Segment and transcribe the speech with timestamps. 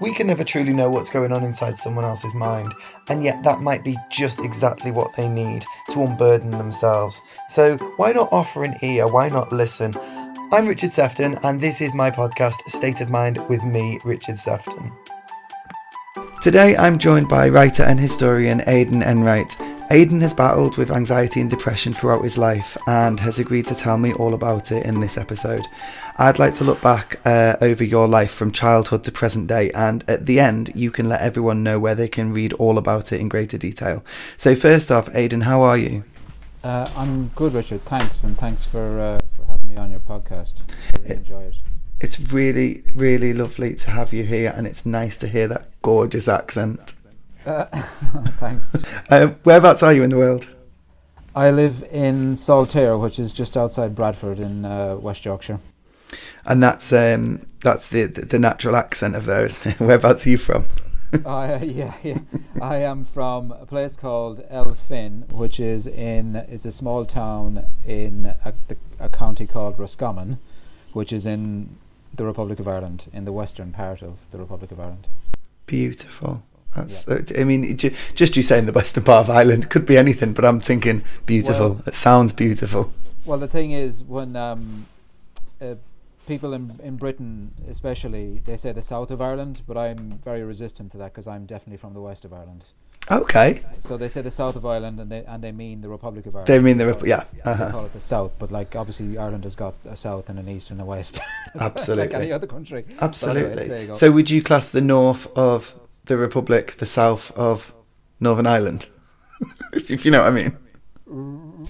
[0.00, 2.72] We can never truly know what's going on inside someone else's mind,
[3.08, 7.22] and yet that might be just exactly what they need to unburden themselves.
[7.48, 9.06] So, why not offer an ear?
[9.06, 9.94] Why not listen?
[10.52, 14.90] I'm Richard Sefton, and this is my podcast, State of Mind, with me, Richard Sefton.
[16.42, 19.54] Today, I'm joined by writer and historian Aidan Enright.
[19.92, 23.98] Aidan has battled with anxiety and depression throughout his life and has agreed to tell
[23.98, 25.66] me all about it in this episode.
[26.16, 30.04] I'd like to look back uh, over your life from childhood to present day, and
[30.08, 33.20] at the end, you can let everyone know where they can read all about it
[33.20, 34.04] in greater detail.
[34.36, 36.04] So, first off, Aidan, how are you?
[36.62, 37.82] Uh, I'm good, Richard.
[37.84, 40.54] Thanks, and thanks for uh, for having me on your podcast.
[40.94, 41.54] I really It- enjoy it.
[42.00, 46.28] It's really, really lovely to have you here, and it's nice to hear that gorgeous
[46.28, 46.92] accent.
[47.46, 47.64] Uh,
[48.32, 48.76] thanks.
[49.08, 50.48] Um, whereabouts are you in the world?
[51.34, 55.60] I live in Saltaire, which is just outside Bradford in uh, West Yorkshire.
[56.44, 59.80] And that's um, that's the, the the natural accent of there, isn't it?
[59.80, 60.64] Whereabouts are you from?
[61.26, 62.18] I, uh, yeah, yeah.
[62.60, 68.34] I am from a place called Elphin, which is in it's a small town in
[68.44, 68.52] a,
[68.98, 70.38] a county called Roscommon,
[70.92, 71.76] which is in
[72.14, 75.06] the Republic of Ireland, in the western part of the Republic of Ireland.
[75.66, 76.42] Beautiful.
[76.76, 77.04] That's.
[77.36, 80.60] I mean, just you saying the western part of Ireland could be anything, but I'm
[80.60, 81.70] thinking beautiful.
[81.70, 82.92] Well- it sounds beautiful.
[83.24, 84.86] Well, the thing is, when um,
[85.60, 85.74] uh,
[86.26, 90.92] people in in Britain, especially, they say the south of Ireland, but I'm very resistant
[90.92, 92.64] to that because I'm definitely from the west of Ireland.
[93.10, 93.62] Okay.
[93.80, 96.34] So they say the south of Ireland, and they and they mean the Republic of
[96.36, 96.46] Ireland.
[96.46, 97.24] They mean the They Rep- yeah.
[97.44, 97.70] They Uh-huh.
[97.72, 100.70] call it the south, but like obviously Ireland has got a south and an east
[100.70, 101.18] and a west,
[101.54, 102.14] like Absolutely.
[102.14, 102.84] any other country.
[103.00, 103.86] Absolutely.
[103.86, 103.92] go.
[103.94, 105.74] so, would you class the north of
[106.06, 107.74] the Republic the south of
[108.18, 108.86] Northern Ireland?
[109.72, 110.56] if, if you know what I mean.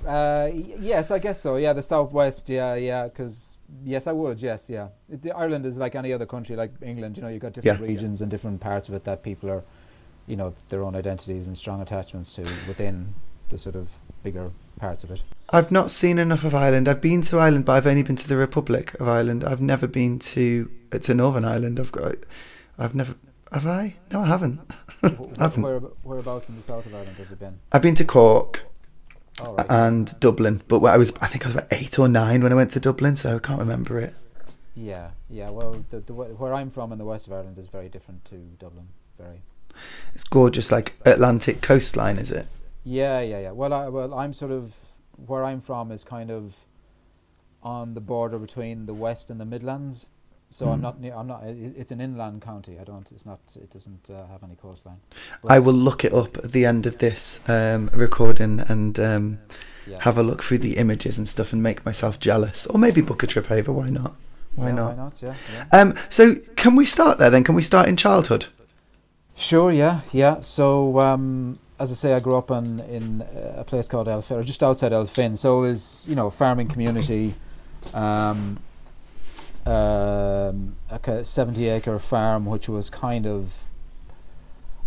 [0.06, 1.56] Uh, yes, I guess so.
[1.56, 2.48] Yeah, the southwest.
[2.48, 3.04] Yeah, yeah.
[3.04, 4.40] Because yes, I would.
[4.42, 4.88] Yes, yeah.
[5.08, 7.16] It, the Ireland is like any other country, like England.
[7.16, 7.86] You know, you've got different Yeah.
[7.86, 9.62] regions and different parts of it that people are,
[10.26, 13.14] you know, their own identities and strong attachments to within
[13.48, 13.88] the sort of
[14.22, 15.22] bigger parts of it.
[15.50, 16.88] I've not seen enough of Ireland.
[16.88, 19.42] I've been to Ireland, but I've only been to the Republic of Ireland.
[19.44, 21.80] I've never been to to Northern Ireland.
[21.80, 22.16] I've got.
[22.78, 23.14] I've never.
[23.52, 23.96] Have I?
[24.12, 24.60] No, I haven't.
[25.02, 25.62] Wh- haven't.
[25.62, 27.58] Where, whereabouts in the south of Ireland have you been?
[27.72, 28.62] I've been to Cork
[29.44, 29.66] right.
[29.68, 31.12] and Dublin, but I was.
[31.20, 33.38] I think I was about eight or nine when I went to Dublin, so I
[33.40, 34.14] can't remember it.
[34.74, 35.50] yeah, yeah.
[35.50, 38.36] Well, the, the where I'm from in the west of Ireland is very different to
[38.58, 38.88] Dublin.
[39.18, 39.42] Very.
[40.14, 42.46] It's gorgeous, like Atlantic coastline, is it?
[42.84, 43.50] Yeah, yeah, yeah.
[43.52, 44.74] Well, I, well, I'm sort of
[45.26, 46.56] where I'm from is kind of
[47.62, 50.06] on the border between the west and the Midlands.
[50.52, 50.82] So I'm Mhm.
[50.82, 50.96] not.
[51.18, 51.42] I'm not.
[51.44, 52.76] it's an inland county.
[52.80, 53.06] I don't.
[53.12, 53.38] It's not.
[53.54, 54.96] It doesn't uh, have any coastline.
[55.48, 59.38] I will look it up at the end of this um, recording and um,
[59.86, 59.98] Yeah.
[60.02, 63.22] have a look through the images and stuff and make myself jealous, or maybe book
[63.22, 63.72] a trip over.
[63.72, 64.14] Why not?
[64.56, 64.90] Why Yeah, not?
[64.90, 65.12] Why not?
[65.22, 65.34] Yeah.
[65.54, 65.80] yeah.
[65.80, 67.44] Um, so can we start there then?
[67.44, 68.46] Can we start in childhood?
[69.36, 69.70] Sure.
[69.72, 70.00] Yeah.
[70.12, 70.40] Yeah.
[70.40, 74.36] So um, as I say, I grew up in in uh, a place called Elphin,
[74.38, 75.36] or just outside Elphin.
[75.38, 77.34] So it was you know a farming community.
[77.94, 78.58] Um,
[79.66, 83.64] um, a 70 acre farm, which was kind of,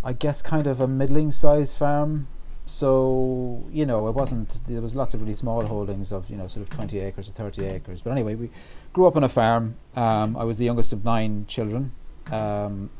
[0.02, 2.28] I guess, kind of a middling sized farm.
[2.66, 6.46] So, you know, it wasn't, there was lots of really small holdings of, you know,
[6.46, 8.00] sort of 20 acres or 30 acres.
[8.00, 8.50] But anyway, we
[8.92, 9.76] grew up on a farm.
[9.94, 11.92] Um, I was the youngest of nine children.
[12.32, 12.90] Um,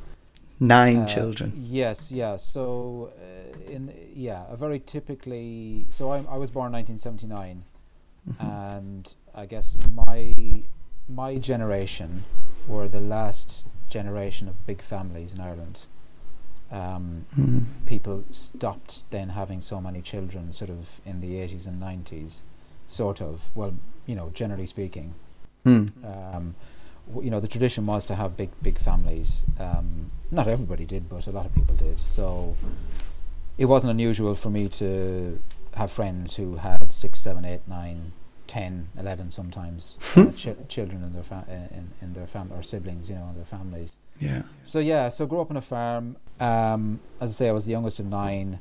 [0.61, 1.53] Nine uh, children.
[1.57, 2.37] Yes, yeah.
[2.37, 5.85] So, uh, in yeah, a very typically.
[5.91, 7.65] So I, I was born in 1979,
[8.31, 8.77] Mhm.
[8.85, 10.33] and I guess my
[11.09, 12.25] my generation
[12.67, 15.81] were the last generation of big families in Ireland.
[16.71, 17.65] Um, Mhm.
[17.87, 22.43] people stopped then having so many children, sort of in the 80s and 90s,
[22.87, 23.51] sort of.
[23.55, 23.75] Well,
[24.07, 25.15] you know, generally speaking
[25.65, 25.89] Mm.
[26.05, 26.55] um,
[27.09, 29.45] w- you know, the tradition was to have big, big families.
[29.59, 31.99] Um, not everybody did, but a lot of people did.
[32.01, 32.57] So
[33.57, 35.39] it wasn't unusual for me to
[35.75, 38.13] have friends who had six, seven, eight, nine,
[38.55, 39.81] ten, eleven, sometimes
[40.17, 43.29] uh, chi- children in their fa- uh, in, in their family or siblings, you know,
[43.31, 43.91] in their families.
[44.21, 44.43] Yeah.
[44.65, 46.17] So yeah, so grew up on a farm.
[46.41, 48.59] Um, as I say, I was the youngest of nine,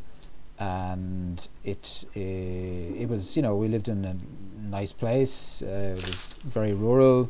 [0.60, 2.19] and it uh,
[3.04, 4.16] it was you know we lived in a
[4.78, 5.62] nice place.
[5.62, 6.16] Uh, it was
[6.57, 7.30] very rural.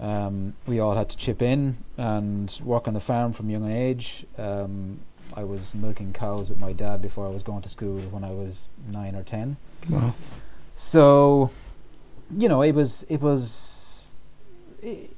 [0.00, 4.26] Um, we all had to chip in and work on the farm from young age.
[4.38, 4.98] Um,
[5.36, 8.30] I was milking cows with my dad before I was going to school when I
[8.32, 9.56] was nine or ten.
[9.88, 10.14] Well,
[10.74, 11.50] So,
[12.36, 14.04] you know, it was it was,
[14.82, 15.08] i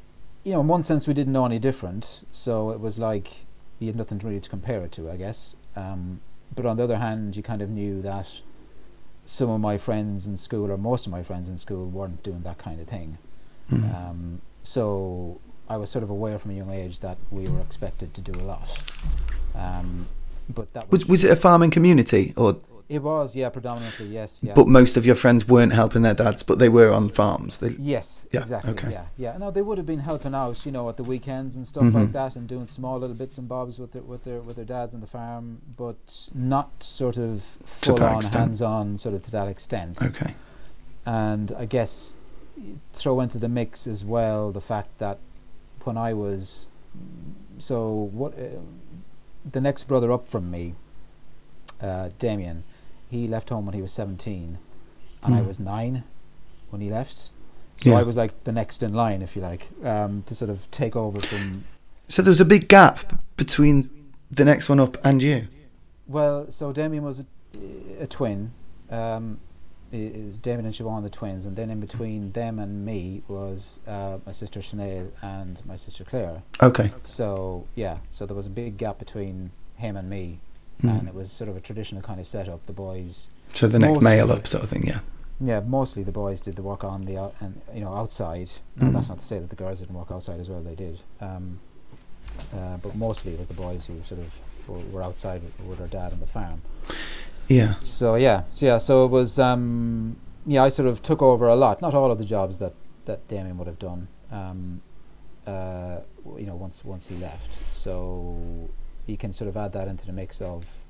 [0.44, 2.20] you know, in one sense we didn't know any different.
[2.32, 3.46] So it was like
[3.78, 5.56] you had nothing really to compare it to, I guess.
[5.74, 6.20] Um,
[6.54, 8.28] but on the other hand, you kind of knew that
[9.26, 12.42] some of my friends in school, or most of my friends in school, weren't doing
[12.42, 13.18] that kind of thing.
[13.70, 13.94] mm.
[13.94, 18.14] Um, so, I was sort of aware from a young age that we were expected
[18.14, 18.78] to do a lot.
[19.54, 20.06] Um,
[20.48, 22.58] but that was, Was was it a farming community, or
[22.94, 26.42] it was yeah predominantly yes yeah but most of your friends weren't helping their dads,
[26.42, 27.56] but they were on farms?
[27.58, 28.70] They, Yes, Yeah, exactly.
[28.72, 28.90] okay.
[28.90, 29.36] Yeah, yeah.
[29.38, 31.94] No, they would have been helping out, you know, at the weekends and stuff Mhm.
[31.94, 34.64] like that, and doing small little bits and bobs with their with their with their
[34.64, 38.34] dads on the farm, but not sort of full on, extent.
[38.34, 40.00] hands on, sort of to that extent.
[40.02, 40.34] okay.
[41.06, 42.14] And I guess
[42.92, 45.18] throw into the mix as well the fact that
[45.82, 46.68] when I was
[47.58, 48.60] so what uh,
[49.50, 50.74] the next brother up from me,
[51.80, 52.64] uh, Damien,
[53.14, 54.58] he left home when he was seventeen,
[55.22, 55.46] and I Hmm.
[55.48, 56.04] was nine
[56.70, 57.30] when he left.
[57.76, 57.98] So Yeah.
[57.98, 60.94] I was like the next in line, if you like, um, to sort of take
[60.96, 61.64] over from.
[62.08, 63.90] So there was a big gap between
[64.30, 65.48] the next one up and you.
[66.06, 67.26] Well, so Damien was a,
[68.00, 68.52] a twin.
[68.90, 69.38] Um,
[69.90, 74.32] Damien and Siobhan the twins, and then in between them and me was uh, my
[74.32, 76.42] sister Sinead and my sister Claire.
[76.60, 76.90] Okay.
[77.04, 80.40] So yeah, so there was a big gap between him and me,
[80.82, 80.98] Mm.
[81.00, 82.66] and it was sort of a traditional kind of setup.
[82.66, 85.00] The boys, So the next male up sort of thing, yeah.
[85.40, 88.50] yeah, mostly the boys did the work on the out, and you know outside.
[88.76, 88.92] Now, Mhm.
[88.94, 90.60] that's not to say that the girls didn't work outside as well.
[90.60, 91.58] They did, um,
[92.54, 95.78] uh, but mostly it was the boys who sort of were, were outside with, with
[95.78, 96.62] their dad on the farm.
[97.48, 97.74] Yeah.
[97.82, 100.16] So yeah, so yeah, so it was um,
[100.46, 100.64] yeah.
[100.64, 102.72] I sort of took over a lot, not all of the jobs that
[103.04, 104.08] that Damien would have done.
[104.32, 104.80] Um,
[105.46, 105.98] uh,
[106.38, 108.34] you know, once once he left, so
[109.06, 110.84] you can sort of add that into the mix of,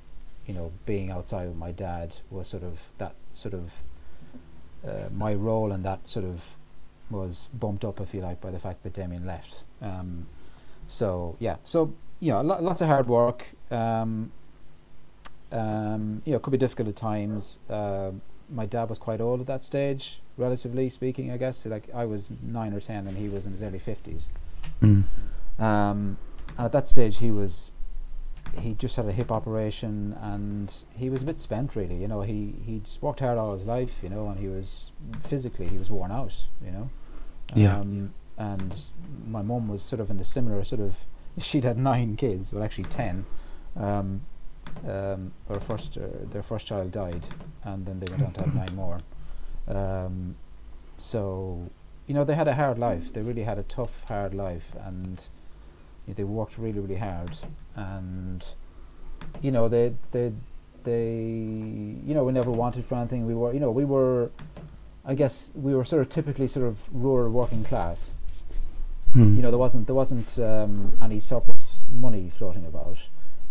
[0.47, 3.83] you know, being outside with my dad was sort of that sort of
[4.87, 6.57] uh, my role and that sort of
[7.11, 9.65] was bumped up, if you like, by the fact that Damien left.
[9.81, 10.27] Um,
[10.87, 13.47] so yeah, so you know, lo- lots of hard work.
[13.71, 14.33] Um,
[15.53, 17.59] um, you know, it could be difficult at times.
[17.69, 21.65] Um my dad was quite old at that stage, relatively speaking, I guess.
[21.67, 24.29] Like I was nine or ten, and he was in his early fifties.
[24.81, 25.05] Mm.
[25.59, 26.19] Um,
[26.57, 27.71] and at that stage, he was
[28.59, 31.97] he just had a hip operation, and he was a bit spent, really.
[31.97, 34.93] You know, he he just worked hard all his life, you know, and he was
[35.21, 36.91] physically he was worn out, you know.
[37.55, 37.79] Yeah.
[37.79, 38.81] Um, and
[39.27, 41.05] my mum was sort of in a similar sort of.
[41.39, 43.27] She'd had nine kids, well, actually ten.
[43.77, 44.23] Um,
[44.89, 47.27] um, her first, uh, their first child died,
[47.63, 49.01] and then they went on to have nine more.
[49.69, 50.37] Um,
[50.97, 51.71] so,
[52.07, 53.13] you know, they had a hard life.
[53.13, 55.23] They really had a tough, hard life, and
[56.07, 57.37] they worked really, really hard.
[57.77, 58.45] And
[59.43, 60.33] you know, they, they,
[60.85, 63.27] they, you know, we never wanted for anything.
[63.27, 64.31] We were, you know, we were.
[65.07, 68.13] I guess we were sort of typically sort of rural working class.
[69.15, 69.37] Mm.
[69.37, 72.97] You know, there wasn't there wasn't um, any surplus money floating about,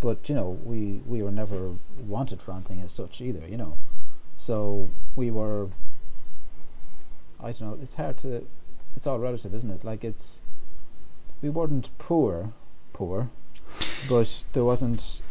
[0.01, 3.47] but you know, we we were never wanted for anything as such either.
[3.47, 3.77] You know,
[4.35, 5.69] so we were.
[7.39, 7.77] I don't know.
[7.81, 8.45] It's hard to.
[8.95, 9.83] It's all relative, isn't it?
[9.83, 10.41] Like it's.
[11.41, 12.53] We weren't poor,
[12.93, 13.29] poor,
[14.09, 15.21] but there wasn't.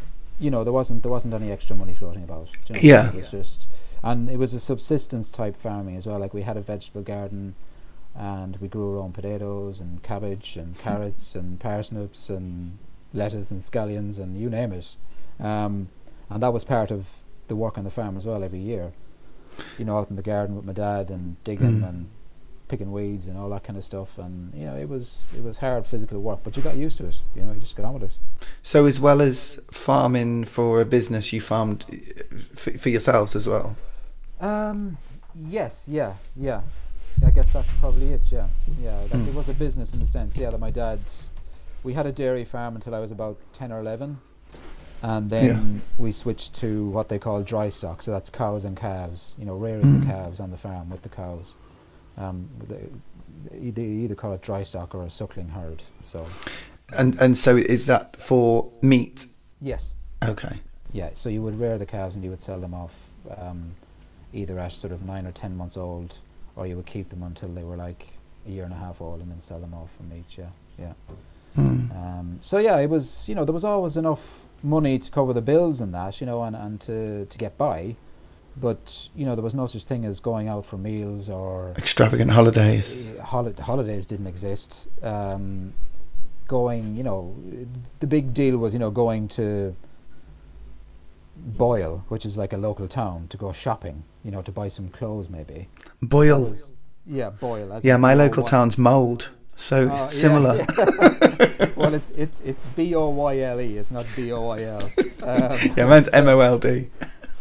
[0.40, 2.48] You know, there wasn't there wasn't any extra money floating about.
[2.68, 2.80] you know?
[2.82, 3.08] Yeah.
[3.10, 3.66] it was just,
[4.02, 6.18] and it was a subsistence type farming as well.
[6.18, 7.54] Like we had a vegetable garden
[8.14, 12.78] and we grew our own potatoes and cabbage and carrots and parsnips and
[13.14, 14.96] lettuce and scallions and you name it.
[15.38, 15.88] Um,
[16.28, 18.92] and that was part of the work on the farm as well every year.
[19.78, 21.88] You know, out in the garden with my dad and digging Mm.
[21.88, 22.06] and
[22.72, 24.16] picking weeds and all that kind of stuff.
[24.16, 27.06] And you know, it was it was hard physical work, but you got used to
[27.06, 27.20] it.
[27.36, 28.12] You know, you just got on with it.
[28.62, 31.84] So as well as farming for a business, you farmed
[32.56, 33.76] for, yourselves as well.
[34.40, 34.96] Um,
[35.58, 36.62] yes, yeah, yeah.
[37.26, 38.22] I guess that's probably it.
[38.30, 38.48] Yeah,
[38.80, 39.02] yeah.
[39.08, 39.28] Hmm.
[39.28, 40.38] It was a business in a sense.
[40.38, 40.98] Yeah, that my dad.
[41.84, 44.16] We had a dairy farm until I was about ten or eleven,
[45.02, 48.00] and then we switched to what they call dry stock.
[48.02, 49.34] So that's cows and calves.
[49.38, 50.00] You know, rearing Hmm.
[50.00, 51.54] the calves on the farm with the cows.
[52.18, 55.82] Um, they, they either call it dry stock or a suckling herd.
[56.04, 56.26] So
[56.96, 59.26] And and so is that for meat?
[59.60, 59.92] yes,
[60.24, 60.60] Okay.
[60.92, 63.72] Yeah, so you would rear the calves and you would sell them off um,
[64.34, 66.18] either at sort of nine or ten months old,
[66.54, 68.08] or you would keep them until they were like
[68.46, 70.26] a year and a half old and then sell them off for meat.
[70.36, 70.92] Yeah, yeah.
[71.56, 71.90] Mm.
[71.96, 75.40] Um, so yeah, it was you know there was always enough money to cover the
[75.42, 77.96] bills and that you know and, and to to get by,
[78.56, 82.30] but you know there was no such thing as going out for meals or Extravagant
[82.30, 82.98] holidays.
[82.98, 84.86] uh, holi- holidays didn't exist.
[85.02, 85.72] Um,
[86.48, 87.34] going, you know,
[88.00, 89.74] the big deal was, you know, going to
[91.36, 94.88] Boyle, which is like a local town, to go shopping, you know, to buy some
[94.90, 95.68] clothes maybe.
[96.02, 96.44] Boyle.
[96.50, 96.72] was-
[97.06, 97.80] yeah, Boyle.
[97.82, 99.30] Yeah, my local town's Mold.
[99.56, 100.58] So yeah, similar.
[100.58, 101.68] yeah.
[101.76, 103.76] well, it's it's it's B O Y L E.
[103.76, 104.82] It's not B O Y L.
[105.24, 106.88] Um, Yeah, mine's M O L D.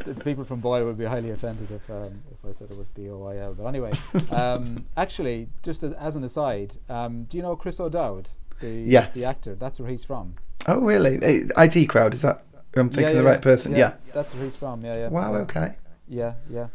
[0.06, 2.88] the people from Boyle would be highly offended if um, if I said it was
[2.88, 3.54] B O Y L.
[3.54, 3.92] But anyway,
[4.32, 8.30] um, actually, just as, as an aside, um, do you know Chris O'Dowd?
[8.62, 9.14] the Yes.
[9.14, 9.56] the actor.
[9.56, 10.36] That's where he's from.
[10.68, 11.20] Oh, really?
[11.22, 12.46] Eh, IT crowd, is that?
[12.76, 13.76] I'm thinking yeah, the right person.
[13.76, 13.96] Yeah.
[14.14, 14.82] that's where he's from.
[14.82, 15.08] Yeah, yeah.
[15.10, 15.40] Wow, yeah.
[15.40, 15.74] okay.
[16.08, 16.68] Yeah, yeah.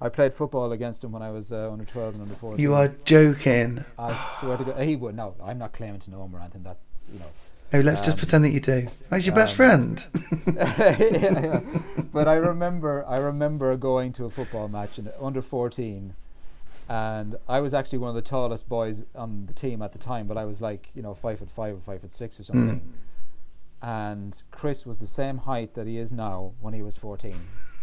[0.00, 2.62] I played football against him when I was uh, under twelve and under fourteen.
[2.62, 3.84] You are joking.
[3.98, 5.16] I swear to God, he would.
[5.16, 6.62] No, I'm not claiming to know him or anything.
[6.62, 6.78] That's
[7.12, 7.26] you know.
[7.72, 8.86] No, let's just Um, pretend that you do.
[9.12, 10.06] He's your best um, friend.
[10.56, 11.60] yeah, yeah.
[12.12, 16.14] But I remember, I remember going to a football match in under 14,
[16.88, 20.26] and I was actually one of the tallest boys on the team at the time.
[20.26, 22.80] But I was like, you know, five foot five or five foot six or something.
[23.82, 27.32] And Chris was the same height that he is now when he was 14.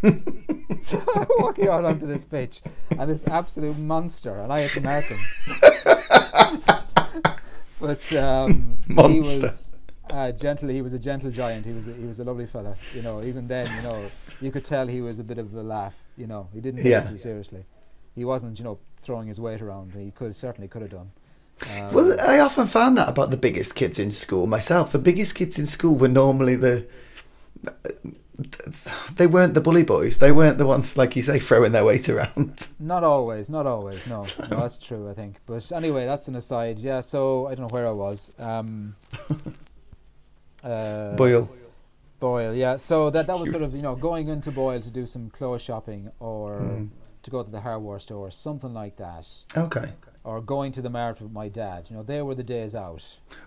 [0.82, 2.60] so I'm walking out onto this pitch,
[2.98, 5.18] and this absolute monster, and I had to mark him.
[7.80, 9.65] but um, he was
[10.10, 10.68] uh, gentle.
[10.68, 11.66] He was a gentle giant.
[11.66, 12.76] He was a, he was a lovely fella.
[12.94, 14.10] You know, even then, you know,
[14.40, 15.94] you could tell he was a bit of a laugh.
[16.16, 17.04] You know, he didn't take Yeah.
[17.04, 17.64] it too seriously.
[18.14, 19.92] He wasn't, you know, throwing his weight around.
[19.94, 21.10] He could certainly could have done.
[21.78, 24.92] Um, Well, I often found that about the biggest kids in school myself.
[24.92, 26.86] The biggest kids in school were normally the.
[29.16, 30.18] They weren't the bully boys.
[30.18, 32.68] They weren't the ones, like you say, throwing their weight around.
[32.78, 34.06] Not always, not always.
[34.06, 35.08] No, no, that's true.
[35.08, 35.36] I think.
[35.46, 36.78] But anyway, that's an aside.
[36.78, 37.00] Yeah.
[37.00, 38.30] So I don't know where I was.
[38.38, 38.94] Um,
[40.66, 41.48] uh, Boyle.
[42.20, 42.54] Boyle.
[42.54, 42.76] Yeah.
[42.76, 45.62] So that that was sort of you know going into Boyle to do some clothes
[45.62, 46.88] shopping or Mm.
[47.22, 49.88] to go to the hardware store, or something like that, Okay.
[50.24, 51.86] or going to the market with my dad.
[51.90, 53.02] You know, they were the days out.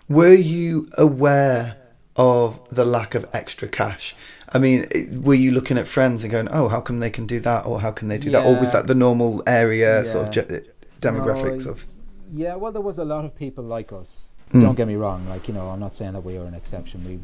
[0.08, 1.76] Were you aware
[2.16, 4.14] of the lack of extra cash?
[4.52, 4.86] I mean,
[5.24, 7.80] were you looking at friends and going, "Oh, how come they can do that, or
[7.80, 10.64] how can they do that?" Or was that the normal area sort of ge-
[11.00, 11.86] demographics No, of?
[12.34, 12.54] Yeah.
[12.56, 14.29] Well, there was a lot of people like us.
[14.52, 14.62] Mm.
[14.62, 15.28] Don't get me wrong.
[15.28, 17.04] Like you know, I'm not saying that we were an exception.
[17.04, 17.20] We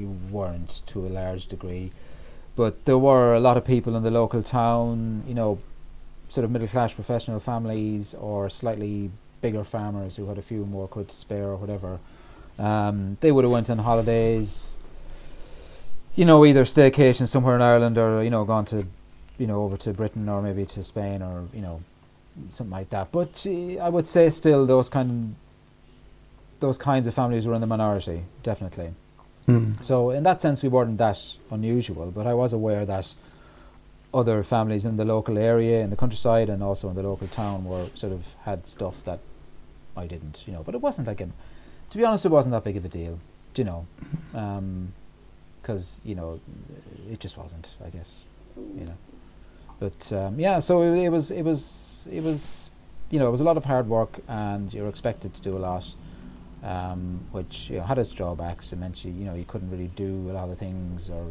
[0.00, 1.90] we weren't to a large degree,
[2.54, 5.24] but there were a lot of people in the local town.
[5.26, 5.58] You know,
[6.28, 10.86] sort of middle class professional families or slightly bigger farmers who had a few more
[10.86, 11.98] quid to spare or whatever.
[12.58, 14.78] Um, they would have went on holidays.
[16.14, 18.86] You know, either staycation somewhere in Ireland or you know gone to,
[19.36, 21.82] you know, over to Britain or maybe to Spain or you know,
[22.50, 23.10] something like that.
[23.10, 25.34] But uh, I would say still those kind
[26.62, 28.94] those kinds of families were in the minority, definitely.
[29.46, 29.82] Mm.
[29.82, 32.10] So in that sense, we weren't that unusual.
[32.10, 33.14] But I was aware that
[34.14, 37.64] other families in the local area, in the countryside, and also in the local town,
[37.64, 39.18] were sort of had stuff that
[39.96, 40.62] I didn't, you know.
[40.62, 41.28] But it wasn't like a,
[41.90, 43.18] to be honest, it wasn't that big of a deal,
[43.54, 43.86] do you know,
[45.60, 46.40] because you know,
[47.10, 48.20] it just wasn't, I guess,
[48.56, 48.96] you know.
[49.80, 52.70] But um, yeah, so it, it was, it was, it was,
[53.10, 55.58] you know, it was a lot of hard work, and you're expected to do a
[55.58, 55.96] lot
[56.62, 58.72] um, which you know, had its drawbacks.
[58.72, 61.26] It meant you, you know, you couldn't really do a lot of things or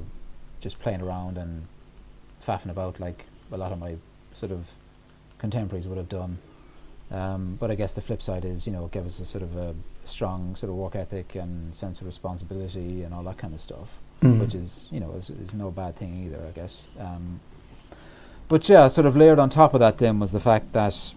[0.60, 1.66] just playing around and
[2.46, 3.96] faffing about like a lot of my
[4.32, 4.72] sort of
[5.38, 6.38] contemporaries would have done.
[7.12, 9.44] Um, but I guess the flip side is, you know, it gave us a sort
[9.44, 13.54] of a strong sort of work ethic and sense of responsibility and all that kind
[13.54, 14.40] of stuff, Mm.
[14.40, 16.86] which is, you know, is, is no bad thing either, I guess.
[17.00, 17.40] Um,
[18.48, 21.14] but yeah, sort of layered on top of that then was the fact that,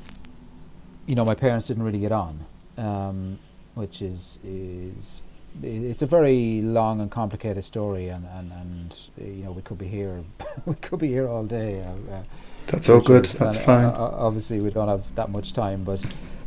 [1.06, 2.46] you know, my parents didn't really get on.
[2.78, 3.38] Um,
[3.74, 5.20] which is is
[5.62, 9.78] it's a very long and complicated story, and and and uh, you know we could
[9.78, 10.22] be here
[10.66, 11.82] we could be here all day.
[11.82, 12.22] Uh, uh,
[12.66, 13.26] That's all good.
[13.26, 13.84] Richard, That's fine.
[13.84, 16.04] uh, uh, obviously, we don't have that much time, but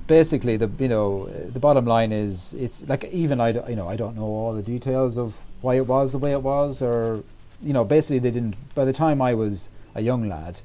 [0.08, 3.76] basically, the you know uh, the bottom line is it's like even I d- you
[3.76, 6.82] know I don't know all the details of why it was the way it was,
[6.82, 7.24] or
[7.62, 8.56] you know basically they didn't.
[8.76, 10.60] By the time I was a young lad,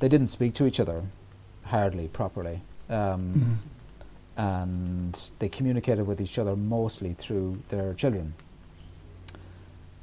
[0.00, 1.02] they didn't speak to each other
[1.66, 2.60] hardly properly.
[2.90, 3.56] Um, Mm.
[4.36, 8.34] And they communicated with each other mostly through their children.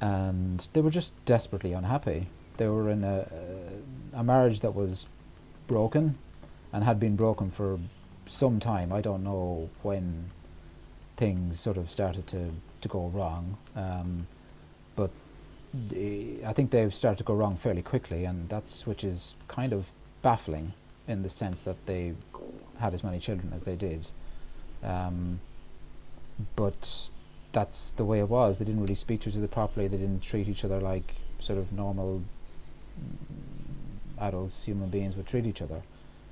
[0.00, 2.28] And they were just desperately unhappy.
[2.56, 3.26] They were in a,
[4.12, 5.06] a marriage that was
[5.66, 6.18] broken
[6.72, 7.78] and had been broken for
[8.26, 8.92] some time.
[8.92, 10.30] I don't know when
[11.16, 14.26] things sort of started to, to go wrong, um,
[14.96, 15.10] but
[15.72, 19.72] the, I think they started to go wrong fairly quickly, and that's which is kind
[19.72, 20.72] of baffling
[21.06, 22.14] in the sense that they
[22.78, 24.08] had as many children as they did.
[24.82, 25.40] Um,
[26.56, 27.08] but
[27.52, 28.58] that's the way it was.
[28.58, 29.86] They didn't really speak to each other properly.
[29.88, 32.22] They didn't treat each other like sort of normal
[34.20, 35.82] adults, human beings would treat each other,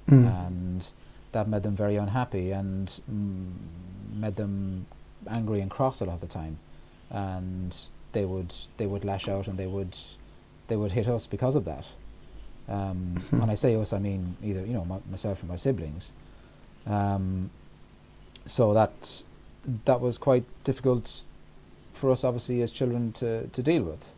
[0.08, 0.46] Mm.
[0.46, 0.86] and
[1.32, 3.50] that made them very unhappy and mm,
[4.14, 4.86] made them
[5.28, 6.58] angry and cross a lot of the time.
[7.10, 7.76] And
[8.12, 9.96] they would they would lash out and they would
[10.68, 11.86] they would hit us because of that.
[12.68, 16.12] Um, when I say us, I mean either you know my, myself or my siblings.
[16.86, 17.50] Um,
[18.46, 19.22] so that
[19.84, 21.22] that was quite difficult
[21.92, 24.08] for us, obviously, as children to, to deal with.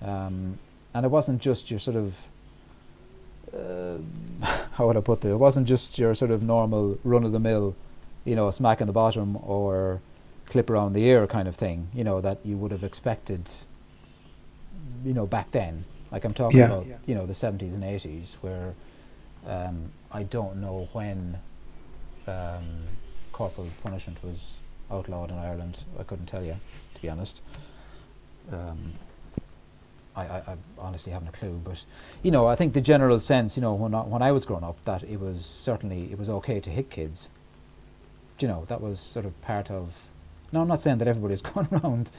[0.00, 0.58] Um,
[0.94, 2.28] and it wasn't just your sort of
[3.54, 3.98] uh,
[4.72, 5.30] how would I put it?
[5.30, 7.74] It wasn't just your sort of normal run of the mill,
[8.24, 10.00] you know, smack in the bottom or
[10.46, 13.48] clip around the ear kind of thing, you know, that you would have expected,
[15.04, 15.84] you know, back then.
[16.12, 16.66] Like I'm talking Yeah.
[16.66, 18.74] about, you know, the 70s and 80s, where
[19.46, 21.38] um, I don't know when
[22.28, 22.64] um,
[23.36, 24.56] corporal punishment was
[24.90, 25.80] outlawed in Ireland.
[26.00, 26.56] I couldn't tell you,
[26.94, 27.42] to be honest.
[28.50, 28.94] Um,
[30.16, 31.84] I, I, I honestly haven't a clue, but
[32.22, 34.64] you know, I think the general sense, you know, when I, when I was growing
[34.64, 37.28] up, that it was certainly it was okay to hit kids.
[38.38, 40.08] Do you know, that was sort of part of.
[40.50, 42.10] No, I'm not saying that everybody's going around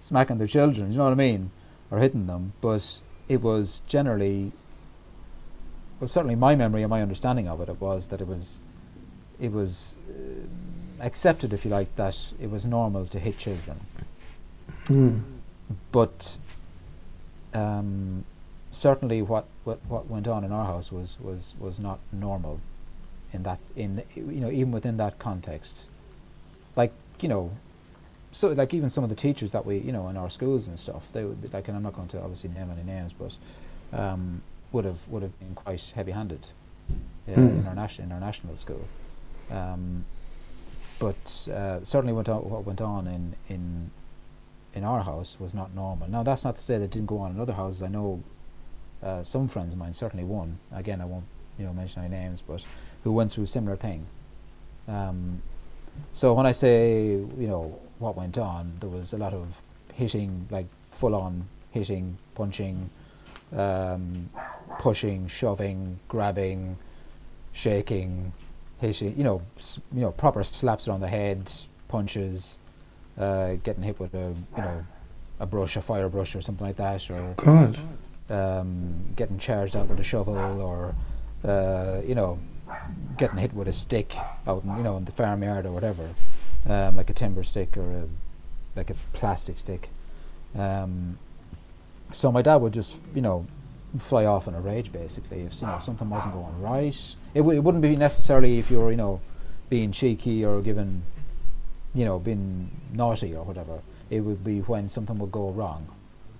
[0.00, 0.90] smacking their children.
[0.90, 1.52] You know what I mean,
[1.88, 4.50] or hitting them, but it was generally.
[6.00, 8.60] Well, certainly my memory and my understanding of it, it was that it was,
[9.38, 10.46] it was uh,
[11.00, 13.80] accepted, if you like, that it was normal to hit children
[14.86, 15.22] Mm.
[15.92, 16.38] but
[17.52, 18.24] um,
[18.72, 22.60] certainly what, what, what went on in our house was, was, was not normal
[23.32, 25.88] in that in the- you know even within that context
[26.76, 27.50] like you know
[28.32, 30.78] so like even some of the teachers that we you know in our schools and
[30.78, 33.36] stuff they would like and I'm not going to obviously name any names but
[33.98, 34.40] um,
[34.72, 36.46] would have would have been quite heavy handed
[37.28, 37.66] uh, in Mm.
[37.68, 38.84] our national in our national school
[39.50, 40.04] um,
[41.04, 43.90] but uh, certainly went on, what went on in, in
[44.72, 46.08] in our house was not normal.
[46.08, 47.82] Now that's not to say that it didn't go on in other houses.
[47.82, 48.22] I know
[49.02, 50.58] uh, some friends of mine, certainly one.
[50.72, 51.26] Again, I won't
[51.58, 52.64] you know mention any names, but
[53.02, 54.06] who went through a similar thing.
[54.88, 55.42] Um,
[56.14, 57.10] so when I say
[57.42, 59.60] you know what went on, there was a lot of
[59.92, 62.88] hitting, like full on hitting, punching,
[63.54, 64.30] um,
[64.78, 66.78] pushing, shoving, grabbing,
[67.52, 68.32] shaking,
[68.84, 69.16] hitting.
[69.16, 71.50] You know, s- you know, proper slaps around the head,
[71.88, 72.58] punches,
[73.18, 74.84] uh, getting hit with a you know
[75.40, 77.76] a brush, a fire brush, or something like that, or God.
[78.30, 80.94] um, getting charged out with a shovel, or
[81.48, 82.38] uh, you know,
[83.18, 84.14] getting hit with a stick
[84.46, 86.08] out in you know in the farmyard or whatever,
[86.68, 88.04] um, like a timber stick or a
[88.76, 89.88] like a plastic stick.
[90.56, 91.18] Um,
[92.12, 93.46] so my dad would just you know
[93.98, 97.16] fly off in a rage basically if you know something wasn't going right.
[97.34, 99.20] It, w- it wouldn't be necessarily if you're, you know
[99.70, 101.02] being cheeky or given
[101.94, 103.80] you know being naughty or whatever.
[104.10, 105.88] It would be when something would go wrong.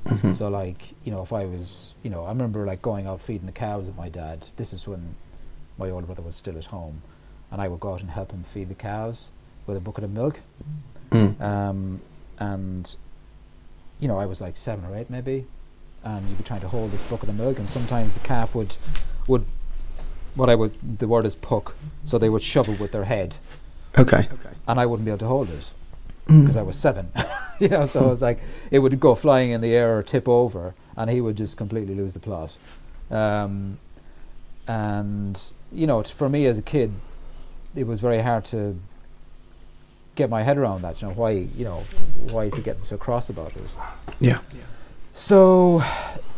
[0.05, 0.35] Mhm.
[0.37, 3.47] So like, you know, if I was, you know, I remember like going out feeding
[3.47, 4.49] the cows with my dad.
[4.57, 5.15] This is when
[5.79, 7.01] my older brother was still at home,
[7.51, 9.31] and I would go out and help him feed the cows
[9.67, 10.41] with a bucket of milk.
[11.11, 11.41] Mm.
[11.41, 12.01] Um,
[12.39, 12.95] and
[13.99, 15.47] you know, I was like seven or eight maybe,
[16.05, 18.77] and you'd be trying to hold this bucket of milk, and sometimes the calf would
[19.27, 19.47] would
[20.35, 23.37] what I would the word is puck, so they would shove it with their head,
[23.99, 24.29] Okay.
[24.33, 24.51] Okay.
[24.67, 25.71] And I wouldn't be able to hold it
[26.27, 26.41] Mm.
[26.41, 27.11] because I was seven.
[27.61, 30.27] you know, so it was like it would go flying in the air or tip
[30.29, 32.57] over, and he would just completely lose the plot.
[33.11, 33.79] Um,
[34.67, 35.41] and
[35.73, 36.93] you know, t- for me as a kid,
[37.77, 38.79] it was very hard to
[40.15, 41.03] get my head around that.
[41.03, 41.85] You know, why you know
[42.31, 43.63] why is he getting so cross about it?
[44.21, 44.39] Yeah.
[45.13, 45.83] So,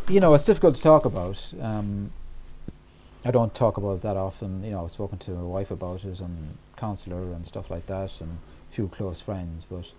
[0.09, 1.53] you know, it's difficult to talk about.
[1.61, 2.11] Um,
[3.27, 4.63] I don't talk about that often.
[4.63, 8.21] You know, I've spoken to my wife about it and counsellor and stuff like that,
[8.21, 8.37] and
[8.71, 9.65] a few close friends.
[9.69, 9.91] But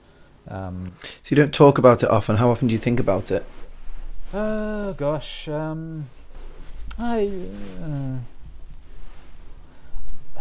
[0.50, 2.36] um, So you don't talk about it often.
[2.36, 3.44] How often do you think about it?
[4.32, 6.06] Oh gosh, um,
[6.98, 7.28] I.
[7.82, 8.18] Uh,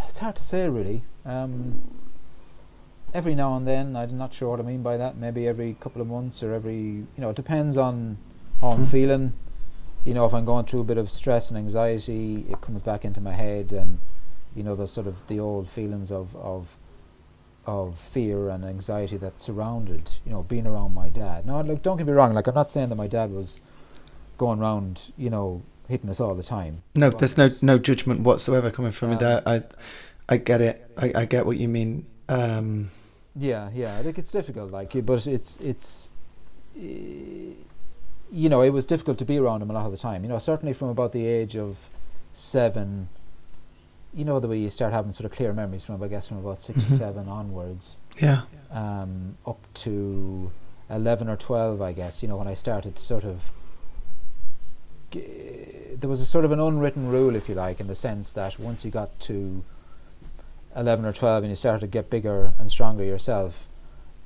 [0.08, 1.04] it's hard to say really.
[1.26, 1.82] Um,
[3.14, 5.18] every now and then, I'm not sure what I mean by that.
[5.18, 8.18] Maybe every couple of months or every, you know, it depends on
[8.62, 8.88] how I'm Mhm.
[8.88, 9.34] feeling.
[10.08, 13.04] You know, if I'm going through a bit of stress and anxiety, it comes back
[13.04, 14.00] into my head, and
[14.56, 16.78] you know, the sort of the old feelings of of
[17.66, 21.46] of fear and anxiety that surrounded, you know, being around my dad.
[21.46, 22.34] Now, look, don't get me wrong.
[22.34, 23.60] Like, I'm not saying that my dad was
[24.38, 26.84] going around, you know, hitting us all the time.
[26.96, 29.20] No, there's no no judgment whatsoever coming from Um, me.
[29.20, 29.64] There, I,
[30.30, 30.90] I get it.
[30.98, 32.06] I, I get what you mean.
[32.30, 32.92] Um,
[33.36, 34.00] Yeah, yeah.
[34.06, 36.10] Like it's difficult, like, but it's it's,
[36.80, 37.54] eh,
[38.32, 40.24] you know, it was difficult to be around him a lot of the time.
[40.24, 41.90] You know, certainly from about the age of
[42.34, 43.10] seven.
[44.14, 46.38] You know the way you start having sort of clear memories from, I guess, from
[46.38, 46.98] about 6 or Mhm.
[46.98, 48.42] seven onwards, yeah.
[48.72, 50.52] um, up to
[50.90, 52.24] eleven or twelve, I guess.
[52.24, 53.52] You know, when I started to sort of.
[55.12, 58.32] G- there was a sort of an unwritten rule, if you like, in the sense
[58.34, 59.64] that once you got to
[60.76, 63.68] 11 or 12 and you started to get bigger and stronger yourself,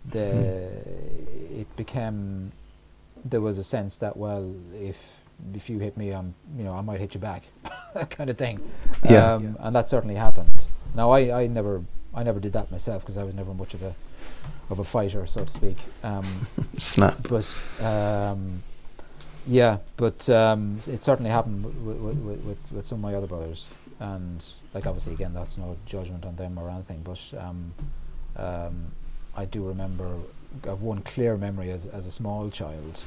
[0.05, 0.81] the
[1.59, 2.51] it became
[3.23, 5.21] there was a sense that well if
[5.53, 7.43] if you hit me I'm you know I might hit you back
[7.93, 8.59] that kind of thing.
[9.09, 9.33] Yeah.
[9.33, 10.65] um, and that certainly happened.
[10.95, 13.83] Now I, I never I never did that myself because I was never much of
[13.83, 13.95] a
[14.69, 15.77] of a fighter so to speak.
[16.03, 16.23] Um,
[16.79, 17.17] Snap.
[17.29, 17.47] but
[17.83, 18.63] um,
[19.47, 23.67] yeah, but um, it certainly happened with, with, with, with some of my other brothers,
[23.99, 27.73] and like obviously again that's no judgment on them or anything, but um,
[28.37, 28.91] um,
[29.35, 30.15] I do remember
[30.63, 32.99] of one clear memory as as a small child,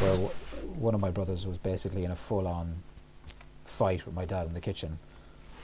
[0.00, 0.30] where w-
[0.78, 2.76] one of my brothers was basically in a full on
[3.64, 4.98] fight with my dad in the kitchen.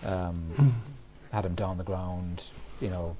[0.05, 0.47] Um,
[1.33, 2.45] had him down the ground,
[2.81, 3.17] you know,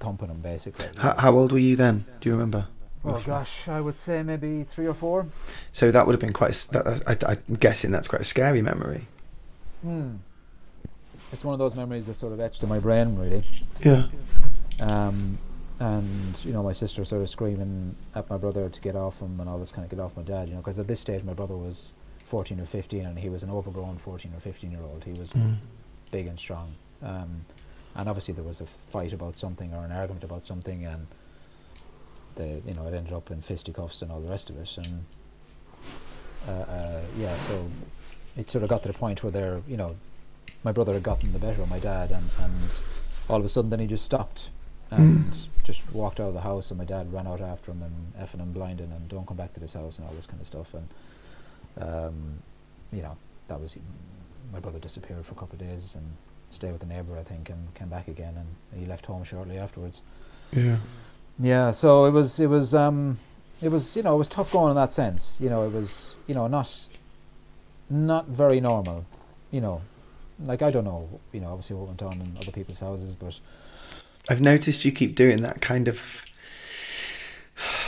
[0.00, 0.86] thumping him basically.
[0.96, 2.04] How, how old were you then?
[2.20, 2.68] Do you remember?
[3.04, 5.26] Oh gosh, I would say maybe three or four.
[5.72, 6.48] So that would have been quite.
[6.48, 9.08] a s- That, I, I'm guessing that's quite a scary memory.
[9.82, 10.16] Hmm.
[11.32, 13.42] It's one of those memories that sort of etched in my brain, really.
[13.84, 14.06] Yeah.
[14.80, 15.38] Um,
[15.84, 19.38] and you know, my sister sort of screaming at my brother to get off him
[19.40, 20.48] and all this kind of get off my dad.
[20.48, 21.92] You know, because at this stage my brother was
[22.26, 25.04] 14 or 15, and he was an overgrown 14 or 15 year old.
[25.04, 25.56] He was Mm.
[26.10, 26.74] big and strong.
[27.02, 27.44] Um,
[27.96, 31.06] and obviously there was a fight about something or an argument about something, and
[32.36, 34.76] the you know it ended up in fisticuffs and all the rest of it.
[34.78, 35.04] And
[36.48, 37.66] uh, uh, yeah, so
[38.36, 39.94] it sort of got to the point where they're you know
[40.64, 42.54] my brother had gotten the better of my dad, and and
[43.28, 44.48] all of a sudden then he just stopped
[44.90, 45.34] and
[45.64, 48.40] just walked out of the house, and my dad ran out after him and effing
[48.40, 50.74] him blinding and don't come back to this house and all this kind of stuff.
[50.74, 50.88] And
[51.80, 52.38] um,
[52.92, 53.16] you know
[53.48, 53.76] that was
[54.52, 56.04] my brother disappeared for a couple of days and
[56.50, 59.58] stayed with a neighbour, I think, and came back again, and he left home shortly
[59.58, 60.00] afterwards.
[60.52, 60.76] Yeah.
[61.38, 63.18] Yeah, so it was it was um
[63.60, 65.36] it was you know it was tough going in that sense.
[65.40, 66.86] You know, it was you know not
[67.90, 69.04] not very normal.
[69.50, 69.80] You know,
[70.44, 71.08] like I don't know.
[71.32, 73.40] You know, obviously what went on in other people's houses, but
[74.28, 76.24] I've noticed you keep doing that kind of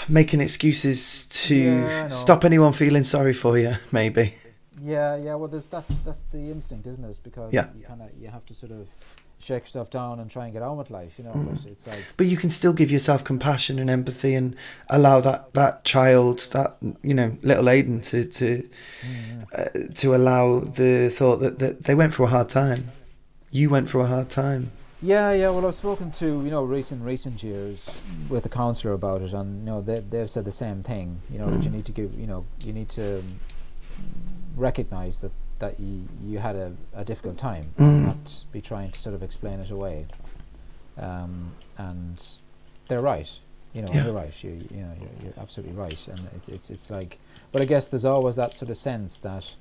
[0.08, 3.74] making excuses to Yeah, stop anyone feeling sorry for you.
[3.92, 4.34] Maybe.
[4.82, 5.34] yeah, yeah.
[5.34, 7.18] Well, there's that's that's the instinct, isn't it?
[7.22, 7.68] Because Yeah.
[7.78, 8.86] you kind of you have to sort of
[9.38, 11.12] shake yourself down and try and get on with life.
[11.18, 11.46] You know, Mm.
[11.62, 14.54] but it's like But you can still give yourself compassion and empathy and
[14.88, 18.68] allow that, that child, that you know, little Aidan, to to
[19.02, 22.90] mm, uh, to allow the thought that, that they went through a hard time.
[23.50, 24.70] You went through a hard time.
[25.02, 25.50] Yeah, yeah.
[25.50, 27.96] Well, I've spoken to you know recent recent years
[28.28, 31.20] with a counsellor about it, and you know they they've said the same thing.
[31.30, 33.22] You know that you need to give you know you need to
[34.56, 38.06] recognise that that you you had a, a difficult time, Mm.
[38.06, 40.06] not be trying to sort of explain it away.
[40.98, 42.18] Um, and
[42.88, 43.30] they're right.
[43.74, 44.02] You know Yeah.
[44.04, 44.44] they're right.
[44.44, 47.18] You you know you're, you're absolutely right, and it's it's it's like.
[47.52, 49.54] But I guess there's always that sort of sense that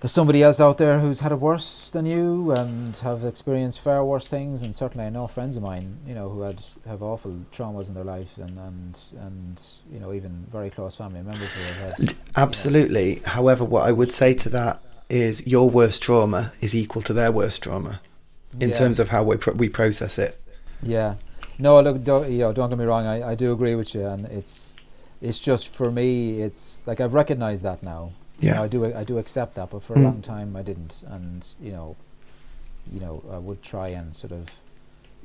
[0.00, 4.04] there's somebody else out there who's had it worse than you and have experienced far
[4.04, 7.32] worse things and certainly I know friends of mine you know who had have awful
[7.52, 11.62] traumas in their life and and and you know even very close family members who
[11.84, 13.22] have had Absolutely.
[13.24, 17.32] However, what I would say to that is your worst trauma is equal to their
[17.32, 18.00] worst trauma
[18.60, 18.74] in Yeah.
[18.74, 20.40] terms of how we pro- we process it.
[20.82, 21.14] yeah
[21.58, 24.04] no look don't, you know don't get me wrong I, I do agree with you
[24.06, 24.74] and it's
[25.22, 28.62] it's just for me it's like I've recognized that now You know, Yeah.
[28.62, 30.04] I do I do accept that but for a Mm.
[30.04, 31.96] long time I didn't and you know
[32.92, 34.44] you know I would try and sort of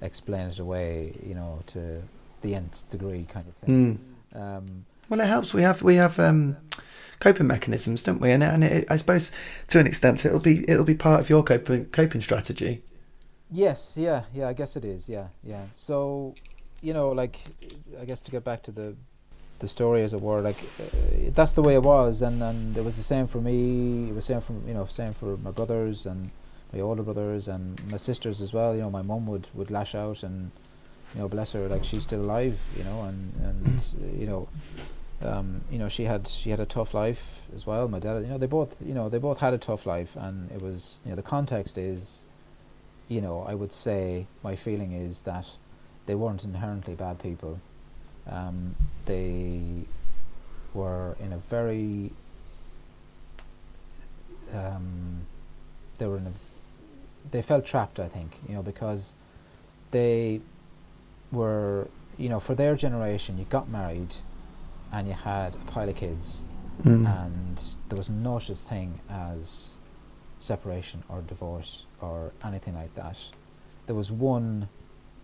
[0.02, 2.02] explain it away you know to
[2.42, 4.00] the nth degree kind of thing
[4.34, 4.42] Mm.
[4.42, 5.54] um, Well, it helps.
[5.54, 6.56] We have we have um,
[7.20, 8.32] coping mechanisms, don't we?
[8.32, 9.32] And and it, I suppose
[9.68, 12.82] to an extent it'll be it'll be part of your coping coping strategy.
[13.52, 15.10] Yes, yeah, yeah, I guess it is.
[15.10, 15.66] Yeah, yeah.
[15.74, 16.34] So,
[16.82, 17.36] you know, like,
[18.02, 18.96] I guess to get back to the
[19.62, 22.84] the story, as it were, like, uh, that's the way it was, and and it
[22.84, 24.10] was the same for me.
[24.10, 26.32] It was same for you know, same for my brothers and
[26.74, 28.76] my older brothers and my sisters as well.
[28.76, 30.52] You know, my mum would would lash out, and
[31.14, 32.60] you know, bless her, like she's still alive.
[32.78, 34.48] You know, and and you know.
[35.24, 37.88] Um, you know, she had she had a tough life as well.
[37.88, 40.50] My dad, you know, they both, you know, they both had a tough life, and
[40.50, 42.24] it was, you know, the context is,
[43.08, 45.46] you know, I would say my feeling is that
[46.08, 47.60] they weren't inherently bad people.
[48.30, 49.62] Um, they
[50.74, 52.12] were in a very,
[54.54, 55.22] um,
[55.98, 56.32] they were in a,
[57.32, 58.00] they felt trapped.
[58.00, 59.14] I think you know because
[59.92, 60.42] they
[61.32, 64.16] were, you know, for their generation, you got married,
[64.92, 66.44] and you had a pile of kids,
[66.84, 67.06] Mm.
[67.06, 69.74] and there was no such thing as
[70.40, 73.18] separation or divorce or anything like that.
[73.86, 74.68] There was one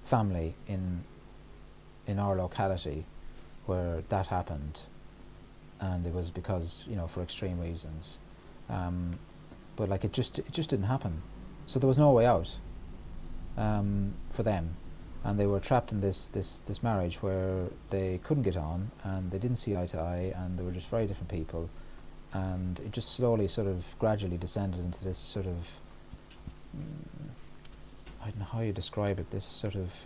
[0.04, 1.04] family in
[2.08, 3.06] in our locality
[3.66, 4.80] where that happened,
[5.80, 8.18] and it was because you know for extreme reasons,
[8.70, 9.20] um,
[9.76, 11.22] but like it just it just didn't happen,
[11.66, 12.56] so there was no way out
[13.58, 14.78] um, for them,
[15.24, 19.32] and they were trapped in this this this marriage where they couldn't get on and
[19.32, 21.70] they didn't see eye to eye and they were just very different people,
[22.34, 25.80] and it just slowly sort of gradually descended into this sort of
[26.76, 27.08] mm,
[28.22, 29.32] I don't know how you describe it.
[29.32, 30.06] This sort of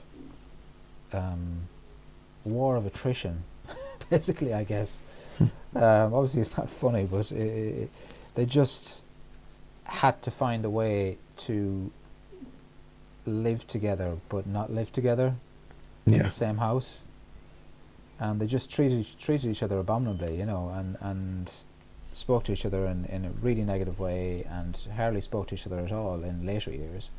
[1.13, 1.67] um,
[2.43, 3.43] war of attrition,
[4.09, 4.99] basically, I guess.
[5.39, 7.87] um, obviously, it's not funny, but i i
[8.33, 9.03] they just
[9.83, 11.91] had to find a way to
[13.25, 15.35] live together but not live together
[16.05, 17.03] in the same house.
[18.19, 21.51] And they just treated each, treated each other abominably, you know, and, and
[22.13, 25.65] spoke to each other in, in a really negative way and hardly spoke to each
[25.65, 27.09] other at all in later years.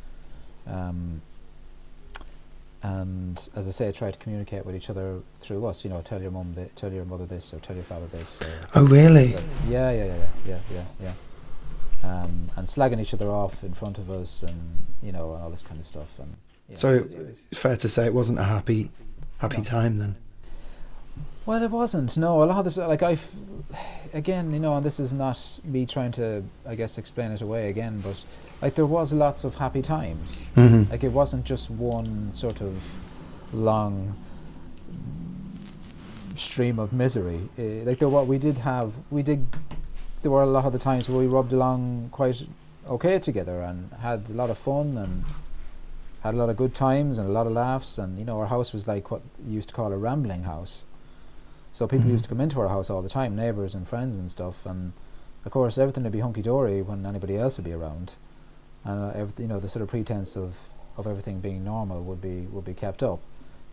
[0.67, 1.23] Um,
[2.83, 5.85] and as I say, try to communicate with each other through us.
[5.85, 8.41] You know, tell your mum, thi- tell your mother this, or tell your father this.
[8.75, 9.37] Oh, really?
[9.69, 10.59] yeah, yeah, yeah, yeah, yeah,
[11.01, 11.13] yeah,
[12.03, 12.23] yeah.
[12.23, 15.51] Um, and slagging each other off in front of us, and you know, and all
[15.51, 16.19] this kind of stuff.
[16.19, 16.35] And
[16.69, 18.91] yeah, So- it was- it was- It's fair to say it wasn't a happy,
[19.39, 19.63] happy No.
[19.65, 20.17] time then.
[21.45, 22.17] Well, it wasn't.
[22.17, 23.19] No, a lot of this, like I,
[24.15, 27.69] again, you know, and this is not me trying to, I guess, explain it away
[27.69, 28.25] again, but
[28.63, 30.39] like there was lots of happy times.
[30.55, 32.95] hmm Like it wasn't just one sort of
[33.53, 34.15] long
[36.37, 37.41] stream of misery.
[37.59, 39.47] Uh, like there, what we did have, we did.
[40.23, 42.43] There were a lot of the times where we rubbed along quite
[42.89, 45.25] okay together and had a lot of fun and
[46.23, 47.99] had a lot of good times and a lot of laughs.
[47.99, 50.85] And you know, our house was like what you used to call a rambling house.
[51.73, 52.13] So people Mhm.
[52.13, 54.65] used to come into our house all the time, neighbours and friends and stuff.
[54.67, 54.93] And
[55.45, 58.13] of course, everything would be hunky dory when anybody else would be around,
[58.85, 60.59] and uh, everyth- you know the sort of pretense of
[60.97, 63.21] of everything being normal would be would be kept up.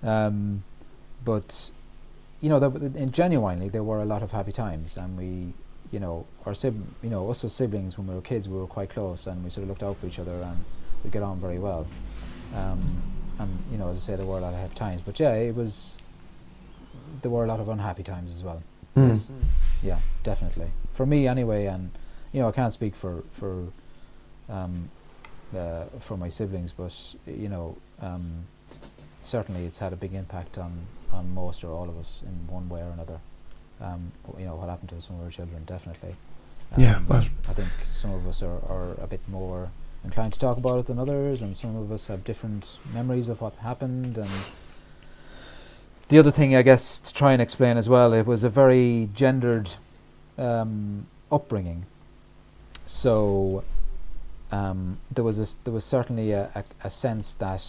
[0.03, 0.63] Um,
[1.25, 1.71] but
[2.41, 2.57] you know,
[2.95, 5.53] in genuinely, there were a lot of happy times, and we,
[5.91, 8.65] you know, our sib- you know, us as siblings when we were kids, we were
[8.67, 10.63] quite close, and we sort of looked out for each other, and
[11.03, 11.85] we get on very well.
[12.55, 13.01] Um,
[13.39, 15.33] and you know, as I say, there were a lot of happy times, but yeah,
[15.33, 15.97] it was.
[17.21, 18.63] There were a lot of unhappy times as well.
[18.95, 19.09] Mm.
[19.09, 19.27] Yes.
[19.83, 20.67] Yeah, definitely.
[20.93, 21.91] For me, anyway, and
[22.31, 23.67] you know, I can't speak for for
[24.47, 24.89] um,
[25.55, 26.93] uh, for my siblings, but
[27.25, 28.45] you know, um,
[29.21, 30.71] certainly it's had a big impact on
[31.11, 33.19] on most or all of us in one way or another.
[33.81, 36.15] Um, you know, what happened to some of our children, definitely.
[36.77, 39.71] Yeah, Um, well- I think some of us are, are a bit more
[40.03, 43.41] inclined to talk about it than others, and some of us have different memories of
[43.41, 44.17] what happened.
[44.17, 44.29] And
[46.09, 49.09] the other thing, I guess, to try and explain as well, it was a very
[49.13, 49.71] gendered
[50.37, 51.85] um, upbringing.
[52.85, 53.63] So
[54.51, 57.63] um, there was a there was certainly a, a, a sense that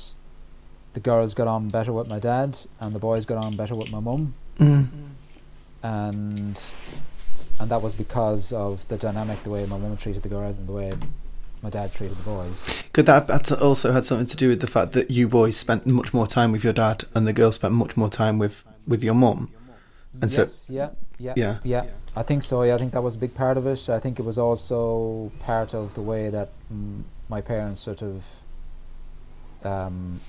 [0.93, 3.90] the girls got on better with my dad, and the boys got on better with
[3.93, 4.88] my mum Mm.
[5.83, 6.61] and
[7.59, 10.66] and that was because of the dynamic, the way my mum treated the girls and
[10.66, 10.93] the way
[11.62, 12.85] my dad treated the boys.
[12.93, 16.14] Could that also had something to do with the fact that you boys spent much
[16.14, 19.12] more time with your dad and the girls spent much more time with, with your
[19.14, 19.51] mum?
[20.20, 21.59] And so- yes, yeah, yeah, Yeah.
[21.64, 21.85] yeah.
[22.16, 22.62] I think so.
[22.62, 23.88] Yeah, I think that was a big part of it.
[23.88, 28.27] I think it was also part of the way that mm, my parents sort of
[29.62, 30.20] um,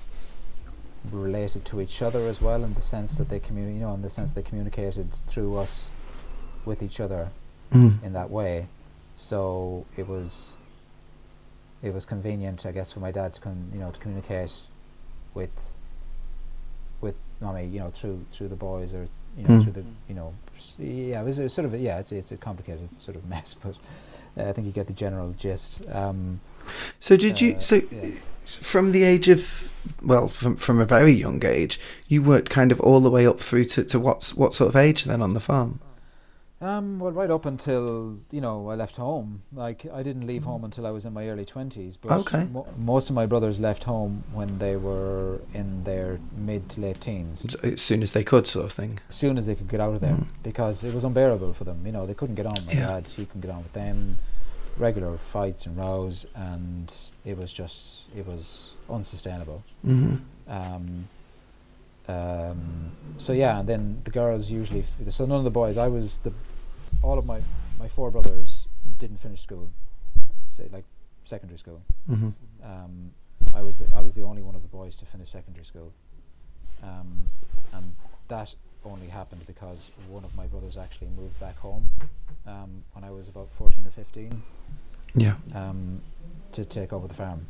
[1.10, 4.02] related to each other as well, in the sense that they communi- you know, in
[4.02, 5.88] the sense they communicated through us
[6.64, 7.30] with each other
[7.72, 8.02] Mm.
[8.04, 8.66] in that way.
[9.16, 10.56] So it was
[11.82, 14.52] it was convenient, I guess, for my dad to con- you know to communicate
[15.34, 15.72] with
[17.00, 19.62] with mommy, you know, through through the boys or you know Hmm.
[19.62, 20.34] through the you know
[20.78, 23.28] yeah, it was a sort of a, yeah, it's a, it's a complicated sort of
[23.28, 23.76] mess, but
[24.36, 25.82] uh, I think you get the general gist.
[25.90, 26.40] Um,
[27.00, 27.56] So did you?
[27.56, 28.10] uh, So yeah.
[28.46, 29.70] from the age of
[30.02, 33.40] well, from from a very young age, you worked kind of all the way up
[33.40, 35.80] through to to what's what sort of age then on the farm?
[36.62, 39.42] Um, well, right up until you know I left home.
[39.52, 41.96] Like I didn't leave home until I was in my early twenties.
[41.96, 42.44] But Okay.
[42.52, 47.00] mo- most of my brothers left home when they were in their mid to late
[47.00, 49.00] teens, As soon as they could, sort of thing.
[49.08, 50.26] as soon as they could get out of there, Mm.
[50.44, 51.84] because it was unbearable for them.
[51.84, 52.54] You know, they couldn't get on.
[52.66, 52.86] My Yeah.
[52.86, 54.18] dad, he couldn't get on with them.
[54.78, 56.92] Regular fights and rows, and
[57.24, 59.64] it was just it was unsustainable.
[59.84, 60.14] hmm
[60.48, 61.08] Um,
[62.08, 64.80] um, so yeah, and then the girls usually.
[64.80, 65.76] F- so none of the boys.
[65.76, 66.32] I was the.
[67.02, 67.40] All of my
[67.78, 69.70] my four brothers didn't finish school,
[70.46, 70.84] say like
[71.24, 71.82] secondary school.
[72.06, 72.30] hmm
[72.64, 73.10] Um,
[73.54, 75.92] I was the, I was the only one of the boys to finish secondary school,
[76.82, 77.28] um,
[77.72, 77.94] and
[78.28, 81.90] that only happened because one of my brothers actually moved back home
[82.46, 84.42] um, when I was about fourteen or fifteen
[85.14, 85.34] Yeah.
[85.54, 86.00] um,
[86.52, 87.46] to take over the farm.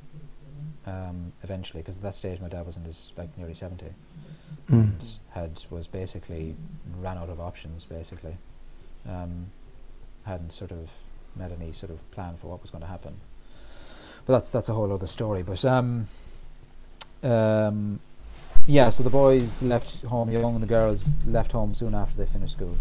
[0.87, 3.93] Um, eventually, because at that stage my dad was in his like nearly seventy
[4.69, 4.83] Mm.
[4.83, 6.55] and had was basically
[7.01, 7.85] ran out of options.
[7.85, 8.37] Basically,
[9.09, 9.47] um,
[10.25, 10.91] hadn't sort of
[11.37, 13.15] made any sort of plan for what was going to happen.
[14.27, 15.43] But that's that's a whole other story.
[15.43, 16.09] But um,
[17.23, 18.01] um,
[18.67, 22.27] yeah, so the boys left home young, and the girls left home soon after they
[22.27, 22.77] finished school.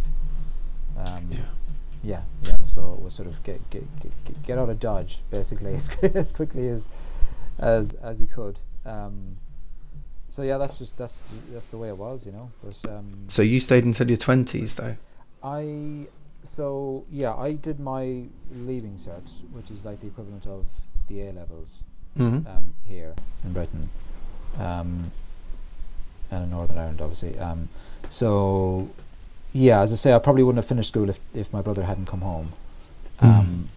[0.97, 1.45] Um, Yeah.
[2.03, 2.57] yeah, yeah.
[2.65, 6.31] So it was sort of get get get, get- out of Dodge basically as, as
[6.31, 6.87] quickly as
[7.57, 8.59] as as you could.
[8.85, 9.37] Um,
[10.29, 12.51] so yeah, that's just that's that's the way it was, you know.
[12.63, 14.97] But um, So you stayed until your twenties, though.
[15.43, 16.07] I
[16.43, 18.23] so yeah, I did my
[18.53, 20.65] leaving cert, which is like the equivalent of
[21.07, 21.83] the A levels.
[22.17, 22.45] Mhm.
[22.45, 23.13] um, here
[23.45, 23.89] in Britain,
[24.59, 25.09] um,
[26.29, 27.39] and in Northern Ireland, obviously.
[27.39, 27.69] Um,
[28.09, 28.89] so,
[29.53, 32.07] yeah, as I say, I probably wouldn't have finished school if, if my brother hadn't
[32.07, 32.51] come home.
[33.21, 33.69] Um,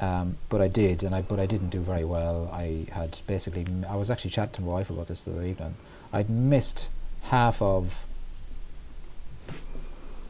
[0.00, 2.50] um, but I did, and I but I didn't do very well.
[2.52, 5.44] I had basically m- I was actually chatting to my wife about this the other
[5.44, 5.76] evening.
[6.12, 6.88] I'd missed
[7.22, 8.04] half of.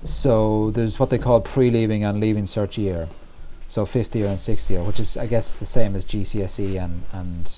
[0.04, 3.08] So there's what they call pre-leaving and leaving cert year,
[3.66, 7.02] so fifth year and sixth year, which is I guess the same as GCSE and
[7.12, 7.50] and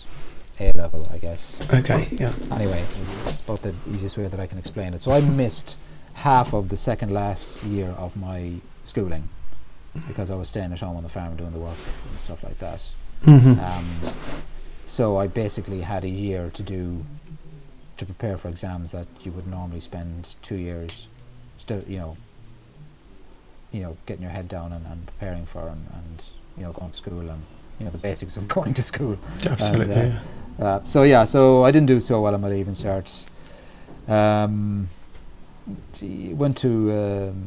[0.58, 1.56] A level, I guess.
[1.72, 2.32] Okay, yeah.
[2.50, 2.82] Anyway,
[3.26, 5.02] it's about the easiest way that I can explain it.
[5.02, 5.76] So I missed
[6.14, 9.28] half of the second last year of my schooling
[10.08, 11.76] because I was staying at home on the farm doing the work
[12.10, 12.80] and stuff like that.
[13.24, 13.86] hmm Um,
[14.86, 17.04] so I basically had a year to do
[17.98, 21.06] to prepare for exams that you would normally spend two years
[21.58, 22.16] still, you know,
[23.72, 26.22] you know, getting your head down and, and preparing for and, and
[26.56, 27.42] you know going to school and
[27.78, 29.18] you know the basics of going to school.
[29.46, 29.94] Absolutely.
[29.94, 30.04] uh,
[30.58, 30.64] yeah.
[30.64, 33.26] Uh, so yeah, so I didn't do so well on my leaving certs.
[34.08, 34.88] Um,
[36.02, 37.44] went to um,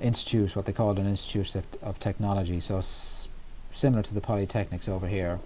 [0.00, 3.28] institute, what they called an institute of, of technology, so s-
[3.72, 5.38] similar to the polytechnics over here,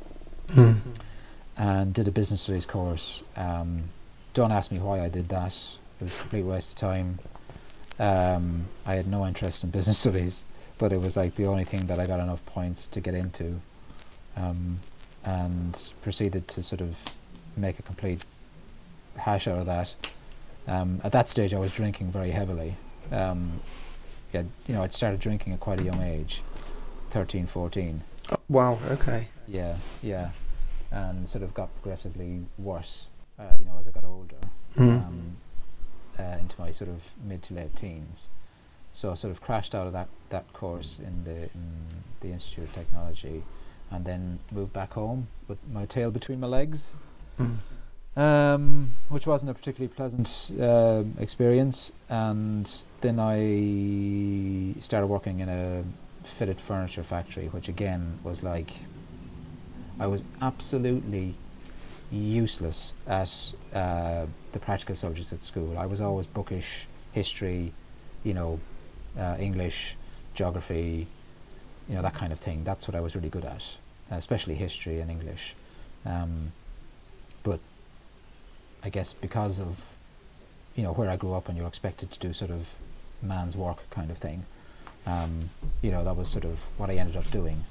[0.48, 0.76] Mm.
[1.56, 3.22] and did a business studies course.
[3.36, 3.84] Um,
[4.34, 5.56] don't ask me why I did that;
[6.00, 7.18] it was a complete waste of time.
[7.98, 10.44] Um, I had no interest in business studies,
[10.78, 13.60] but it was like the only thing that I got enough points to get into.
[14.36, 14.78] Um,
[15.24, 16.98] and proceeded to sort of
[17.56, 18.24] make a complete
[19.16, 19.94] hash out of that.
[20.66, 22.74] Um, at that stage, I was drinking very heavily.
[23.12, 23.60] Um,
[24.32, 26.42] yeah, you know, I'd started drinking at quite a young age,
[27.10, 28.02] 13, 14.
[28.32, 28.78] Oh, wow.
[28.90, 29.28] Okay.
[29.46, 30.30] Yeah, yeah,
[30.90, 33.06] and sort of got progressively worse.
[33.38, 34.34] Uh, you know, as I got older,
[34.76, 35.06] Mm.
[35.06, 35.36] um,
[36.18, 38.28] uh, into my sort of mid to late teens.
[38.92, 41.64] So I sort of crashed out of that, that course in the in
[42.20, 43.42] the Institute of Technology,
[43.90, 46.90] and then moved back home with my tail between my legs,
[47.38, 47.56] Mm.
[48.16, 51.92] um, which wasn't a particularly pleasant um experience.
[52.08, 55.82] And then I started working in a
[56.22, 58.70] fitted furniture factory, which again was like
[59.98, 61.34] I was absolutely
[62.10, 65.78] useless at uh, the practical subjects at school.
[65.78, 67.72] I was always bookish, history,
[68.22, 68.60] you know,
[69.18, 69.96] uh, English,
[70.34, 71.06] geography,
[71.88, 72.64] you know, that kind of thing.
[72.64, 73.64] That's what I was really good at,
[74.10, 75.54] especially history and English.
[76.06, 76.52] Um,
[77.42, 77.60] but
[78.82, 79.96] I guess because of,
[80.74, 82.74] you know, where I grew up and you're expected to do sort of
[83.22, 84.44] man's work kind of thing,
[85.06, 85.50] um,
[85.82, 87.64] you know, that was sort of what I ended up doing.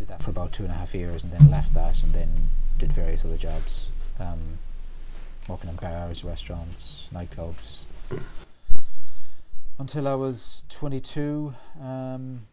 [0.00, 2.48] Did that for about two and a half years and then left that and then
[2.78, 4.58] did various other jobs, um,
[5.46, 7.82] working in bars, restaurants, nightclubs,
[9.78, 11.52] until I was 22.
[11.82, 12.46] Um,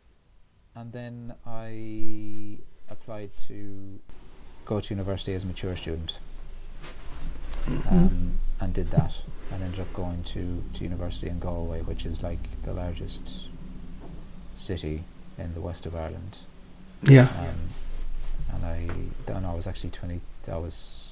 [0.75, 2.57] and then I
[2.89, 4.01] applied to
[4.65, 6.17] go to university as a mature student
[7.89, 9.13] um, and did that
[9.53, 13.43] and ended up going to, to university in Galway, which is like the largest
[14.57, 15.05] city
[15.37, 16.39] in the west of Ireland.
[17.03, 17.27] Yeah.
[17.39, 18.87] Um, and I,
[19.25, 20.19] then I was actually 20,
[20.51, 21.03] I was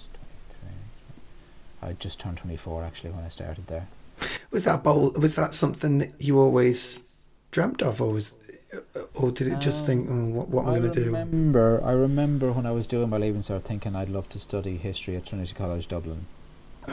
[1.81, 3.87] 23, I just turned 24 actually when I started there.
[4.51, 5.21] Was that bold?
[5.21, 6.99] Was that something that you always
[7.51, 8.33] dreamt of, or was,
[9.13, 11.05] or did it just Um, think, oh, what, what am I, I going to do?
[11.07, 14.77] remember, I remember when I was doing my leaving cert thinking I'd love to study
[14.77, 16.25] history at Trinity College Dublin,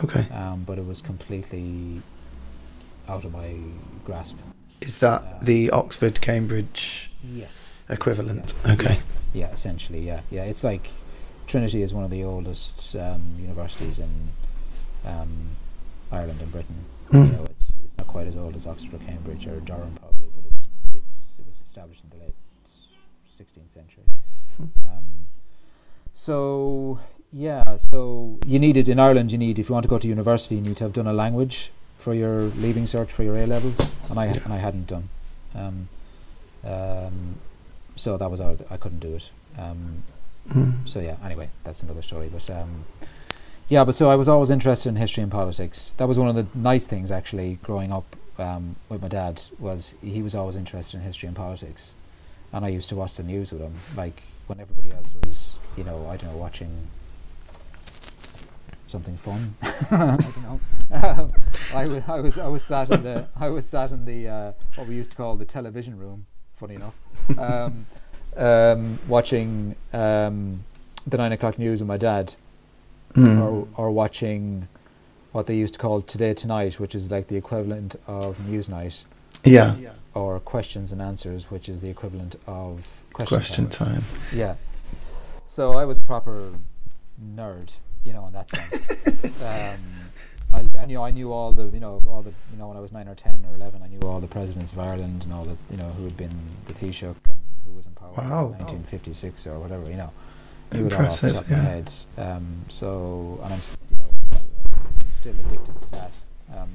[0.02, 0.26] Okay.
[0.35, 2.02] um, but it was completely
[3.09, 3.55] out of my
[4.05, 4.37] grasp.
[4.81, 7.64] Is that the Oxford Cambridge Yes.
[7.92, 8.55] Equivalent?
[8.68, 8.98] Okay.
[9.33, 10.44] Yeah, essentially, yeah, yeah.
[10.44, 10.88] It's like
[11.46, 14.28] Trinity is one of the oldest um, universities in
[15.07, 15.50] um,
[16.11, 16.85] Ireland and Britain.
[17.11, 17.26] Mm.
[17.26, 20.28] You know, it's it's not quite as old as Oxford or Cambridge or Durham probably,
[20.35, 22.35] but it's it's it was established in the late
[23.28, 24.05] 16th century.
[24.57, 24.64] Hmm.
[24.85, 25.05] Um,
[26.14, 27.00] so
[27.33, 29.33] yeah, so you needed in Ireland.
[29.33, 31.12] You need if you want to go to university, you need to have done a
[31.12, 35.09] language for your leaving cert for your A levels, and I and I hadn't done.
[35.55, 35.88] Um,
[36.64, 37.37] um,
[37.96, 38.61] so that was out.
[38.70, 39.31] I couldn't do it.
[39.59, 40.02] Um,
[40.49, 40.88] Mm.
[40.88, 41.14] so yeah.
[41.24, 42.28] Anyway, that's another story.
[42.28, 42.84] But um,
[43.68, 45.95] yeah, but so I was always interested in history and politics.
[45.99, 49.95] That was one of the nice things actually growing up um, with my dad was
[50.03, 51.95] he was always interested in history and politics,
[52.53, 53.74] and I used to watch the news with him.
[53.97, 56.88] Like when everybody else was, you know, I don't know, watching
[58.88, 59.55] something fun.
[59.62, 60.61] I don't know.
[60.93, 61.32] Um,
[61.74, 64.53] I, wa- I was I was sat in the I was sat in the uh,
[64.74, 66.26] what we used to call the television room.
[66.62, 66.94] Funny enough,
[67.40, 67.86] um,
[68.36, 70.62] um, watching um,
[71.04, 72.34] the nine o'clock news with my dad,
[73.14, 73.40] Mm.
[73.42, 74.68] or or watching
[75.32, 79.02] what they used to call Today Tonight, which is like the equivalent of Newsnight,
[79.42, 79.74] Yeah.
[80.14, 83.94] or Questions and Answers, which is the equivalent of Question, Question Time.
[83.96, 84.04] time.
[84.32, 84.54] Yeah.
[85.46, 86.52] so I was a proper
[87.20, 87.72] nerd,
[88.04, 89.06] you know, in that sense.
[89.42, 89.80] um,
[90.53, 92.80] I, you know, I knew all the, you know, all the, you know, when I
[92.80, 95.44] was nine or ten or eleven, I knew all the presidents of Ireland and all
[95.44, 96.32] the, you know, who had been
[96.66, 97.36] the Taoiseach and
[97.66, 98.46] who was in power Wow.
[98.59, 100.11] in 1956 or whatever, you know.
[100.72, 101.62] I knew all off the Impressive, top of my yeah.
[101.62, 101.90] head.
[102.18, 104.38] Um, so, and I'm, you know,
[105.05, 106.11] I'm still addicted to that.
[106.57, 106.68] Um,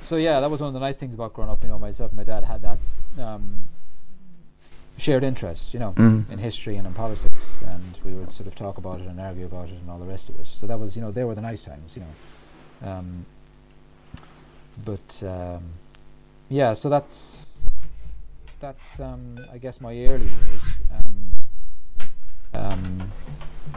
[0.00, 1.62] so yeah, that was one of the nice things about growing up.
[1.62, 2.78] You know, myself and my dad had that
[3.18, 3.64] um,
[4.96, 5.72] shared interest.
[5.74, 6.30] You know, Mm.
[6.30, 9.46] in history and in politics, and we would sort of talk about it and argue
[9.46, 10.46] about it and all the rest of it.
[10.46, 11.96] So that was, you know, they were the nice times.
[11.96, 12.08] You know,
[12.84, 13.26] um,
[14.84, 15.62] but um,
[16.48, 17.58] yeah, so that's
[18.60, 20.62] that's um, I guess my early years.
[20.94, 21.32] Um,
[22.54, 23.12] um,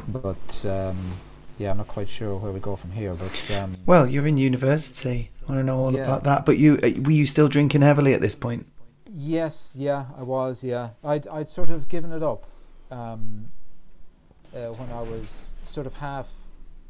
[0.08, 1.12] but um,
[1.58, 3.14] yeah, I'm not quite sure where we go from here.
[3.14, 5.32] But um, Well, you're in university.
[5.48, 6.04] I want to know all Yeah.
[6.04, 6.46] about that.
[6.46, 8.68] But you uh, were you still drinking heavily at this point?
[9.10, 10.64] Yes, yeah, I was.
[10.64, 12.46] Yeah, I'd I'd sort of given it up
[12.92, 13.50] um,
[14.56, 16.28] uh, when I was sort of half,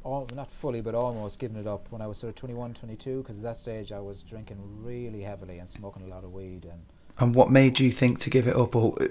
[0.08, 3.22] all, not fully, but almost given it up when I was sort of 21, 22,
[3.22, 6.64] because at that stage I was drinking really heavily and smoking a lot of weed
[6.66, 6.82] and
[7.20, 9.08] And what made you think to give it up, or uh,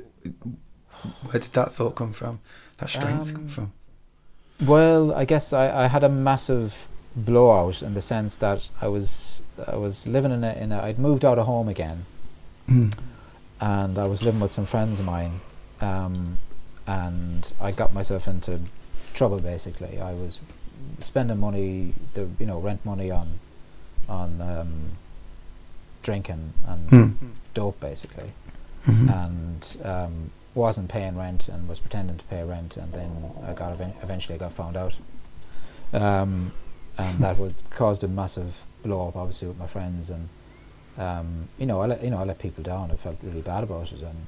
[1.30, 2.40] where did that thought come from?
[2.78, 3.72] That strength come Um, from?
[4.64, 9.42] Well, I guess I, I had a massive blowout in the sense that I was
[9.66, 12.04] I was living in a, in a I'd moved out of home again
[12.68, 12.92] Mm.
[13.60, 15.40] and I was living with some friends of mine,
[15.80, 16.38] um,
[16.86, 18.60] and I got myself into
[19.14, 19.38] trouble.
[19.38, 20.40] Basically, I was
[21.00, 23.38] spending money, the you know rent money on
[24.08, 24.92] on um,
[26.02, 27.14] drinking and Mm.
[27.54, 28.30] dope, basically,
[28.84, 29.10] Mhm.
[29.24, 33.78] and um, wasn't paying rent and was pretending to pay rent, and then I got
[33.80, 34.96] ev- eventually I got found out,
[35.92, 36.52] um,
[36.98, 40.28] and that would caused a massive blow up, obviously with my friends, and
[40.98, 42.90] um, you know I let you know I let people down.
[42.90, 44.26] I felt really bad about it, and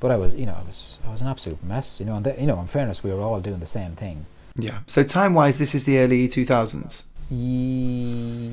[0.00, 2.24] but I was you know I was I was an absolute mess, you know, and
[2.24, 4.26] th- you know in fairness we were all doing the same thing.
[4.62, 4.80] Yeah.
[4.86, 7.04] So time wise, this is the early 2000s.
[7.30, 8.52] Ye-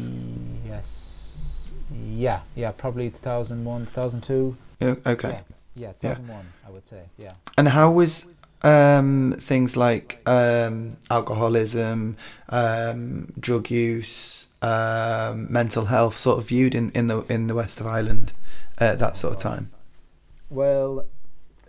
[0.68, 4.58] yes, yeah, yeah, probably 2001, 2002.
[4.80, 5.30] Yeah, Okay.
[5.76, 7.04] Yeah, yeah, 2001, I would say.
[7.18, 7.34] Yeah.
[7.58, 8.26] And how was
[8.62, 12.18] um, things like um, alcoholism,
[12.50, 17.80] um, drug use, um, mental health sort of viewed in, in the in the west
[17.80, 18.34] of Ireland
[18.78, 19.70] at that sort of time?
[20.50, 21.06] Well,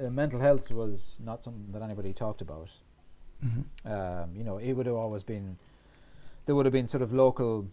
[0.00, 2.68] uh, mental health was not something that anybody talked about.
[3.44, 3.64] Mhm.
[3.84, 5.56] Um, you know, it would have always been.
[6.46, 7.66] There would have been sort of local.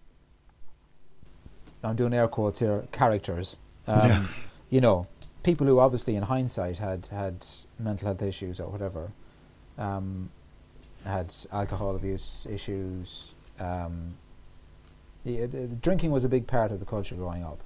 [1.83, 2.85] I'm doing air quotes here.
[2.91, 3.55] Characters.
[3.87, 4.25] Um, Yeah.
[4.71, 5.07] You know,
[5.43, 7.45] people who obviously, in hindsight, had had
[7.79, 9.11] mental health issues or whatever.
[9.77, 10.29] Um,
[11.05, 13.33] had alcohol abuse issues.
[13.59, 14.15] Um,
[15.23, 17.59] the, the, drinking was a big part of the culture growing up,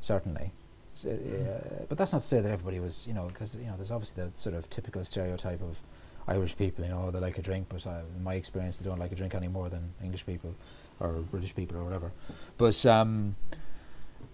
[0.00, 0.52] certainly.
[0.94, 3.74] S- uh, but that's not to say that everybody was, you know, because you know,
[3.76, 5.80] there's obviously the sort of typical stereotype of
[6.28, 8.98] Irish people, you know, they like a drink, but uh, in my experience, they don't
[8.98, 10.54] like a drink any more than English people
[11.00, 12.12] or British people or whatever.
[12.58, 13.34] But um,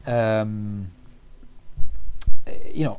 [0.07, 0.91] um,
[2.73, 2.97] you know,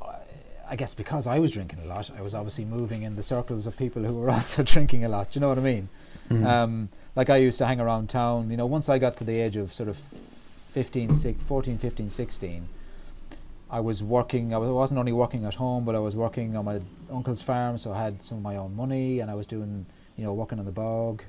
[0.70, 3.66] I- guess because I was drinking a lot, I was obviously moving in the circles
[3.66, 5.32] of people who were also drinking a lot.
[5.32, 5.90] Do you know what I mean?
[6.30, 6.46] Mhm.
[6.46, 9.40] Um, like I used to hang around town, you know, once I got to the
[9.40, 12.68] age of sort of 15, six, 14, 15, 16,
[13.70, 16.56] I was working, I was- I wasn't only working at home, but I was working
[16.56, 16.80] on my
[17.12, 20.24] uncle's farm, so I had some of my own money, and I was doing, you
[20.24, 21.22] know, working on the bog.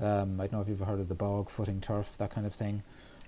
[0.00, 2.46] Um, I don't know if you've ever heard of the bog, footing turf, that kind
[2.46, 2.82] of thing.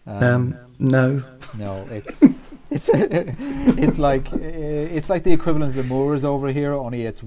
[0.06, 1.22] um, no.
[1.58, 2.22] no, it's
[2.70, 7.22] it's it's like it's like the equivalent of the moors over here, only it's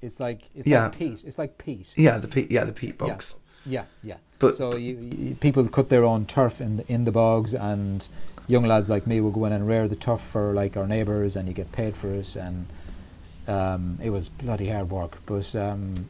[0.00, 0.84] it's like it's Yeah.
[0.84, 1.24] like peat.
[1.26, 1.92] It's like peat.
[1.96, 2.50] Yeah, the peat.
[2.50, 3.34] Yeah, the peat box.
[3.66, 4.16] Yeah, yeah.
[4.38, 8.06] But So you, you, people cut their own turf in the, in the bogs, and
[8.48, 11.36] young lads like me will go in and rear the turf for like our neighbours,
[11.36, 12.66] and you get paid for it, and
[13.48, 15.18] um, it was bloody hard work.
[15.26, 16.08] But um,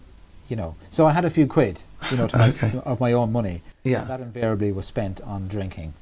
[0.48, 2.80] you know, so I had a few quid, you know, my, Okay.
[2.84, 3.62] of my own money.
[3.84, 5.94] yeah, That invariably was spent on drinking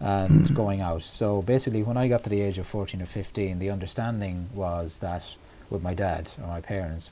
[0.00, 1.02] and going out.
[1.02, 4.98] So basically, when I got to the age of 14 or 15, the understanding was
[4.98, 5.34] that
[5.70, 7.10] with my dad or my parents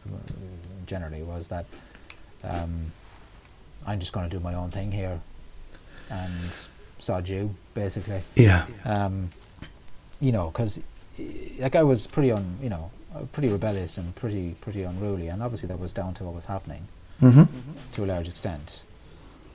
[0.87, 1.67] generally was that
[2.45, 2.93] um,
[3.85, 5.21] I'm just going to do my own thing here
[6.09, 6.33] and
[6.99, 8.23] sod you, basically.
[8.35, 9.31] yeah, Um,
[10.21, 10.81] you know, because
[11.59, 12.91] like I was pretty un, you know,
[13.33, 16.89] pretty rebellious and pretty pretty unruly, and obviously that was down to what was happening
[17.21, 17.45] hmm
[17.95, 18.83] to a large extent.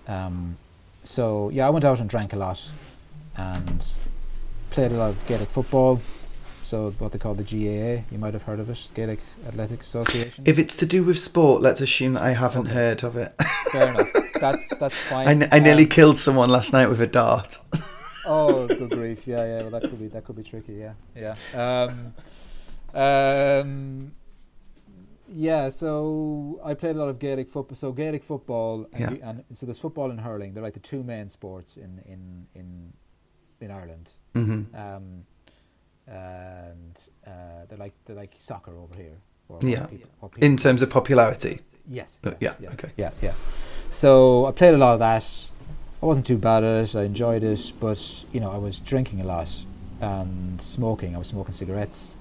[0.07, 0.57] Um,
[1.03, 2.69] so yeah, I went out and drank a lot,
[3.35, 3.85] and
[4.71, 5.99] played a lot of Gaelic football.
[6.63, 10.43] So what they call the GAA, you might have heard of it, Gaelic Athletic Association.
[10.47, 12.73] If it's to do with sport, let's assume that I haven't Okay.
[12.75, 13.33] heard of it.
[13.71, 14.07] Fair enough.
[14.41, 15.47] That's that's fine.
[15.51, 17.57] I, nearly Um, killed someone last night with a dart.
[18.25, 19.25] Oh, good grief!
[19.27, 19.61] Yeah, yeah.
[19.61, 20.73] Well, that could be that could be tricky.
[20.73, 21.35] Yeah, yeah.
[21.63, 22.13] Um,
[22.93, 24.11] um,
[25.33, 27.75] yeah, so I played a lot of Gaelic football.
[27.75, 29.11] So Gaelic football, and, Yeah.
[29.11, 30.53] we- and so there's football and hurling.
[30.53, 32.93] They're like the two main sports in in in
[33.61, 34.11] in Ireland.
[34.33, 35.25] hmm Um,
[36.07, 37.31] and uh,
[37.69, 39.17] they're like they're like soccer over here.
[39.49, 39.85] Or Yeah.
[39.87, 41.59] people- people- In terms of popularity.
[41.89, 42.19] yes.
[42.23, 42.91] Uh, yes, yeah, okay.
[42.97, 43.33] Yeah, yeah.
[44.01, 45.23] So I played a lot of that.
[46.01, 46.95] I wasn't too bad at it.
[46.95, 49.63] I enjoyed it, but you know, I was drinking a lot
[49.99, 51.13] and smoking.
[51.13, 52.15] I was smoking cigarettes,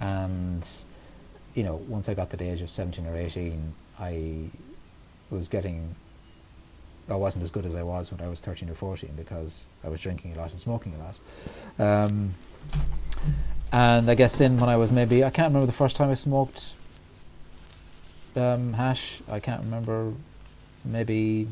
[0.00, 0.68] and
[1.54, 4.50] you know, once I got to the age of seventeen or eighteen, I
[5.30, 5.94] was getting.
[7.08, 9.88] I wasn't as good as I was when I was thirteen or fourteen because I
[9.88, 10.98] was drinking a lot and smoking a
[11.78, 12.02] lot.
[12.06, 12.34] Um,
[13.72, 16.16] and I guess then when I was maybe I can't remember the first time I
[16.16, 16.74] smoked
[18.36, 19.22] um, hash.
[19.26, 20.12] I can't remember,
[20.84, 21.48] maybe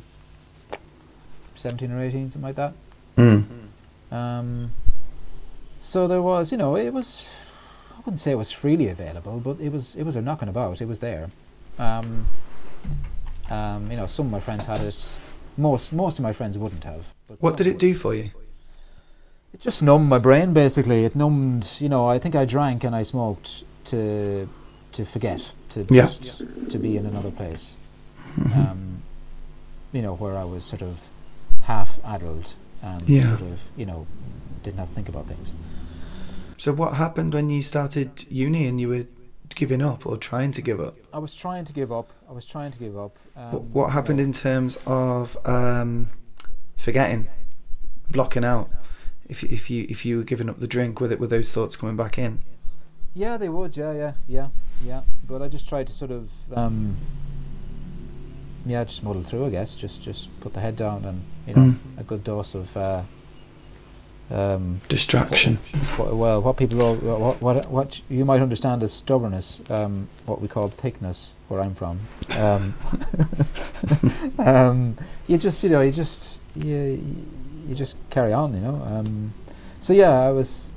[1.54, 2.72] seventeen or eighteen, something like that.
[3.16, 3.44] Mm.
[4.10, 4.72] Um,
[5.80, 7.26] so there was, you know, it was.
[7.92, 9.94] I wouldn't say it was freely available, but it was.
[9.94, 10.80] It was a knocking about.
[10.80, 11.30] It was there.
[11.78, 12.26] Um,
[13.50, 15.06] um, you know, some of my friends had it.
[15.56, 17.12] Most most of my friends wouldn't have.
[17.40, 18.30] What did it do for you?
[19.52, 21.04] It just numbed my brain basically.
[21.04, 22.08] It numbed, you know.
[22.08, 24.48] I think I drank and I smoked to
[24.92, 26.06] to forget, to Yeah.
[26.20, 26.38] just
[26.70, 27.76] to be in another place.
[29.92, 31.08] You know, where I was sort of
[31.62, 33.36] half adult and Yeah.
[33.36, 34.06] sort of, you know,
[34.62, 35.54] didn't have to think about things.
[36.56, 39.06] So what happened when you started uni and you were
[39.54, 40.96] giving up or trying to give up?
[41.12, 42.10] I was trying to give up.
[42.28, 43.16] I was trying to give up.
[43.36, 46.08] Um, what, what you happened know, in terms of um,
[46.76, 47.28] forgetting,
[48.10, 48.70] blocking out?
[49.28, 51.76] If if you if you were giving up the drink, with it were those thoughts
[51.76, 52.42] coming back in?
[53.14, 53.76] Yeah, they would.
[53.76, 54.48] Yeah, yeah, yeah,
[54.84, 55.02] yeah.
[55.26, 56.96] But I just tried to sort of, um,
[58.66, 59.46] yeah, just muddle through.
[59.46, 61.76] I guess just just put the head down and you know Mm.
[61.98, 62.76] a good dose of.
[62.76, 63.02] Uh,
[64.30, 65.56] um, Distraction.
[65.98, 70.40] what, well, what people all, what, what what you might understand as stubbornness, um, what
[70.40, 72.00] we call thickness, where I'm from.
[72.38, 72.74] Um,
[74.38, 74.96] um,
[75.28, 77.02] you just you know you just you
[77.68, 78.82] you just carry on, you know.
[78.86, 79.34] Um,
[79.80, 80.72] so yeah, I was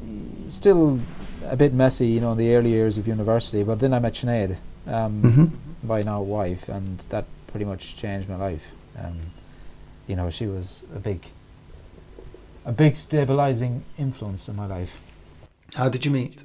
[0.50, 1.00] still
[1.46, 4.14] a bit messy, you know, in the early years of university, but then I met
[4.14, 4.58] Sinead,
[4.88, 5.46] um, hmm
[5.84, 8.72] my now wife, and that pretty much changed my life.
[8.98, 9.20] Um,
[10.08, 11.26] you know, she was a big,
[12.66, 15.02] a big stabilizing influence in my life.
[15.76, 16.44] How did you meet?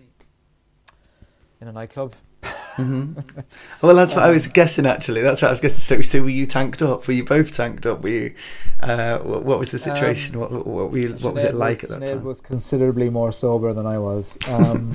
[1.60, 2.16] In a nightclub.
[2.76, 3.12] hmm
[3.82, 4.86] well, that's what I was guessing.
[4.86, 5.80] Actually, that's what I was guessing.
[5.80, 7.06] So, so were you tanked up?
[7.06, 8.02] Were you both tanked up?
[8.02, 8.34] Were you?
[8.80, 10.40] Uh, what, what was the situation?
[10.40, 12.24] what, what, what, were you, what was it Sinead like at that Sinead time?
[12.24, 14.38] was considerably more sober than I was.
[14.50, 14.92] Um,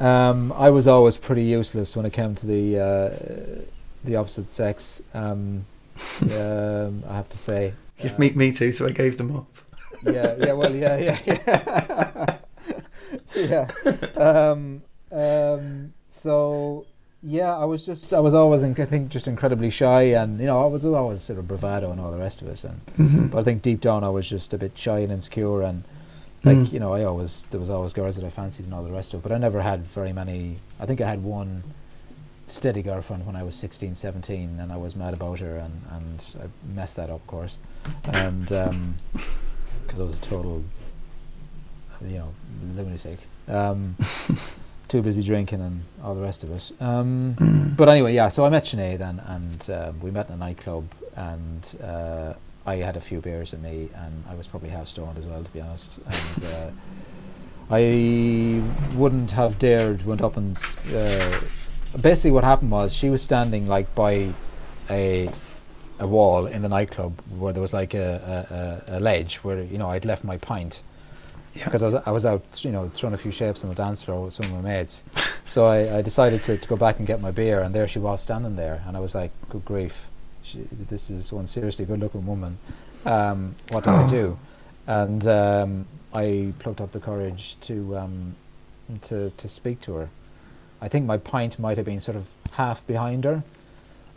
[0.00, 3.62] um, I was always pretty useless when it came to the uh,
[4.08, 5.02] the opposite sex.
[5.14, 5.64] Um,
[6.40, 7.74] um, I have to say.
[8.02, 8.72] Yeah, Uh, me, me too.
[8.72, 9.46] So I gave them up.
[10.04, 12.36] yeah, yeah, well, yeah, yeah, yeah,
[13.36, 13.68] yeah.
[14.16, 16.86] Um, um, so
[17.22, 20.46] yeah, I was just, I was always, in, I think, just incredibly shy, and you
[20.46, 22.62] know, I was always sort of bravado and all the rest of it.
[22.64, 23.30] And Mhm.
[23.32, 25.82] but I think deep down, I was just a bit shy and insecure, and
[26.44, 26.72] like Mm.
[26.72, 29.12] you know, I always there was always girls that I fancied and all the rest
[29.12, 29.22] of it.
[29.24, 30.58] But I never had very many.
[30.78, 31.64] I think I had one
[32.48, 36.34] steady girlfriend when I was 16, 17, and I was mad about her, and and
[36.42, 37.58] I messed that up, of course,
[38.04, 38.46] and
[39.86, 40.64] because I was a total,
[42.02, 42.34] you know,
[42.74, 43.18] lunatic.
[43.46, 43.96] Um,
[44.88, 46.72] too busy drinking and all the rest of it.
[46.80, 48.28] Um, but anyway, yeah.
[48.28, 52.34] So I met Sinead and and um, we met in a nightclub, and uh,
[52.66, 55.44] I had a few beers in me, and I was probably half stoned as well,
[55.44, 55.98] to be honest.
[55.98, 56.70] And uh,
[57.70, 58.62] I
[58.94, 60.58] wouldn't have dared went up and
[60.94, 61.40] uh,
[62.00, 64.30] basically what happened was she was standing like by
[64.90, 65.30] a
[66.00, 69.78] a wall in the nightclub where there was like a, a, a, ledge where you
[69.78, 70.80] know I'd left my pint
[71.54, 71.64] Yeah.
[71.64, 74.04] because I was I was out you know throwing a few shapes on the dance
[74.04, 75.02] floor with some of my mates.
[75.48, 77.98] So I, I decided to, to go back and get my beer, and there she
[77.98, 80.04] was standing there, and I was like, "Good grief,
[80.42, 80.58] she,
[80.90, 82.58] this is one seriously good-looking woman.
[83.06, 84.10] Um, what do I Oh.
[84.10, 84.38] do?"
[84.86, 88.36] And um, I plucked up the courage to um,
[89.08, 90.08] to to speak to her.
[90.80, 93.42] I think my pint might have been sort of half behind her.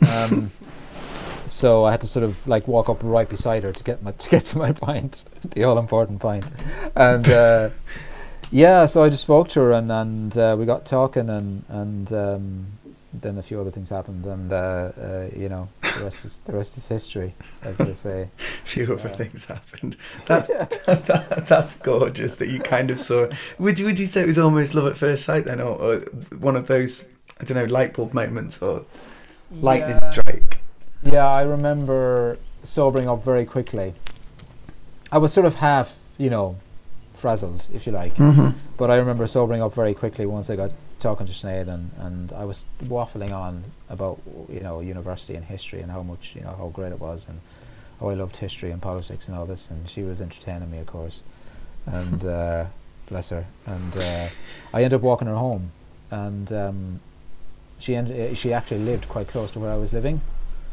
[0.01, 0.51] Um,
[1.45, 4.12] so I had to sort of like walk up right beside her to get my
[4.12, 6.45] to get to my pint, the all important pint,
[6.95, 7.70] and uh,
[8.51, 12.12] yeah, so I just spoke to her and and uh, we got talking and and
[12.14, 12.66] um,
[13.14, 16.54] then a few other things happened and uh, uh, you know the rest is the
[16.54, 17.34] rest is history,
[17.64, 18.22] as they say.
[18.38, 19.16] A few other Yeah.
[19.16, 19.98] things happened.
[20.26, 20.48] That's
[20.86, 23.28] that, that's gorgeous that you kind of saw.
[23.60, 26.00] Would you would you say it was almost love at first sight then, or, or
[26.38, 28.86] one of those I don't know light bulb moments or
[29.52, 30.12] lightning Yeah.
[30.12, 30.58] strike?
[31.04, 33.94] Yeah, I remember sobering up very quickly.
[35.12, 36.58] I was sort of half, you know,
[37.16, 38.16] frazzled, if you like.
[38.18, 40.72] hmm But I remember sobering up very quickly once I got
[41.02, 45.82] talking to Sinead and, and I was waffling on about you know university and history
[45.82, 47.39] and how much you know how great it was and
[47.99, 50.88] how I loved history and politics and all this and she was entertaining me of
[50.88, 51.24] course
[51.86, 52.66] and uh,
[53.08, 54.28] bless her and uh,
[54.74, 55.72] I ended up walking her home
[56.10, 56.99] and um,
[57.80, 60.22] she ended, uh, she actually lived quite close to where I was living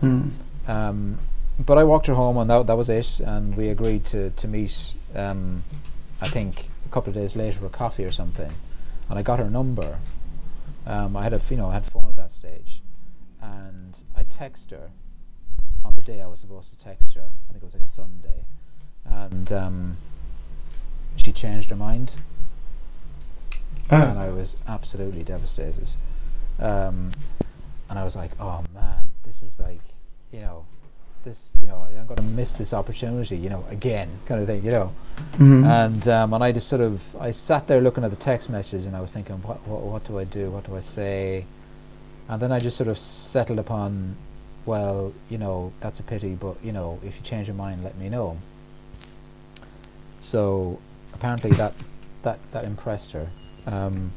[0.01, 0.31] Mm.
[0.68, 1.18] um,
[1.59, 3.18] but I walked her home, and that, that was it.
[3.18, 4.93] And we agreed to to meet.
[5.14, 5.64] Um,
[6.20, 8.53] I think a couple of days later for coffee or something.
[9.09, 9.99] And I got her number.
[10.89, 12.82] Um, I had a, you know I had phone at that stage,
[13.41, 14.91] and I texted her
[15.84, 17.30] on the day I was supposed to text her.
[17.49, 18.45] I think it was like a Sunday,
[19.05, 19.97] and um,
[21.16, 22.12] she changed her mind
[23.91, 24.20] and Oh.
[24.22, 25.91] I was absolutely devastated.
[26.59, 27.11] Um,
[27.89, 29.80] and I was like, "Oh man, this is like,
[30.32, 30.66] you know,
[31.25, 34.64] this, you know, I'm going to miss this opportunity, you know, again, kind of thing,
[34.64, 34.93] you know."
[35.37, 35.64] Mhm.
[35.64, 38.85] And um, and I just sort of I sat there looking at the text message,
[38.85, 40.51] and I was thinking, "What what what do I do?
[40.51, 41.45] What do I say?"
[42.29, 44.16] And then I just sort of settled upon,
[44.66, 47.97] well, you know, that's a pity, but you know, if you change your mind, let
[47.97, 48.37] me know.
[50.21, 50.79] So
[51.14, 51.73] apparently that
[52.23, 53.29] that that impressed her.
[53.66, 54.12] Um,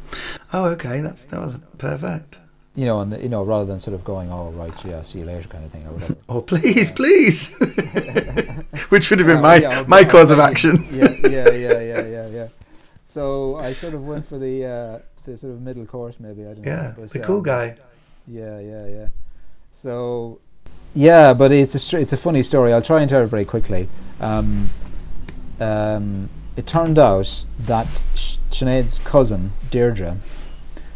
[0.54, 1.02] oh, okay.
[1.02, 2.38] That's that was perfect.
[2.76, 5.20] You know, and the, you know, rather than sort of going, "Oh, right, yeah, see
[5.20, 6.16] you later," kind of thing, or whatever.
[6.30, 7.56] Oh, please, please.
[8.90, 10.88] Which would have been Uh, my yeah, my cause of action.
[10.92, 12.48] yeah, yeah, yeah, yeah, yeah, yeah.
[13.06, 16.42] So I sort of went for the uh, the sort of middle course, maybe.
[16.44, 16.72] I don't know.
[16.72, 17.76] Yeah, but, the cool um, guy.
[18.28, 19.08] Yeah, yeah, yeah.
[19.74, 20.40] So,
[20.94, 22.72] yeah, but it's a str- it's a funny story.
[22.74, 23.90] I'll try and tell it very quickly.
[24.20, 24.70] Um,
[25.60, 27.88] um, it turned out that
[28.52, 30.18] Sinead's cousin Deirdre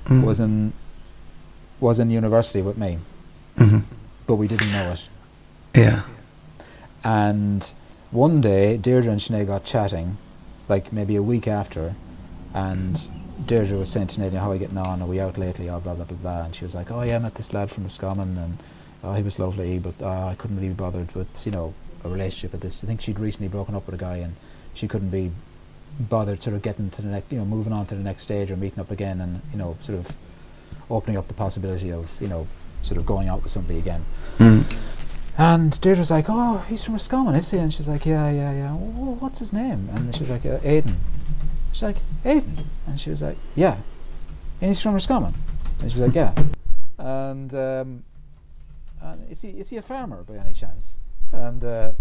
[0.05, 0.23] Mm.
[0.23, 0.71] was in
[1.85, 2.97] was in university with me,
[3.57, 3.83] Mhm.
[4.25, 5.01] but we didn't know it.
[5.75, 6.01] Yeah.
[7.03, 7.71] And
[8.11, 10.17] one day, Deirdre and Sinead got chatting,
[10.67, 11.93] like maybe a week after,
[12.55, 12.99] and
[13.45, 15.01] Deirdre was saying to Sinead, "How are you getting on?
[15.03, 15.69] Are we out lately?
[15.69, 17.69] Oh, blah blah blah blah." And she was like, "Oh yeah, I met this lad
[17.69, 18.57] from Roscommon, and
[19.03, 21.73] oh, he was lovely, but uh, I couldn't really be bothered with you know
[22.03, 22.83] a relationship with this.
[22.83, 24.35] I think she'd recently broken up with a guy, and
[24.73, 25.29] she couldn't be
[25.99, 28.49] bothered sort of getting to the next, you know, moving on to the next stage
[28.51, 30.07] or meeting up again, and you know, sort of
[30.89, 32.47] opening up the possibility of you know,
[32.81, 34.05] sort of going out with somebody again."
[34.37, 34.63] Mm.
[35.37, 37.57] And Deirdre's like, oh, he's from Roscommon, is he?
[37.57, 38.69] And she's like, yeah, yeah, yeah.
[38.69, 39.89] "Wh- what's his name?
[39.93, 40.95] And she was like, uh, Aidan.
[41.73, 42.59] She's like, Aidan?
[42.87, 43.75] And she was like, yeah.
[44.61, 45.33] And he's from Roscommon.
[45.81, 46.33] And she was like, yeah.
[46.97, 48.03] And, um,
[49.01, 50.95] and is he is he a farmer by any chance?
[51.33, 51.91] And uh,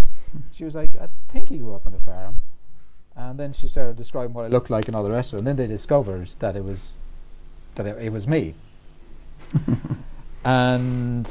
[0.53, 2.41] she was like, I think he grew up on a farm.
[3.17, 5.39] And then she started describing what I looked like and all the rest of it.
[5.41, 6.99] And then they discovered that it was
[7.75, 8.55] that it, it was me.
[10.45, 11.31] and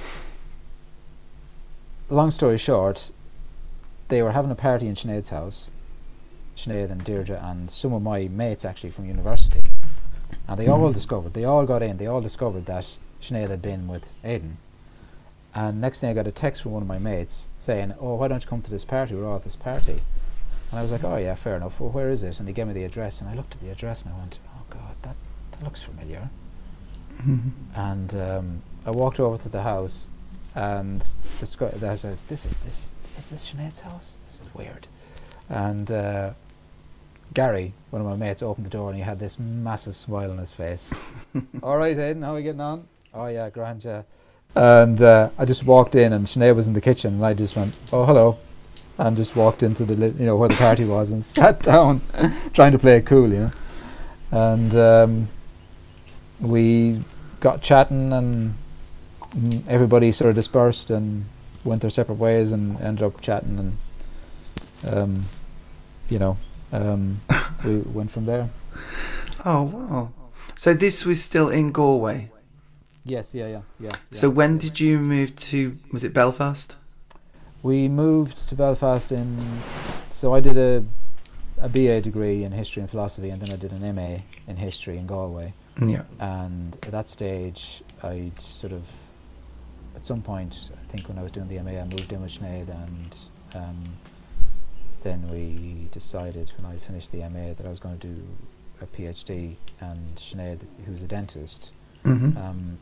[2.10, 3.12] long story short,
[4.10, 5.68] they were having a party in Sinead's house,
[6.56, 9.62] Sinead and Deirdre and some of my mates actually from university.
[10.48, 10.94] And they all Mhm.
[10.94, 14.58] discovered, they all got in, they all discovered that Sinead had been with Aidan.
[15.56, 18.28] And next thing I got a text from one of my mates saying, Oh, why
[18.28, 19.14] don't you come to this party?
[19.16, 20.02] We're all at this party.
[20.72, 21.80] And I was like, Oh, yeah, fair enough.
[21.80, 22.40] Well, where is it?
[22.40, 23.22] And he gave me the address.
[23.22, 25.16] And I looked at the address and I went, Oh, God, that,
[25.52, 26.30] that looks familiar.
[27.22, 27.52] Mhm.
[27.76, 30.08] And um, I walked over to the house
[30.56, 31.04] and
[31.40, 34.14] descri- there's a, this is, this, is this Sinead's house?
[34.28, 34.88] This is weird.
[35.50, 36.32] And uh,
[37.34, 40.38] Gary, one of my mates, opened the door and he had this massive smile on
[40.38, 40.92] his face.
[41.64, 42.86] All right, Aidan, how are we getting on?
[43.14, 44.04] Oh, yeah, grand, yeah.
[44.56, 47.56] And uh, I just walked in and Sinead was in the kitchen and I just
[47.56, 48.38] went, oh, hello.
[49.00, 52.02] And just walked into the, li- you know, where the party was and sat down,
[52.54, 53.52] trying to play it cool, you know.
[54.32, 55.28] And um,
[56.44, 57.02] we
[57.40, 58.54] got chatting and
[59.68, 61.26] everybody sort of dispersed and
[61.64, 63.58] went their separate ways and ended up chatting
[64.84, 65.26] and, um,
[66.10, 66.38] you know,
[66.72, 67.22] um,
[67.66, 68.50] we went from there.
[69.46, 70.12] Oh wow.
[70.56, 72.30] So this was still in Galway.
[73.06, 73.92] Yes, yeah, yeah, yeah.
[74.12, 75.78] So when did you move to?
[75.92, 76.78] Was it Belfast?
[77.62, 79.38] We moved to Belfast in.
[80.10, 80.86] So I did a,
[81.62, 84.98] a BA degree in history and philosophy, and then I did an MA in history
[84.98, 85.54] in Galway.
[85.82, 86.04] Yeah.
[86.20, 88.90] And at that stage, I'd sort of,
[89.96, 92.32] at some point, I think when I was doing the MA, I moved in with
[92.32, 93.18] Sinead, and
[93.56, 93.84] um,
[95.02, 98.24] then we decided when I finished the MA that I was going to do
[98.82, 99.56] a PhD.
[99.80, 101.72] And Sinead, who's a dentist,
[102.04, 102.78] hmm um,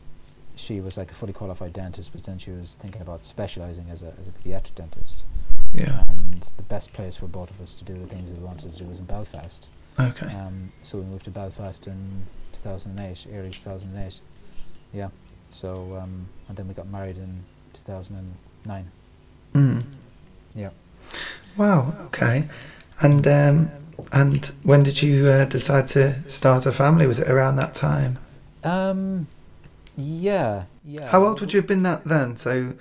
[0.54, 4.02] she was like a fully qualified dentist, but then she was thinking about specialising as
[4.02, 5.24] a as a paediatric dentist.
[5.72, 6.04] yeah.
[6.08, 8.78] And the best place for both of us to do the things we wanted to
[8.78, 9.66] do was in Belfast.
[9.98, 10.26] Okay.
[10.26, 12.26] Um, so we moved to Belfast in
[12.62, 14.20] 2008, early 2008.
[14.92, 15.08] Yeah.
[15.50, 17.44] So um, and then we got married in
[17.84, 18.90] 2009.
[19.54, 19.86] Mm.
[20.54, 20.70] Yeah.
[21.56, 21.92] Wow.
[22.06, 22.48] Okay.
[23.00, 23.70] And um,
[24.10, 27.06] And when did you uh, decide to start a family?
[27.06, 28.18] Was it around that time?
[28.64, 29.26] Um,
[29.96, 31.08] yeah, yeah.
[31.08, 32.36] How old would you have been that then?
[32.36, 32.74] So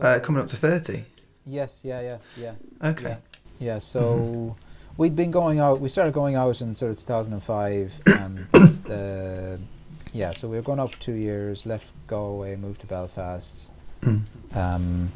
[0.00, 1.04] uh, coming up to thirty.
[1.44, 2.52] Yes, yeah, yeah, yeah.
[2.82, 3.18] Okay.
[3.58, 4.56] Yeah, so
[4.96, 5.80] we'd been going out.
[5.80, 8.46] We started going out in sort of 2005, and
[8.90, 9.56] uh,
[10.12, 11.66] yeah, so we were going out for two years.
[11.66, 13.70] Left Galway, moved to Belfast.
[14.02, 14.22] Mm.
[14.54, 15.08] Um,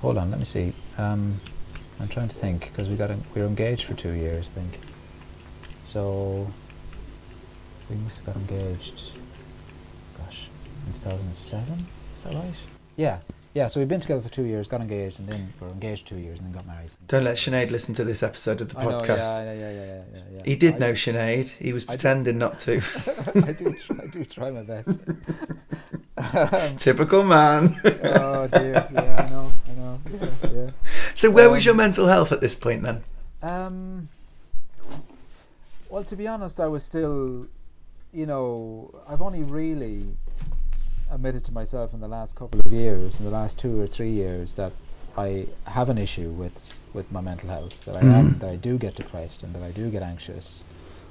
[0.00, 0.72] hold on, let me see.
[0.98, 1.40] Um,
[2.00, 4.60] I'm trying to think because we got en- we were engaged for two years, I
[4.60, 4.80] think.
[5.84, 6.50] So
[7.88, 9.12] we must have got engaged.
[10.18, 10.48] Gosh,
[10.86, 11.86] in 2007.
[12.14, 12.54] Is that right?
[12.96, 13.18] Yeah,
[13.54, 13.68] yeah.
[13.68, 16.18] So we've been together for two years, got engaged, and then we were engaged two
[16.18, 16.90] years, and then got married.
[17.08, 19.06] Don't let Sinead listen to this episode of the I know, podcast.
[19.18, 20.42] yeah, yeah, yeah, yeah, yeah, yeah, yeah.
[20.44, 21.48] He did know Sinead.
[21.56, 22.76] He was pretending not to.
[23.46, 24.88] I do, try, I do try my best.
[26.78, 27.70] Typical man.
[27.84, 29.98] oh dear, yeah, I know, I know,
[30.52, 30.70] yeah,
[31.14, 33.02] so where was Um, your mental health at this point then?
[33.42, 34.08] Um,
[35.88, 37.46] well, to be honest, I was still,
[38.12, 40.14] you know, I've only really
[41.10, 44.10] admitted to myself in the last couple of years, in the last two or three
[44.12, 44.72] years, that
[45.16, 47.84] I have an issue with with my mental health.
[47.84, 48.38] That I am, Mhm.
[48.40, 50.64] that I do get depressed, and that I do get anxious.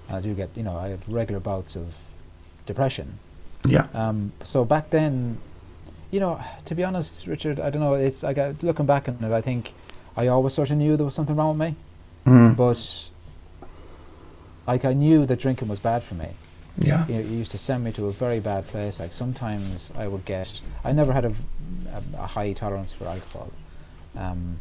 [0.08, 1.96] And I do get, you know, I have regular bouts of
[2.66, 3.20] depression.
[3.66, 3.88] Yeah.
[3.94, 5.38] Um, so back then,
[6.12, 7.94] you know, to be honest, Richard, I don't know.
[7.94, 9.32] It's I got looking back on it.
[9.32, 9.74] I think
[10.18, 11.76] I always sort of knew there was something wrong with me,
[12.26, 12.56] Mm.
[12.58, 13.10] but
[14.68, 16.30] like I knew that drinking was bad for me.
[16.82, 17.06] Yeah.
[17.08, 19.00] You know, it used to send me to a very bad place.
[19.00, 20.62] Like sometimes I would get.
[20.84, 21.34] I never had a,
[21.94, 23.52] a, a high tolerance for alcohol,
[24.16, 24.60] um,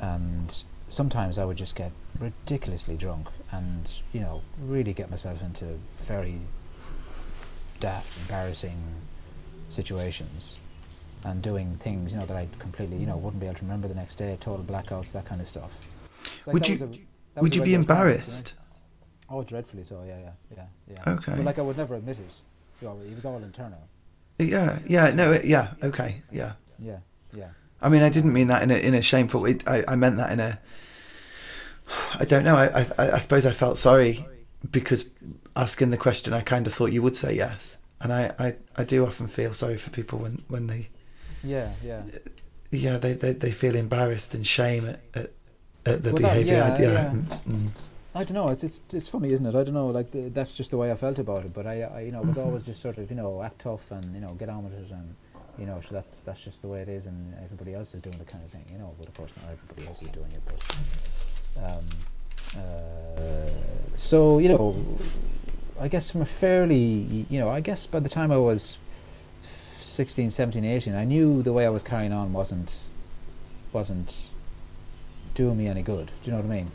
[0.00, 5.78] and sometimes I would just get ridiculously drunk and you know really get myself into
[6.06, 6.38] very
[7.78, 8.76] daft, embarrassing
[9.68, 10.56] situations,
[11.24, 13.88] and doing things you know that I completely you know wouldn't be able to remember
[13.88, 14.36] the next day.
[14.40, 15.72] Total blackouts, that kind of stuff.
[16.22, 16.98] So, like, Would you-
[17.36, 18.54] Would you be embarrassed?
[19.30, 20.02] Oh, dreadfully so.
[20.06, 20.64] Yeah, yeah, yeah,
[21.06, 21.12] yeah.
[21.14, 21.32] Okay.
[21.36, 22.32] But like I would never admit it.
[22.82, 23.86] You know, it was all internal.
[24.38, 24.78] Yeah.
[24.86, 25.10] Yeah.
[25.14, 25.32] No.
[25.32, 25.72] It, yeah.
[25.82, 26.22] Okay.
[26.32, 26.52] Yeah.
[26.78, 26.98] Yeah,
[27.34, 27.48] yeah.
[27.82, 29.44] I mean, I didn't mean that in a in a shameful.
[29.46, 30.58] It, I I meant that in a.
[32.18, 32.56] I don't know.
[32.56, 34.26] I, I I suppose I felt sorry
[34.70, 35.10] because
[35.56, 38.84] asking the question, I kind of thought you would say yes, and I, I, I
[38.84, 40.88] do often feel sorry for people when, when they
[41.42, 42.02] Yeah, yeah.
[42.70, 45.30] yeah they, they, they feel embarrassed and shame at, at,
[45.86, 46.54] at the Well, that- behaviour.
[46.54, 46.92] yeah, yeah.
[46.92, 47.10] yeah.
[47.10, 47.68] Mm, mm.
[48.20, 48.48] I don't know.
[48.48, 49.54] It's it's it's funny, isn't it?
[49.54, 49.86] I don't know.
[49.86, 51.54] Like the, that's just the way I felt about it.
[51.54, 54.04] But I, I you know, would always just sort of you know act tough and
[54.14, 55.14] you know get on with it and
[55.58, 58.18] you know so that's that's just the way it is and everybody else is doing
[58.18, 58.66] the kind of thing.
[58.70, 60.42] You know, but of course not everybody else is doing it.
[60.44, 64.76] But um, uh, so you know,
[65.80, 68.76] I guess from a fairly you know, I guess by the time I was
[69.82, 72.74] 16, 17, 18, I knew the way I was carrying on wasn't
[73.72, 74.14] wasn't
[75.32, 76.10] doing me any good.
[76.22, 76.70] Do you know what I mean?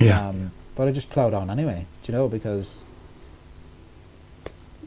[0.00, 0.28] Yeah.
[0.28, 2.78] Um, but I just ploughed on anyway, do you know, because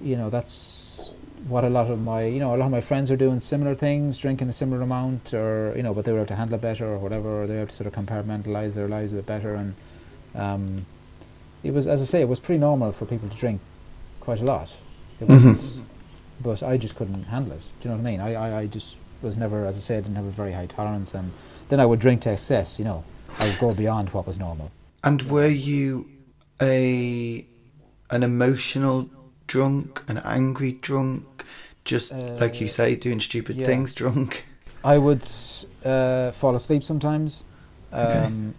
[0.02, 1.12] you know that's
[1.48, 3.76] what a lot of my you know a lot of my friends are doing similar
[3.76, 6.62] things, drinking a similar amount, or you know, but they were able to handle it
[6.62, 9.26] better or whatever, or they were able to sort of compartmentalize their lives a bit
[9.26, 9.76] better, and
[10.36, 10.86] um,
[11.64, 13.62] it was, as I say, it was pretty normal for people to drink
[14.20, 14.70] quite a lot.
[15.20, 15.46] It Mhm.
[15.56, 15.86] wasn't,
[16.42, 17.62] but I just couldn't handle it.
[17.82, 18.20] Do you know what I mean?
[18.20, 20.66] I, I, I just was never, as I say, I didn't have a very high
[20.66, 21.32] tolerance, and
[21.70, 22.80] then I would drink to excess.
[22.80, 23.04] You know,
[23.40, 24.72] I would go beyond what was normal.
[25.04, 26.10] And were you
[26.62, 27.46] a
[28.10, 29.10] an emotional
[29.48, 31.44] drunk, an angry drunk,
[31.84, 33.66] just like you Uh, say, doing stupid yeah.
[33.66, 34.46] things drunk?
[34.84, 35.28] I would
[35.84, 37.44] uh, fall asleep sometimes
[37.94, 38.26] Okay.
[38.28, 38.54] um,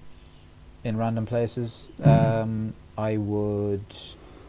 [0.83, 1.87] in random places.
[2.01, 2.43] Mhm.
[2.43, 3.85] Um, I would,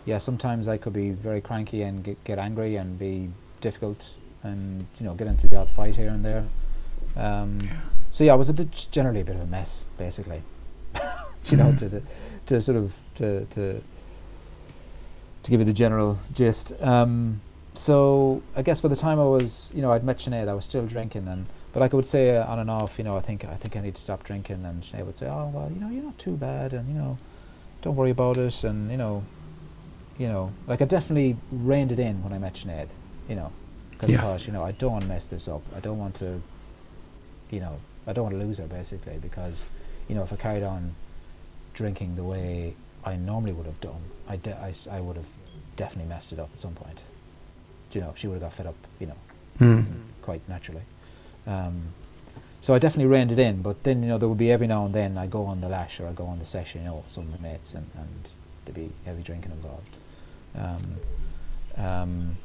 [0.05, 3.29] yeah, sometimes I could be very cranky and get, get angry and be
[3.61, 4.01] difficult
[4.43, 6.43] and, you know, get into the odd fight here and there.
[7.15, 7.79] Um, Yeah.
[8.11, 10.41] So, yeah, I was a bit, generally a bit of a mess, basically.
[11.51, 12.01] you know, to, to,
[12.47, 13.81] to sort of, to, to,
[15.43, 16.73] to give you the general gist.
[16.81, 17.41] Um,
[17.73, 20.65] so I guess by the time I was, you know, I'd met Sinead, I was
[20.65, 23.21] still drinking, and but like I would say uh, on and off, you know, I
[23.21, 25.79] think I think I need to stop drinking, and Sinead would say, oh well, you
[25.79, 27.17] know, you're not too bad, and you know,
[27.81, 29.23] don't worry about it, and you know,
[30.17, 32.87] you know, like I definitely reined it in when I met Sinead,
[33.27, 33.51] you know,
[33.91, 34.21] because Yeah.
[34.21, 36.41] Thought, you know, I don't want to mess this up, I don't want to,
[37.51, 39.67] you know, I don't want to lose her basically, because,
[40.07, 40.95] you know, if I carried on
[41.75, 42.73] drinking the way
[43.03, 45.27] I normally would have done, I, de- I, I would have
[45.75, 46.99] definitely messed it up at some point.
[47.91, 49.15] Do you know, she would have got fed up, you know,
[49.59, 49.85] Mm.
[50.21, 50.81] quite naturally.
[51.47, 51.83] Um,
[52.59, 54.85] so I definitely reined it in, but then, you know, there would be every now
[54.85, 56.95] and then I go on the lash or I go on the session, you know,
[56.95, 58.29] with some of my mates and, and
[58.65, 59.89] there'd be heavy drinking involved.
[60.57, 60.97] Um,
[61.77, 62.37] um,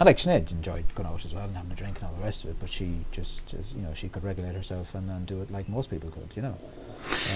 [0.00, 2.24] And like Sinead enjoyed going out as well and having a drink and all the
[2.24, 5.26] rest of it, but she just, as, you know, she could regulate herself and, and
[5.26, 6.56] do it like most people could, you know.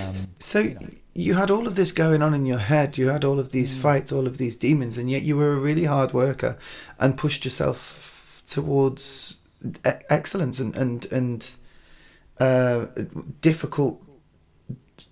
[0.00, 0.88] Um, So you know.
[1.14, 2.98] you had all of this going on in your head.
[2.98, 3.80] You had all of these Mm.
[3.82, 6.56] fights, all of these demons, and yet you were a really hard worker
[6.98, 11.48] and pushed yourself towards e- excellence and and and
[12.40, 12.86] uh,
[13.40, 14.02] difficult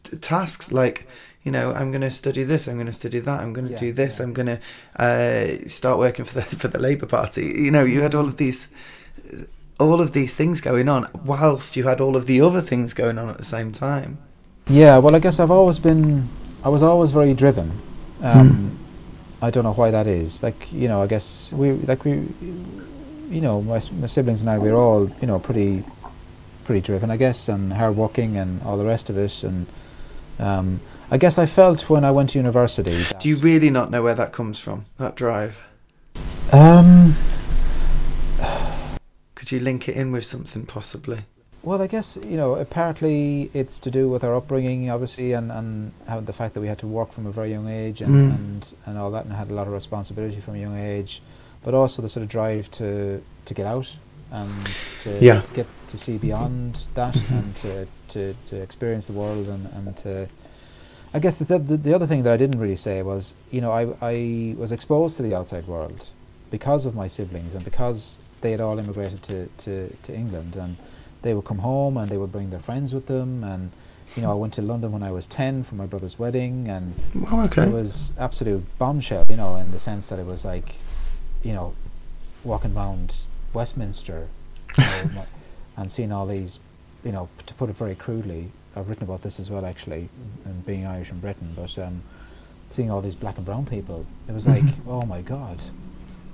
[0.04, 1.06] t- tasks like.
[1.46, 2.66] You know, I'm going to study this.
[2.66, 3.40] I'm going to study that.
[3.42, 4.18] I'm going to Yeah, do this.
[4.18, 4.24] yeah.
[4.24, 4.58] I'm going to
[4.98, 7.44] uh, start working for the for the Labour Party.
[7.64, 8.68] You know, you had all of these,
[9.78, 13.18] all of these things going on, whilst you had all of the other things going
[13.18, 14.16] on at the same time.
[14.68, 16.28] Yeah, well, I guess I've always been,
[16.62, 17.80] I was always very driven.
[18.22, 18.78] Um,
[19.42, 20.42] I don't know why that is.
[20.42, 22.12] Like, you know, I guess we, like we,
[23.28, 25.84] you know, my, my siblings and I, we are all, you know, pretty,
[26.64, 29.42] pretty driven, I guess, and hardworking and all the rest of it.
[29.42, 29.66] And
[30.38, 32.94] um, I guess I felt when I went to university.
[33.02, 34.86] that- Do you really not know where that comes from?
[34.96, 35.62] That drive?
[36.52, 37.16] Um,
[39.34, 41.24] Could you link it in with something possibly?
[41.64, 45.92] Well, I guess you know, Apparently, it's to do with our upbringing, obviously, and and
[46.06, 48.34] how the fact that we had to work from a very young age and Mm.
[48.36, 51.22] and, and all that, and had a lot of responsibility from a young age,
[51.64, 53.88] but also the sort of drive to to get out
[54.30, 54.50] and
[55.04, 55.42] to Yeah.
[55.54, 57.38] get to see beyond that Mhm.
[57.38, 60.28] and to, to to experience the world and and to.
[61.16, 63.72] I guess the, the the other thing that I didn't really say was, you know,
[63.72, 63.82] I
[64.14, 66.08] I was exposed to the outside world
[66.50, 69.72] because of my siblings and because they had all immigrated to, to,
[70.06, 70.76] to England and
[71.24, 73.72] they would come home and they would bring their friends with them and
[74.14, 76.94] you know I went to London when I was 10 for my brother's wedding and
[77.32, 77.62] Oh, okay.
[77.64, 80.76] it was absolute bombshell you know in the sense that it was like
[81.42, 81.74] you know
[82.44, 83.14] walking around
[83.54, 84.28] Westminster
[84.78, 85.26] you know,
[85.76, 86.58] and seeing all these
[87.04, 90.08] you know p- to put it very crudely I've written about this as well actually
[90.44, 92.02] and being Irish in Britain but um,
[92.70, 95.62] seeing all these black and brown people it was like oh my god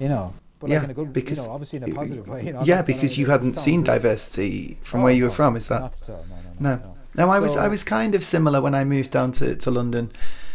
[0.01, 2.29] you know but Yeah, like in a good because you know obviously in a positive
[2.29, 5.35] way you know yeah, because you hadn't seen diversity from Oh, where you were no,
[5.35, 5.57] from.
[5.57, 5.81] Is that?
[5.81, 6.25] not at all,
[6.61, 6.97] no, no, No.
[7.27, 10.13] no, I was I was kind of similar when I moved down to, to London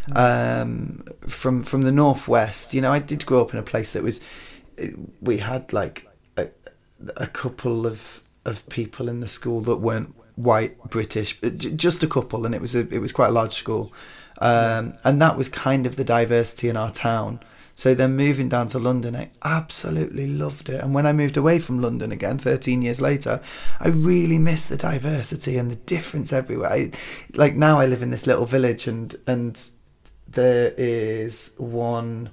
[0.08, 0.62] Mm.
[0.62, 2.74] um, from from the northwest.
[2.76, 4.22] You know, I did grow up in a place that was
[5.20, 6.50] we had like a,
[7.18, 11.40] a couple of of people in the school that weren't white British,
[11.76, 13.92] just a couple, and it was a it was quite a large school,
[14.42, 17.40] um, and that was kind of the diversity in our town.
[17.76, 20.82] So then moving down to London, I absolutely loved it.
[20.82, 23.42] And when I moved away from London again, 13 years later,
[23.82, 26.72] I really miss the diversity and the difference everywhere.
[26.72, 26.92] I,
[27.34, 29.62] like now I live in this little village and, and
[30.26, 32.30] there is one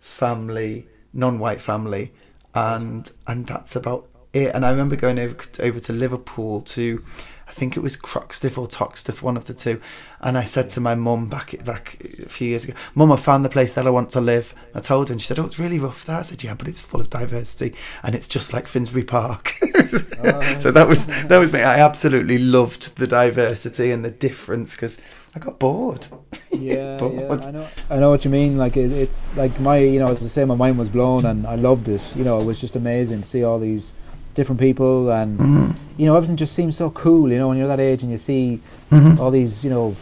[0.00, 2.12] family, non-white family,
[2.54, 4.54] and, and that's about it.
[4.54, 7.04] And I remember going over, over to Liverpool to,
[7.52, 9.78] I think it was Croxteth or Toxteth, one of the two.
[10.22, 13.44] And I said to my mum back back a few years ago, Mum, I found
[13.44, 14.54] the place that I want to live.
[14.74, 16.20] I told her, and she said, Oh, it's really rough there.
[16.20, 19.48] I said, Yeah, but it's full of diversity, and it's just like Finsbury Park.
[19.84, 21.60] so that was that was me.
[21.60, 24.98] I absolutely loved the diversity and the difference because
[25.34, 26.06] I got bored.
[26.52, 27.68] yeah, But yeah, I know.
[27.90, 28.56] I know what you mean.
[28.56, 30.48] Like it, it's like my, you know, it's the same.
[30.48, 32.00] My mind was blown, and I loved it.
[32.16, 33.92] You know, it was just amazing to see all these
[34.34, 35.74] different people, and Mhm.
[35.98, 37.30] you know, everything just seems so cool.
[37.30, 38.60] You know, when you're that age and you see
[38.90, 39.18] Mhm.
[39.20, 39.94] all these, you know,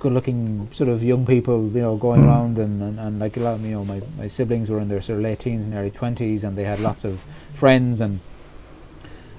[0.00, 2.26] good-looking sort of young people, you know, going Mm.
[2.28, 4.88] around, and, and, and like a lot of, you know, my, my siblings were in
[4.88, 7.18] their sort of late teens and early twenties, and they had lots of
[7.54, 8.20] friends, and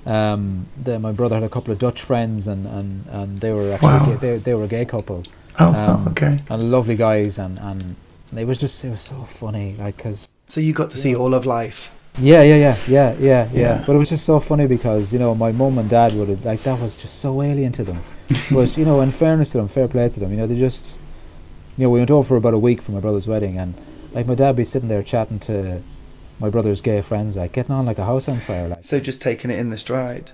[0.05, 3.71] um, the, my brother had a couple of Dutch friends, and, and, and they were
[3.73, 4.05] actually Wow.
[4.05, 5.23] gay, they, they were a gay couple
[5.59, 6.39] Oh, Um, oh, okay.
[6.49, 7.95] and lovely guys and and
[8.37, 11.33] it was just it was so funny like because So you got to see all
[11.33, 11.91] of life.
[12.21, 13.83] Yeah yeah yeah yeah yeah yeah Yeah.
[13.85, 16.43] but it was just so funny because you know my mum and dad would have
[16.45, 18.03] like that was just so alien to them
[18.51, 20.97] but you know in fairness to them fair play to them you know they just
[21.77, 23.73] you know we went over for about a week for my brother's wedding and
[24.13, 25.81] like my dad be sitting there chatting to
[26.39, 29.21] my brother's gay friends like getting on like a house on fire like So just
[29.21, 30.31] taking it in the stride.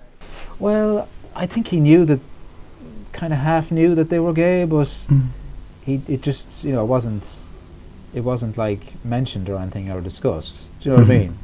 [0.59, 2.19] well I think he knew that
[3.11, 4.93] kind of half knew that they were gay but
[5.85, 7.41] he it just you know it wasn't
[8.13, 10.67] it wasn't like mentioned or anything or discussed.
[10.79, 11.19] Do you know what I Mhm.
[11.19, 11.37] mean?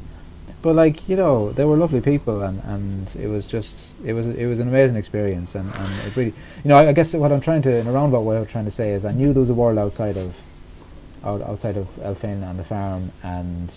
[0.62, 4.26] But like you know, they were lovely people, and, and it was just it was
[4.26, 7.32] it was an amazing experience, and, and it really you know I, I guess what
[7.32, 9.40] I'm trying to in a roundabout way I'm trying to say is I knew there
[9.40, 10.40] was a world outside of
[11.24, 13.72] out, outside of Elphin and the farm, and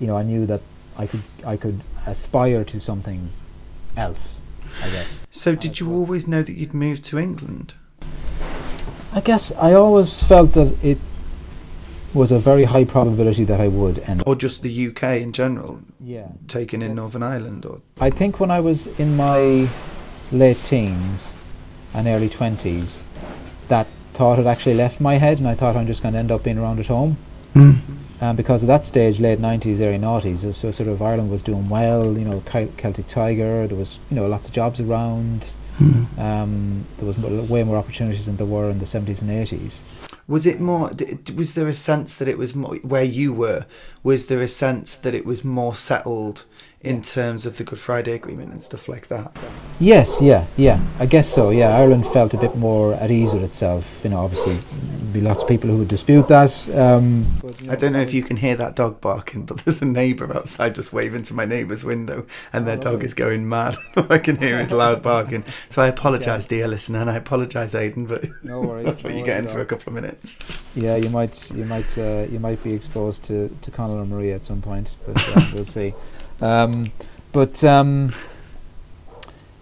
[0.00, 0.62] you know I knew that
[0.96, 3.30] I could I could aspire to something
[3.94, 4.40] else.
[4.82, 5.22] I guess.
[5.30, 7.74] So did you always know that you'd moved to England?
[9.12, 10.98] I guess I always felt that it
[12.14, 14.22] was a very high probability that I would end.
[14.26, 16.28] Or just the UK in general, Yeah.
[16.48, 16.96] taken in Yes.
[16.96, 17.64] Northern Ireland?
[17.66, 19.68] Or I think when I was in my
[20.30, 21.34] late teens
[21.94, 23.00] and early 20s,
[23.68, 26.30] that thought had actually left my head, and I thought I'm just going to end
[26.30, 27.16] up being around at home.
[28.20, 31.42] um, because at that stage, late nineties, early noughties, so, so sort of Ireland was
[31.42, 32.16] doing well.
[32.18, 33.66] You know, Kel- Celtic Tiger.
[33.66, 35.52] There was you know lots of jobs around.
[35.76, 36.20] Hmm.
[36.20, 39.82] Um, there was way more opportunities than there were in the seventies and eighties.
[40.32, 40.90] Was it more?
[41.36, 43.66] Was there a sense that it was more where you were?
[44.02, 46.46] Was there a sense that it was more settled
[46.84, 49.36] in terms of the Good Friday Agreement and stuff like that?
[49.78, 50.80] Yes, yeah, yeah.
[50.98, 51.50] I guess so.
[51.50, 54.00] Yeah, Ireland felt a bit more at ease with itself.
[54.02, 56.68] You know, obviously, there'd be lots of people who would dispute that.
[56.76, 57.26] Um,
[57.68, 60.74] I don't know if you can hear that dog barking, but there's a neighbour outside
[60.74, 63.76] just waving to my neighbour's window, and their Oh, dog is going mad.
[63.96, 65.44] I can hear his loud barking.
[65.70, 68.86] So I apologise, dear listener, and I apologise, Aidan, but No worries.
[68.86, 70.62] that's what no you're getting for a couple of minutes.
[70.74, 74.34] Yeah, you might, you might, uh, you might be exposed to to Conal and Maria
[74.34, 75.94] at some point, but uh, we'll see.
[76.42, 76.90] Um,
[77.32, 78.12] but um,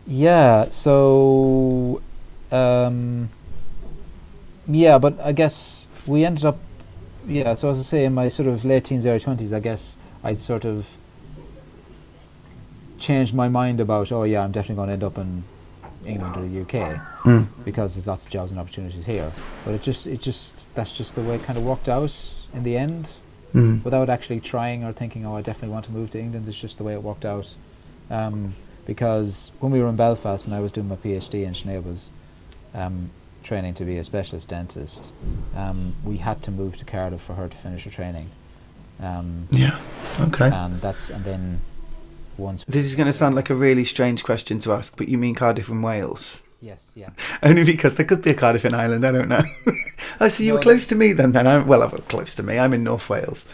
[0.06, 2.00] yeah, so
[2.50, 3.30] um,
[4.66, 6.58] yeah, but I guess we ended up,
[7.26, 7.54] yeah.
[7.54, 10.34] So as I say, in my sort of late teens, early twenties, I guess I
[10.34, 10.88] sort of
[12.98, 15.44] changed my mind about, oh yeah, I'm definitely going to end up in
[16.06, 17.48] England or the UK Mm.
[17.66, 19.30] because there's lots of jobs and opportunities here.
[19.64, 22.14] But it just, it just, that's just the way it kind of worked out
[22.54, 23.10] in the end,
[23.52, 23.84] Mm.
[23.84, 26.46] without actually trying or thinking, oh, I definitely want to move to England.
[26.48, 27.52] It's just the way it worked out.
[28.10, 28.54] Um,
[28.86, 32.10] because when we were in Belfast and I was doing my PhD and Sinead was
[32.74, 33.10] um,
[33.42, 35.12] training to be a specialist dentist,
[35.56, 38.30] um, we had to move to Cardiff for her to finish her training.
[39.00, 39.78] Um, Yeah.
[40.20, 40.50] Okay.
[40.50, 41.60] and that's and then
[42.36, 45.18] once This is going to sound like a really strange question to ask, but you
[45.18, 46.42] mean Cardiff and Wales?
[46.60, 47.10] Yes yeah
[47.42, 49.06] Only because there could be a Cardiff in Ireland.
[49.06, 49.42] I don't know.
[50.20, 51.32] I see you were No, close to me then?
[51.32, 52.58] Then I'm well, I'm close to me.
[52.58, 53.48] I'm in North Wales,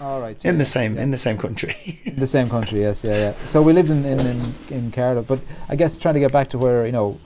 [0.00, 1.02] all right in yeah, the same yeah.
[1.02, 1.74] in the same country.
[2.16, 5.40] the same country yes yeah yeah so we lived in in, in in Cardiff but
[5.68, 7.18] I guess trying to get back to where you know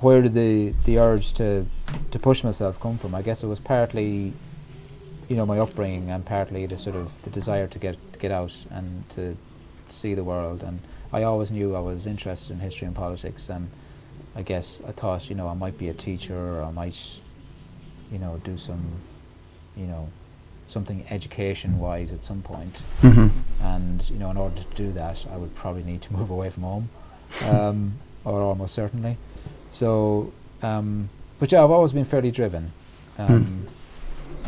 [0.00, 1.66] where did the the urge to
[2.10, 4.32] to push myself come from I guess it was partly
[5.28, 8.30] you know my upbringing and partly the sort of the desire to get to get
[8.30, 9.36] out and to
[9.88, 10.80] see the world and
[11.12, 13.70] I always knew I was interested in history and politics and
[14.36, 16.98] I guess I thought you know I might be a teacher or I might
[18.12, 19.00] you know do some
[19.76, 20.08] you know
[20.68, 22.76] something education wise at some point.
[23.00, 23.28] Hmm
[23.64, 26.50] and you know in order to do that I would probably need to move away
[26.50, 26.88] from home
[27.48, 29.16] um, or almost certainly.
[29.70, 30.32] So
[30.62, 31.08] um,
[31.38, 32.72] but yeah I've always been fairly driven
[33.18, 33.66] um,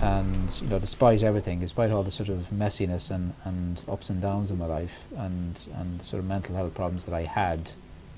[0.02, 4.20] and you know despite everything despite all the sort of messiness and, and ups and
[4.20, 7.70] downs in my life and and sort of mental health problems that I had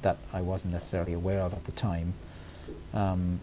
[0.03, 2.14] that I wasn't necessarily aware of at the time.
[2.94, 3.40] Um,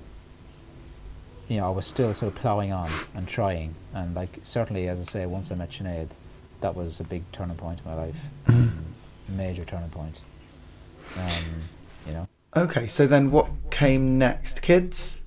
[1.47, 3.75] you know I was still sort of ploughing on and trying.
[3.93, 6.09] And like certainly as I say once I met Sinead
[6.61, 8.17] that was a big turning point in my life.
[8.47, 8.85] Um,
[9.27, 10.19] major turning point.
[11.17, 11.61] Um,
[12.07, 12.27] you know.
[12.55, 14.61] Okay, so then what came next?
[14.61, 15.21] Kids?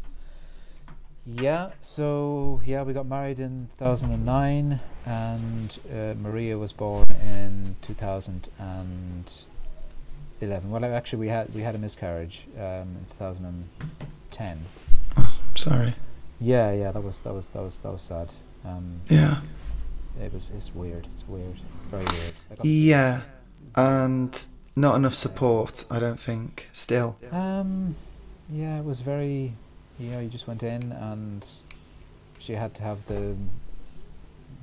[1.27, 7.77] Yeah, so yeah, we got married in 2009, and uh, Maria was born in
[10.41, 10.71] 2011.
[10.71, 14.59] Well, actually, we had we had a miscarriage um, in 2010.
[15.55, 15.95] Sorry.
[16.41, 18.29] Yeah, yeah, that was that was that was that was sad.
[18.65, 19.41] Um, Yeah.
[20.21, 21.07] it was it's weird.
[21.13, 21.57] It's weird.
[21.91, 22.65] Very weird.
[22.65, 23.23] Yeah.
[23.75, 24.45] And
[24.77, 26.69] not enough support, I don't think.
[26.73, 27.19] Still.
[27.33, 27.97] Um,
[28.51, 29.55] yeah, it was very.
[29.99, 31.45] You know, you just went in and
[32.39, 33.35] she had to have the.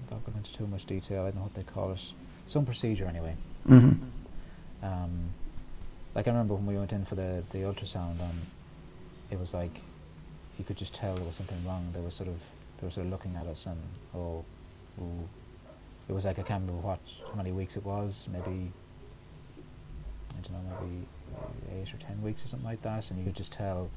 [0.05, 1.99] Without going into too much detail, I don't know what they call it.
[2.47, 3.35] Some procedure anyway.
[3.67, 3.91] hmm
[4.83, 5.31] Um,
[6.15, 8.39] like I remember when we went in for the the ultrasound, and
[9.29, 9.81] it was like
[10.57, 11.89] you could just tell there was something wrong.
[11.93, 12.39] They were sort of
[12.79, 13.81] they were sort of looking at us and
[14.15, 14.45] oh,
[14.99, 15.27] ooh.
[16.07, 16.99] it was like I can't remember what
[17.29, 18.27] how many weeks it was.
[18.31, 18.71] Maybe
[20.37, 23.35] I don't know, maybe eight or ten weeks or something like that, and you could
[23.35, 23.89] just tell,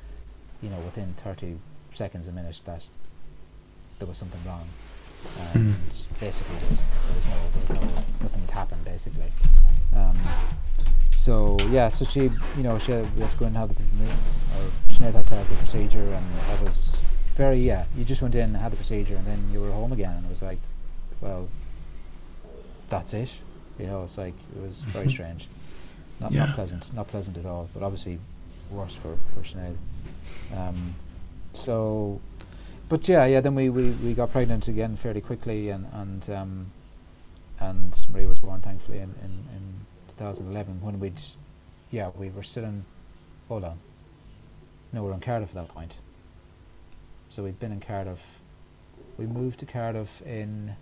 [0.60, 1.58] you know, within thirty
[1.94, 2.86] seconds a minute that
[3.98, 4.66] there was something wrong.
[5.54, 5.74] And
[6.20, 9.32] basically, there was, there was no, there was no, nothing had happened basically.
[9.94, 10.16] Um,
[11.28, 12.20] so yeah, so she,
[12.56, 15.34] you know, she had, we had to go and have the, or Sinead had to
[15.34, 16.90] have the procedure, and that was
[17.36, 17.84] very yeah.
[17.98, 20.24] You just went in, and had the procedure, and then you were home again, and
[20.24, 20.56] it was like,
[21.20, 21.48] well,
[22.88, 23.28] that's it.
[23.78, 25.48] You know, it's like it was very strange,
[26.18, 26.46] not Yeah.
[26.46, 28.18] not pleasant, not pleasant at all, but obviously
[28.70, 29.76] worse for for Sinead.
[30.56, 30.94] Um,
[31.52, 32.22] so,
[32.88, 33.42] but yeah, yeah.
[33.42, 36.66] Then we, we, we got pregnant again fairly quickly, and and um,
[37.60, 39.77] and Maria was born thankfully in, in, in
[40.18, 41.20] 2011 when we'd
[41.90, 42.84] yeah we were still in
[43.48, 43.78] hold on.
[44.92, 45.94] No we were in Cardiff at that point.
[47.28, 48.20] So we'd been in Cardiff.
[49.16, 50.74] We moved to Cardiff in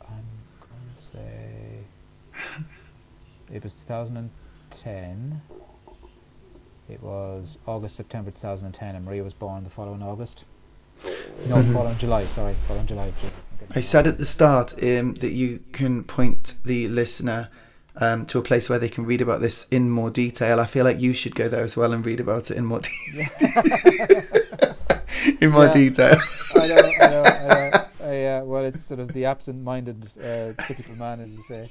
[0.00, 0.24] I'm
[0.60, 2.64] going to say
[3.52, 5.42] it was 2010
[6.88, 10.44] it was August September 2010 and Maria was born the following August.
[11.46, 15.14] No following July sorry following July Jesus, I'm getting I said at the start um,
[15.14, 17.48] that you can point the listener
[17.96, 20.60] um, to a place where they can read about this in more detail.
[20.60, 22.80] I feel like you should go there as well and read about it in more
[22.80, 22.90] de-
[25.40, 25.72] in more Yeah.
[25.72, 26.16] detail.
[26.54, 27.70] I know, I know, I know.
[28.02, 31.68] I, uh, well, it's sort of the absent-minded, uh, typical man, as you say.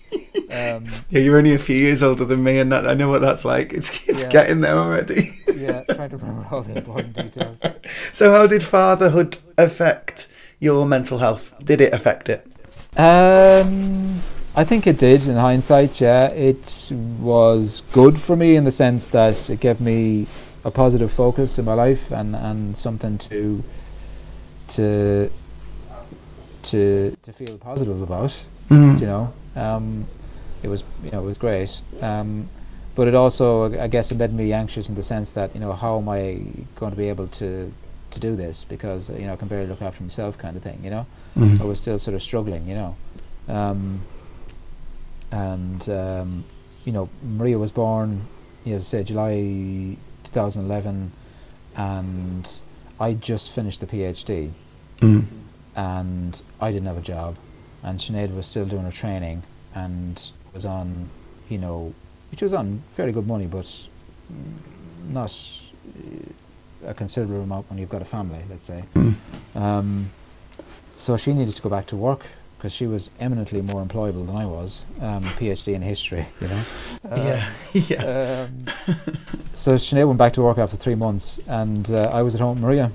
[0.75, 3.19] Um, Yeah, you're only a few years older than me, and that I know what
[3.21, 3.73] that's like.
[3.73, 4.29] It's it's Yeah.
[4.29, 5.31] getting there already.
[5.53, 7.59] yeah, trying to remember all the important details.
[8.13, 10.27] So, how did fatherhood affect
[10.59, 11.53] your mental health?
[11.63, 12.45] Did it affect it?
[12.97, 14.19] Um,
[14.55, 15.27] I think it did.
[15.27, 20.27] In hindsight, yeah, it was good for me in the sense that it gave me
[20.63, 23.63] a positive focus in my life and, and something to
[24.69, 25.31] to
[26.63, 28.37] to to feel positive about.
[28.69, 28.99] Mm.
[28.99, 30.07] You know, um,
[30.61, 31.81] it was you know it was great.
[32.01, 32.49] Um,
[32.95, 35.71] but it also, I guess, it made me anxious in the sense that you know
[35.71, 36.41] how am I
[36.75, 37.71] going to be able to
[38.11, 40.79] to do this because you know I can barely look after myself, kind of thing.
[40.83, 41.05] You know.
[41.35, 41.59] I Mm.
[41.67, 42.95] was still sort of struggling, you know.
[43.47, 44.01] Um,
[45.31, 46.43] and um,
[46.85, 48.21] you know, Maria was born,
[48.65, 51.11] as I said, July 2011,
[51.75, 52.49] and
[52.99, 54.51] I just finished the PhD,
[55.01, 55.25] Mm.
[55.75, 57.35] and I didn't have a job,
[57.83, 59.43] and Sinead was still doing her training,
[59.75, 60.19] and
[60.53, 61.09] was on,
[61.47, 61.93] you know,
[62.31, 63.67] which was on fairly good money, but
[65.09, 65.31] not
[65.87, 66.31] uh,
[66.85, 68.83] a considerable amount when you've got a family, let's say.
[68.93, 69.15] Mm.
[69.55, 70.09] Um,
[70.97, 72.25] so she needed to go back to work
[72.57, 74.83] because she was eminently more employable than I was.
[74.99, 76.63] Um, PhD in history, you know.
[77.09, 78.47] Uh, yeah, yeah.
[78.47, 78.65] Um,
[79.55, 82.55] so Sinead went back to work after three months, and uh, I was at home
[82.55, 82.91] with Maria.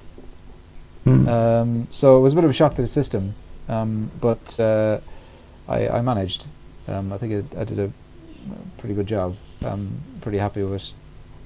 [1.07, 1.27] Mm.
[1.27, 3.35] Um, so it was a bit of a shock to the system,
[3.67, 5.01] um, but uh,
[5.67, 6.45] I, I managed.
[6.87, 7.91] Um, I think it, I did a
[8.77, 9.37] pretty good job.
[9.63, 10.93] I'm pretty happy with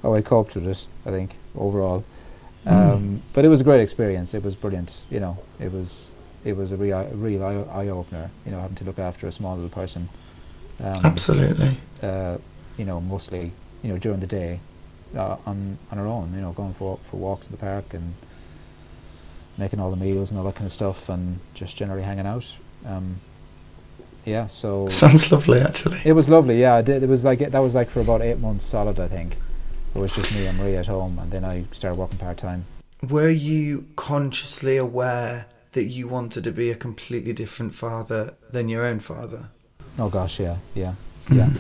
[0.03, 0.84] how I coped with it.
[1.07, 2.05] I think overall.
[2.66, 4.34] Um, but it was a great experience.
[4.34, 4.92] It was brilliant.
[5.11, 6.12] You know, it was
[6.44, 8.30] it was a real real eye, opener.
[8.44, 10.09] You know, having to look after a small little person.
[10.80, 11.76] Um, Absolutely.
[12.02, 12.38] uh,
[12.76, 13.52] you know, mostly,
[13.82, 14.61] you know, during the day,
[15.16, 18.14] uh, on on our own, you know, going for for walks in the park and
[19.56, 22.46] making all the meals and all that kind of stuff, and just generally hanging out.
[22.86, 23.20] Um,
[24.24, 26.00] yeah, so Sounds lovely, actually.
[26.04, 26.61] it was lovely.
[26.61, 27.02] Yeah, I did.
[27.02, 29.36] It was like that was like for about eight months solid, I think.
[29.95, 32.66] It was just me and Maria at home, and then I started working part time.
[33.09, 38.84] Were you consciously aware that you wanted to be a completely different father than your
[38.84, 39.51] own father?
[39.99, 40.95] Oh gosh, yeah, yeah,
[41.32, 41.51] yeah,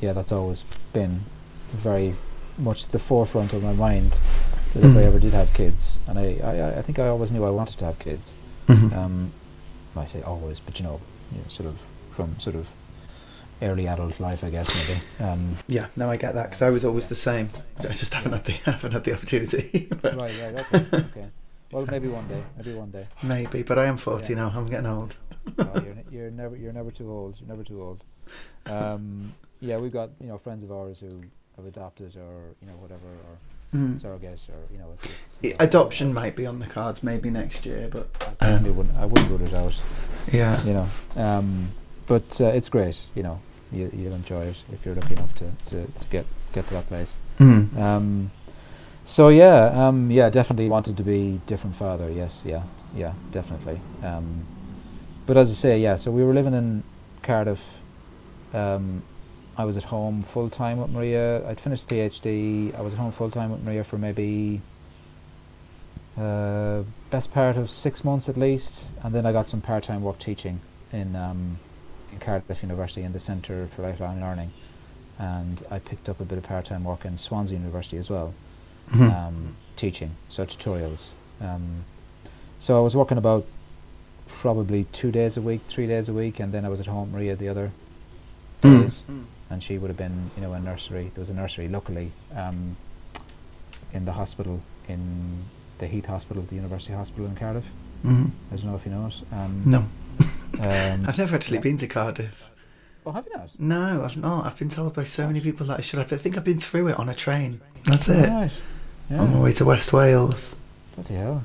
[0.00, 0.12] yeah.
[0.12, 0.62] That's always
[0.92, 1.20] been
[1.70, 2.14] very
[2.58, 4.18] much the forefront of my mind
[4.74, 7.44] that if I ever did have kids, and I, I, I think I always knew
[7.44, 8.32] I wanted to have kids.
[8.68, 8.96] Mhm.
[8.96, 9.32] Um,
[9.96, 11.00] I say always, but you know,
[11.32, 11.78] you know, sort of
[12.10, 12.68] from sort of
[13.62, 15.00] early adult life, I guess maybe.
[15.20, 17.48] Um, Yeah, no, I get that because I was always the same.
[17.80, 19.88] I just haven't had the haven't had the opportunity.
[20.02, 21.26] right, right, okay, okay.
[21.70, 23.06] Well, maybe one day, maybe one day.
[23.22, 24.40] Maybe, but I am forty Yeah.
[24.40, 24.52] now.
[24.54, 25.16] I'm getting old.
[25.58, 27.36] Oh, you're, you're never, you're never too old.
[27.40, 28.04] You're never too old.
[28.66, 31.20] Um, yeah, we've got you know friends of ours who
[31.56, 33.36] have adopted or you know whatever or
[33.74, 33.98] Mm.
[34.02, 34.90] surrogate or you know.
[34.92, 38.06] It's, it's, yeah, Adoption might be on the cards maybe next year, but
[38.38, 38.98] I certainly wouldn't.
[38.98, 39.74] I wouldn't rule it out.
[40.30, 40.62] yeah.
[40.62, 41.68] You know, um,
[42.06, 43.00] but uh, it's great.
[43.14, 43.40] You know,
[43.72, 46.88] you, you'll enjoy it if you're lucky enough to, to, to get get to that
[46.88, 47.14] place.
[47.38, 47.76] Mm.
[47.76, 48.30] Um,
[49.04, 52.10] so yeah, um, yeah, definitely wanted to be different father.
[52.10, 52.62] Yes, yeah,
[52.94, 53.80] yeah, definitely.
[54.02, 54.46] Um,
[55.26, 55.96] but as I say, yeah.
[55.96, 56.82] So we were living in
[57.22, 57.80] Cardiff.
[58.52, 59.02] Um,
[59.56, 61.46] I was at home full time with Maria.
[61.48, 62.76] I'd finished PhD.
[62.76, 64.60] I was at home full time with Maria for maybe
[66.18, 70.02] uh, best part of six months at least, and then I got some part time
[70.02, 70.60] work teaching
[70.92, 71.58] in um,
[72.12, 74.50] in Cardiff University in the Centre for Lifelong Learning,
[75.18, 78.34] and I picked up a bit of part time work in Swansea University as well
[78.90, 79.12] Mhm.
[79.14, 81.10] um, teaching, so tutorials.
[81.40, 81.84] Um,
[82.58, 83.46] so I was working about
[84.28, 87.12] probably two days a week, three days a week, and then I was at home
[87.12, 87.70] Maria the other
[88.62, 88.82] Mm.
[88.82, 89.00] days,
[89.50, 91.10] and she would have been, you know, in nursery.
[91.14, 92.76] There was a nursery, luckily, um,
[93.92, 95.44] in the hospital in
[95.78, 97.64] the Heath Hospital, the University Hospital in Cardiff.
[98.04, 98.30] Mhm.
[98.52, 99.22] I don't know if you know it.
[99.32, 99.84] Um, No,
[100.60, 101.62] Um, I've never actually yeah.
[101.62, 102.44] been to Cardiff.
[103.04, 103.50] oh, have you not?
[103.58, 104.46] No, I've not.
[104.46, 106.12] I've been told by so many people that I should have.
[106.12, 107.60] I think I've been through it on a train.
[107.84, 108.28] That's it.
[108.28, 108.50] Right.
[109.10, 110.54] On my way to West Wales.
[110.94, 111.42] Bloody hell.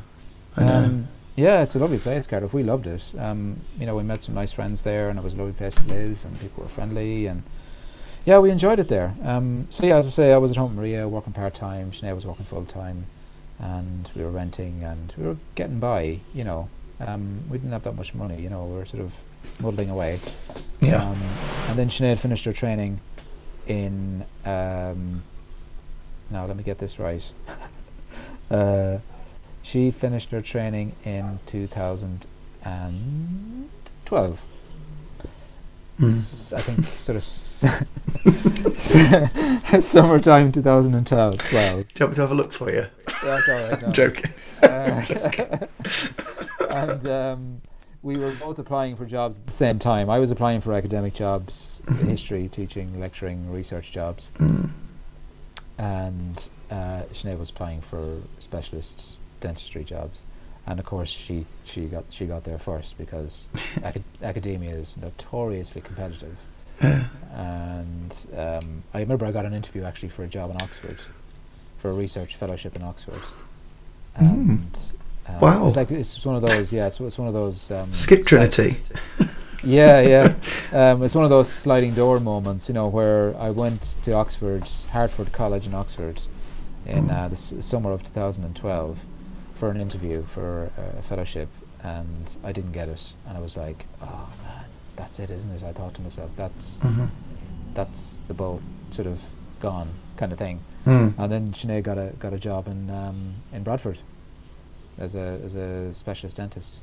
[0.56, 0.73] I know.
[0.73, 2.53] Um, yeah, it's a lovely place, Cardiff.
[2.53, 3.03] We loved it.
[3.18, 5.76] Um, you know, we met some nice friends there, and it was a lovely place
[5.76, 7.44] to live, and people were friendly, and
[8.26, 9.14] yeah, we enjoyed it there.
[9.23, 11.91] Um, so yeah, as I say, I was at home, Maria, working part time.
[11.91, 13.06] Sinead was working full time,
[13.60, 16.19] and we were renting, and we were getting by.
[16.34, 16.69] You know,
[16.99, 18.40] um, we didn't have that much money.
[18.41, 19.14] You know, we were sort of
[19.60, 20.19] muddling away.
[20.80, 21.03] yeah.
[21.03, 21.18] Um,
[21.69, 22.99] and then Sinead finished her training
[23.68, 24.24] in.
[24.45, 25.24] Um,
[26.30, 27.24] now, let me get this right.
[28.52, 28.98] uh,
[29.61, 33.69] she finished her training in 2008,
[34.06, 34.41] 12.
[35.99, 36.10] Mm.
[36.10, 37.24] S- I think sort of
[39.80, 41.38] s- summertime 2012.
[41.38, 41.40] 12.
[41.40, 42.86] Do you want me to have a look for you?
[43.24, 43.82] That's all right.
[43.82, 43.88] no.
[43.88, 44.32] I'm joking.
[44.64, 45.68] Uh,
[46.70, 47.62] and um,
[48.02, 50.10] we were both applying for jobs at the same time.
[50.10, 54.70] I was applying for academic jobs, history, teaching, lecturing, research jobs, Mm.
[55.78, 60.22] and uh, Sinead was applying for specialist dentistry jobs.
[60.66, 63.48] And of course, she, she got she got there first because
[63.84, 66.38] acad- academia is notoriously competitive.
[67.34, 70.98] And um, I remember I got an interview actually for a job in Oxford,
[71.78, 73.22] for a research fellowship in Oxford.
[74.19, 74.49] Mm.
[74.49, 74.80] And
[75.27, 75.68] uh, Wow.
[75.68, 76.72] it's like it's one of those.
[76.72, 77.69] Yeah, it's, it's one of those.
[77.72, 78.77] Um, Skip Trinity.
[79.64, 80.34] yeah, yeah.
[80.72, 84.64] Um, it's one of those sliding door moments, you know, where I went to Oxford,
[84.91, 86.22] Hertford College in Oxford,
[86.85, 88.99] in uh, the s- summer of 2012,
[89.56, 91.49] for an interview for uh, a fellowship,
[91.84, 94.65] and I didn't get it, and I was like, oh man,
[94.95, 95.64] that's it, isn't it?
[95.64, 97.10] I thought to myself, that's Mhm.
[97.73, 99.22] that's the boat, sort of
[99.60, 100.61] gone, kind of thing.
[100.85, 101.18] Mm.
[101.19, 103.98] And then Sinead got a got a job in um, in Bradford,
[104.98, 106.78] as a as a specialist dentist.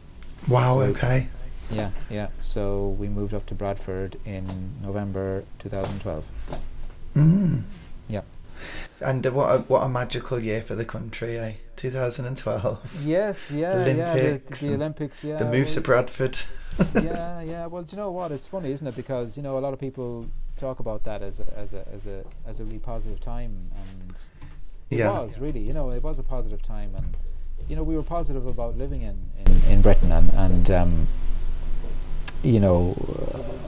[0.48, 0.80] Wow.
[0.80, 1.28] So- Okay.
[1.70, 2.28] Yeah, yeah.
[2.40, 4.44] So we moved up to Bradford in
[4.82, 6.24] November 2012.
[7.14, 7.62] Mm.
[8.08, 8.20] Yeah.
[9.00, 11.52] And uh, what a, what a magical year for the country, eh?
[11.76, 13.04] 2012.
[13.06, 14.68] Yes, yeah, Olympics yeah.
[14.68, 15.36] The, the Olympics, yeah.
[15.38, 16.38] the move to Bradford.
[16.94, 17.66] yeah, yeah.
[17.66, 18.30] Well, do you know what?
[18.30, 18.94] It's funny, isn't it?
[18.96, 20.26] Because you know a lot of people
[20.58, 24.14] talk about that as a, as a as a as a really positive time, and
[24.90, 25.18] it Yeah.
[25.20, 27.16] was really, you know, it was a positive time, and
[27.68, 29.16] you know we were positive about living in
[29.46, 31.08] in, in Britain, and and um,
[32.42, 32.94] you know,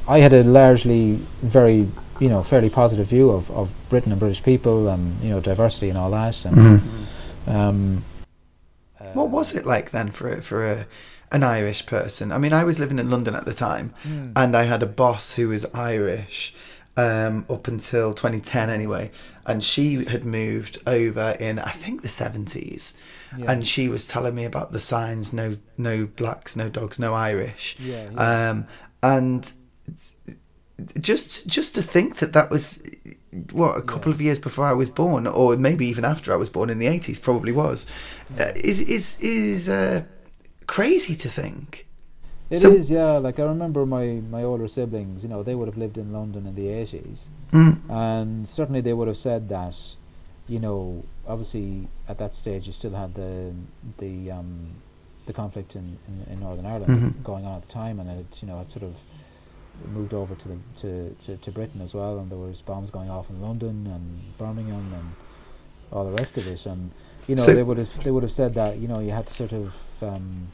[0.07, 1.89] uh, I had a largely very
[2.21, 5.89] you know fairly positive view of of Britain and British people, and you know diversity
[5.89, 6.81] and all that, and Mhm.
[7.49, 8.05] um,
[9.15, 10.87] What was it like then for a, for a,
[11.31, 12.33] an Irish person?
[12.33, 14.33] I mean, I was living in London at the time, Mm.
[14.37, 16.55] and I had a boss who was Irish
[16.97, 19.11] um, up until 2010 anyway,
[19.45, 22.95] and she had moved over in I think the 70s,
[23.37, 23.51] yeah.
[23.51, 27.77] and she was telling me about the signs: no, no blacks, no dogs, no Irish,
[27.79, 28.49] yeah, yeah.
[28.51, 28.67] um,
[29.03, 29.53] and
[31.01, 32.83] just just to think that that was
[33.53, 34.15] what a couple Yeah.
[34.15, 36.87] of years before I was born, or maybe even after I was born in the
[36.87, 37.87] 80s, probably was,
[38.39, 40.05] uh, is is is uh,
[40.67, 41.86] crazy to think.
[42.51, 43.19] It is, So- yeah.
[43.19, 45.23] Like I remember my my older siblings.
[45.23, 47.79] You know, they would have lived in London in the eighties, Mm.
[47.91, 49.77] and certainly they would have said that.
[50.49, 53.53] You know, obviously at that stage you still had the
[53.99, 54.51] the um,
[55.27, 57.25] the conflict in, in, in Northern Ireland Mhm.
[57.25, 58.95] going on at the time, and it you know it sort of
[59.93, 63.11] moved over to the to, to, to Britain as well, and there was bombs going
[63.11, 65.09] off in London and Birmingham and
[65.91, 66.93] all the rest of it, and
[67.27, 69.27] you know So- they would have they would have said that you know you had
[69.27, 70.53] to sort of um,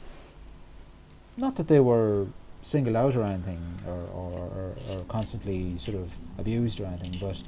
[1.37, 2.27] not that they were
[2.61, 7.41] singled out or anything or, or, or, or constantly sort of abused or anything, but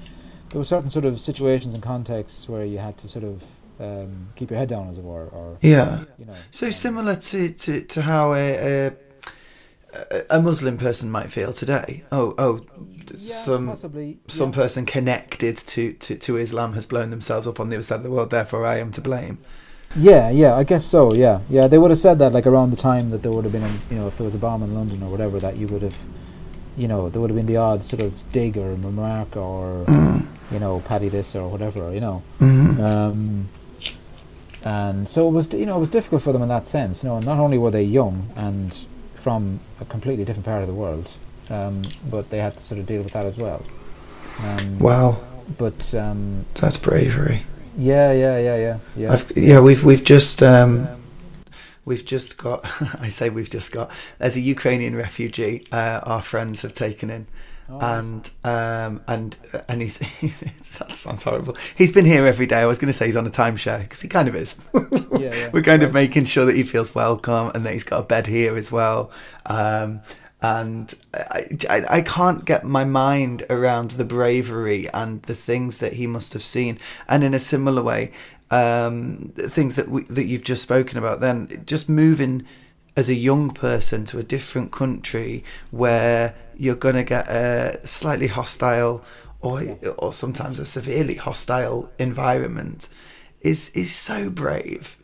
[0.49, 3.43] there were certain sort of situations and contexts where you had to sort of
[3.79, 6.03] um, keep your head down, as it were, or Yeah.
[6.17, 6.33] you know.
[6.51, 8.91] So um, similar to, to, to how a, a
[10.29, 12.03] a Muslim person might feel today.
[12.11, 12.65] Oh oh,
[13.11, 14.55] Yeah, some possibly some yeah.
[14.55, 18.03] person connected to, to, to Islam has blown themselves up on the other side of
[18.03, 18.29] the world.
[18.29, 19.39] Therefore, I am to blame.
[19.95, 21.13] Yeah, yeah, I guess so.
[21.13, 23.53] Yeah, yeah, they would have said that like around the time that there would have
[23.53, 25.67] been, a, you know, if there was a bomb in London or whatever, that you
[25.67, 25.95] would have,
[26.77, 30.25] you know, there would have been the odd sort of dig or remark or, Mm.
[30.51, 32.21] you know, paddy this or whatever, you know.
[32.39, 32.79] Mhm.
[32.79, 33.49] Um,
[34.65, 37.01] and so it was, you know, it was difficult for them in that sense.
[37.03, 38.73] You know, not only were they young and
[39.15, 41.07] from a completely different part of the world,
[41.49, 43.61] um, but they had to sort of deal with that as well.
[44.43, 45.17] Um, Wow,
[45.57, 47.43] But um, that's bravery.
[47.77, 49.13] Yeah, yeah, yeah, yeah, yeah.
[49.13, 50.87] I've, yeah, we've we've just um,
[51.85, 52.65] we've just got.
[53.01, 53.91] I say we've just got.
[54.19, 55.63] There's a Ukrainian refugee.
[55.71, 57.27] Uh, our friends have taken in,
[57.67, 59.35] Oh, and um, and
[59.67, 59.97] and he's
[60.77, 61.57] that sounds horrible.
[61.75, 62.59] He's been here every day.
[62.59, 64.63] I was going to say he's on a timeshare because he kind of is.
[64.73, 65.49] yeah, yeah.
[65.51, 68.27] We're kind of making sure that he feels welcome and that he's got a bed
[68.27, 69.09] here as well.
[69.47, 70.01] Um,
[70.45, 75.93] and I, I, I can't get my mind around the bravery and the things that
[75.93, 76.77] he must have seen.
[77.07, 78.11] And in a similar way,
[78.51, 82.45] um, things that we, that you've just spoken about, then just moving
[82.95, 88.27] as a young person to a different country where you're going to get a slightly
[88.27, 89.03] hostile
[89.41, 89.61] or
[89.97, 92.87] or sometimes a severely hostile environment
[93.41, 94.97] is is so brave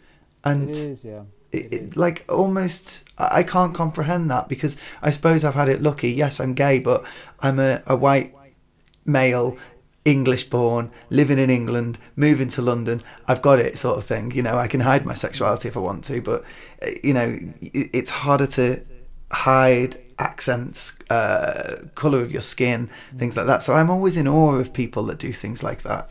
[0.44, 1.24] and It is, yeah.
[1.52, 6.12] It, It like almost I can't comprehend that because I suppose I've had it lucky.
[6.12, 7.04] Yes, I'm gay, but
[7.40, 8.34] I'm a, a white
[9.06, 9.58] male,
[10.06, 13.02] English born, living in England, moving to London.
[13.28, 14.32] I've got it, sort of thing.
[14.32, 16.44] You know, I can hide my sexuality if I want to, but
[16.82, 18.82] uh, you know, it, it's harder to
[19.32, 22.88] hide accents, uh, color of your skin,
[23.18, 23.64] things like that.
[23.64, 26.10] So I'm always in awe of people that do things like that.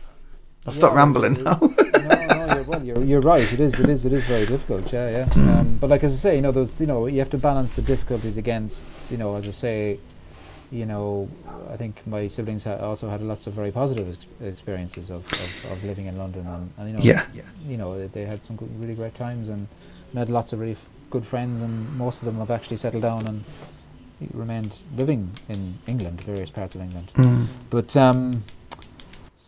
[0.67, 1.59] I'll stop Yeah, rambling now.
[1.95, 3.53] no, no, well, you're, you're right.
[3.53, 4.93] It is, it is, it is very difficult.
[4.93, 5.25] Yeah, yeah.
[5.27, 5.59] Mm.
[5.61, 7.75] Um, but like as I say, you know, those, you know, you have to balance
[7.75, 9.99] the difficulties against, you know, as I say,
[10.73, 11.29] you know,
[11.73, 15.73] I think my siblings ha- also had lots of very positive ex- experiences of, of,
[15.73, 17.25] of living in London, and, and you know, yeah,
[17.67, 19.67] you know, they- they had some good, really great times and
[20.13, 23.27] met lots of really f- good friends, and most of them have actually settled down
[23.27, 23.43] and
[24.33, 27.11] remained living in England, various parts of England.
[27.15, 27.47] Mm.
[27.71, 28.45] But um,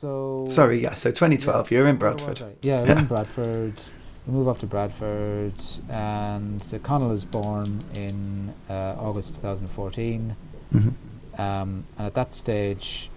[0.07, 0.95] so Sorry, yeah.
[0.95, 2.41] So 2012, you're in Bradford.
[2.63, 2.99] Yeah, Yeah.
[2.99, 3.75] in Bradford.
[4.27, 5.55] We move up to Bradford,
[5.89, 10.35] and uh, Connell is born in uh, August 2014.
[10.75, 10.93] Mhm.
[11.39, 13.11] Um, and at that stage,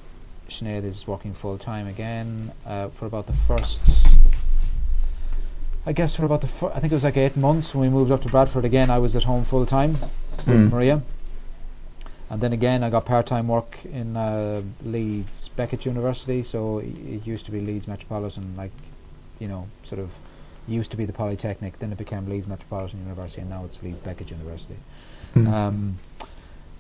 [0.48, 3.82] Sinead is working full time again uh, for about the first.
[5.88, 7.90] I guess for about the fir- I think it was like eight months when we
[7.90, 8.90] moved up to Bradford again.
[8.92, 10.72] I was at home full time with Mm.
[10.72, 11.02] Maria,
[12.30, 16.44] and then again I got part time work in uh, Leeds Beckett University.
[16.44, 18.72] So it used to be Leeds Metropolitan, like
[19.40, 20.16] you know, sort of
[20.68, 21.80] used to be the Polytechnic.
[21.80, 24.78] Then it became Leeds Metropolitan University, and now it's Leeds Beckett University.
[25.36, 25.48] Mm.
[25.52, 25.98] Um,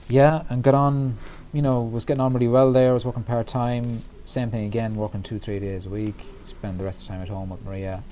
[0.08, 1.16] yeah, and got on,
[1.52, 2.94] you know, was getting on really well there.
[2.94, 4.04] was working part time.
[4.26, 6.16] Same thing again, working two, three days a week.
[6.46, 8.04] Spend the rest of the time at home with Maria.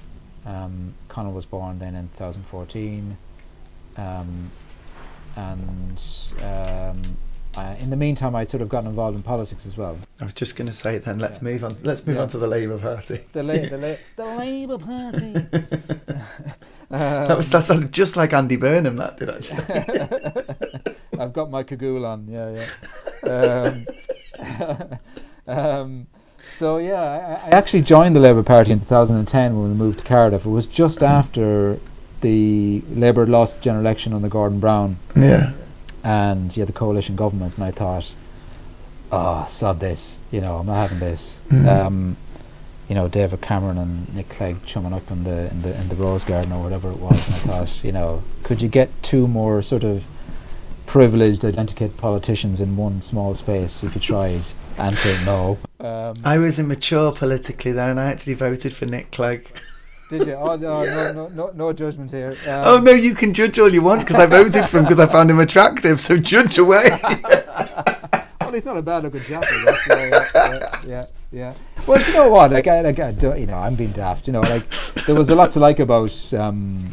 [0.46, 3.18] Um, Connell was born then in 2014.
[3.98, 4.52] Um,
[5.36, 6.02] and
[6.42, 7.02] um,
[7.56, 9.98] uh, in the meantime, I'd sort of gotten involved in politics as well.
[10.20, 11.20] I was just going to say then.
[11.20, 11.50] Let's Yeah.
[11.50, 11.78] move on.
[11.84, 12.24] Let's move Yeah.
[12.24, 13.20] on to the Labour Party.
[13.34, 13.96] The, la- the, la-
[14.26, 15.34] the Labour Party.
[16.90, 18.96] that was that sounded just like Andy Burnham.
[18.98, 20.96] That did actually.
[21.20, 22.28] I've got my cagoule on.
[22.28, 22.66] Yeah,
[23.24, 23.86] yeah.
[24.38, 24.98] Um,
[25.48, 26.08] um,
[26.50, 30.06] so yeah, I, I actually joined the Labour Party in 2010 when we moved to
[30.06, 30.46] Cardiff.
[30.46, 31.80] It was just after
[32.24, 35.54] the Labour lost the general election under Gordon Brown, yeah.
[36.04, 38.14] and you had the coalition government, and I thought,
[39.12, 40.18] oh, sod this.
[40.32, 41.40] You know, I'm not having this.
[41.50, 41.68] Mhm.
[41.68, 42.18] Um,
[42.90, 45.96] you know, David Cameron and Nick Clegg chumming up in the in the in the
[45.96, 49.28] Rose Garden or whatever it was, and I thought, you know, could you get two
[49.28, 50.06] more sort of
[50.86, 54.42] privileged, identical politicians in one small space if you tried?
[54.78, 55.60] Answer no.
[55.80, 59.48] Um, I was immature politically there, and I actually voted for Nick Clegg.
[60.18, 60.34] did you?
[60.34, 62.32] Oh no, no, no, no, no judgment here.
[62.48, 65.00] Um, oh no, you can judge all you want because I voted for him because
[65.00, 66.00] I found him attractive.
[66.00, 66.90] So judge away.
[68.42, 69.44] Well, he's not a bad looking chap.
[69.50, 71.54] Yeah, yeah, yeah, yeah, yeah.
[71.88, 72.52] Well, you know what?
[72.52, 74.28] Like, I, like, I do, you know, I'm being daft.
[74.28, 74.70] You know, like
[75.08, 76.14] there was a lot to like about.
[76.36, 76.92] Um,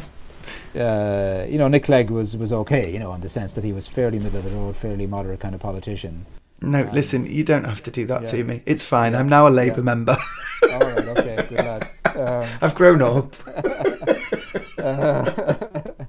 [0.75, 2.91] uh, you know, Nick Clegg was was okay.
[2.91, 5.39] You know, in the sense that he was fairly middle of the road, fairly moderate
[5.39, 6.25] kind of politician.
[6.61, 8.31] No, Um, listen, you don't have to do that yeah.
[8.31, 8.61] to me.
[8.65, 9.11] It's fine.
[9.11, 9.19] Yeah.
[9.19, 9.83] I'm now a Labour Yeah.
[9.83, 10.17] member.
[10.71, 11.87] All right, okay, good lad.
[12.15, 13.35] Um, I've grown up.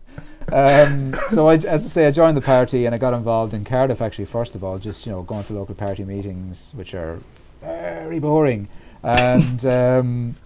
[0.52, 3.64] um, so I, as I say, I joined the party and I got involved in
[3.64, 4.26] Cardiff actually.
[4.26, 7.20] First of all, just you know, going to local party meetings, which are
[7.60, 8.68] very boring,
[9.02, 10.36] and um,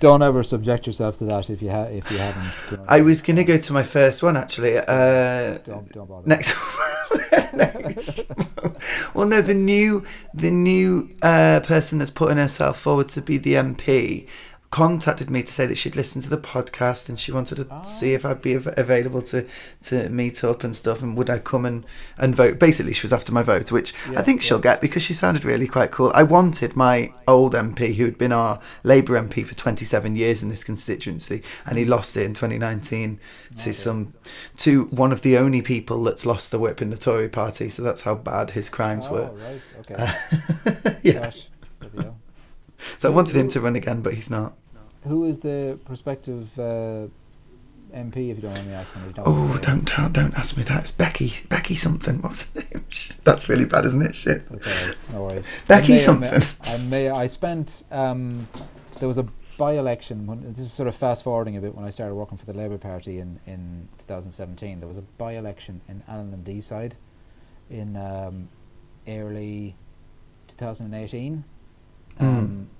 [0.00, 2.80] don't ever subject yourself to that if you ha- if you haven't.
[2.88, 4.78] I was going to go to my first one actually.
[4.78, 6.26] Uh, Don't, don't bother.
[6.28, 6.56] next.
[7.54, 8.20] next.
[9.14, 10.04] well, no, the new
[10.34, 14.28] the new uh, person that's putting herself forward to be the MP
[14.70, 17.80] contacted me to say that she'd listened to the podcast and she wanted to Ah.
[17.82, 19.46] see if I'd be av- available to
[19.84, 21.86] to meet up and stuff and would I come and
[22.18, 22.58] and vote.
[22.58, 25.44] Basically, she was after my vote, which I Yeah, think she'll get because she sounded
[25.44, 26.12] really quite cool.
[26.14, 30.50] I wanted my old MP, who had been our Labour MP for 27 years in
[30.50, 33.18] this constituency, and he lost it in 2019
[33.56, 34.12] to some
[34.58, 37.70] to one of the only people that's lost the whip in the Tory party.
[37.70, 39.30] So that's how bad his crimes oh, were.
[39.30, 39.94] right, okay.
[39.96, 41.12] Uh, yeah.
[41.24, 41.48] Gosh.
[42.78, 44.54] So I wanted him to run again, but he's not.
[45.06, 47.06] Who is the prospective uh,
[47.94, 49.14] MP, if you don't mind me asking?
[49.18, 50.82] Oh, don't tell, don't ask me that.
[50.82, 52.20] It's Becky, Becky something.
[52.22, 52.84] What's her name?
[53.24, 54.14] That's really bad, isn't it?
[54.14, 54.50] Shit.
[55.12, 55.46] No worries.
[55.66, 56.42] Becky I may, something.
[56.62, 57.08] I may.
[57.10, 57.84] I spent.
[57.90, 58.48] Um,
[58.98, 59.26] there was a
[59.56, 60.26] by-election.
[60.26, 61.74] When, this is sort of fast forwarding a bit.
[61.74, 65.80] When I started working for the Labour Party in in 2017, there was a by-election
[65.88, 66.92] in Alyn and Deeside
[67.70, 68.48] in um,
[69.06, 69.76] early
[70.48, 71.44] 2018.
[72.18, 72.24] Hmm.
[72.24, 72.70] Um,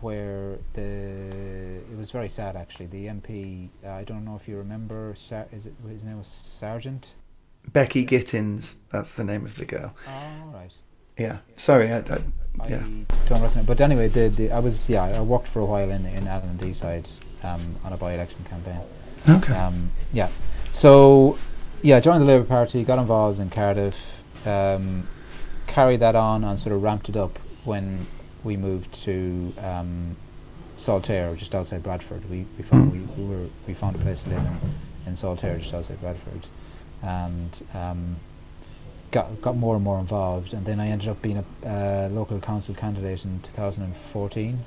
[0.00, 2.86] Where the it was very sad actually.
[2.86, 6.28] The MP, uh, I don't know if you remember, Sar- is it his name was
[6.28, 7.08] Sargeant?
[7.72, 8.76] Becky Gittins.
[8.92, 9.94] That's the name of the girl.
[10.08, 10.72] Oh right.
[11.18, 11.38] Yeah.
[11.54, 11.90] Sorry.
[11.90, 12.22] I, I,
[12.60, 12.84] I yeah.
[13.28, 13.66] don't recommend.
[13.66, 16.60] But anyway, the, the I was yeah I worked for a while in in and
[16.60, 17.06] Deeside
[17.42, 18.80] um, on a by-election campaign.
[19.28, 19.54] Okay.
[19.54, 20.28] Um, yeah,
[20.72, 21.38] so
[21.82, 25.08] yeah, joined the Labour Party, got involved in Cardiff, um,
[25.66, 28.06] carried that on and sort of ramped it up when
[28.46, 30.16] we moved to um,
[30.78, 32.30] Saltaire, just outside Bradford.
[32.30, 34.74] We we found we, we were we found a place to live in
[35.06, 36.46] in Saltaire, just outside Bradford,
[37.02, 38.16] and um,
[39.10, 42.40] got got more and more involved, and then I ended up being a uh, local
[42.40, 44.58] council candidate in 2014.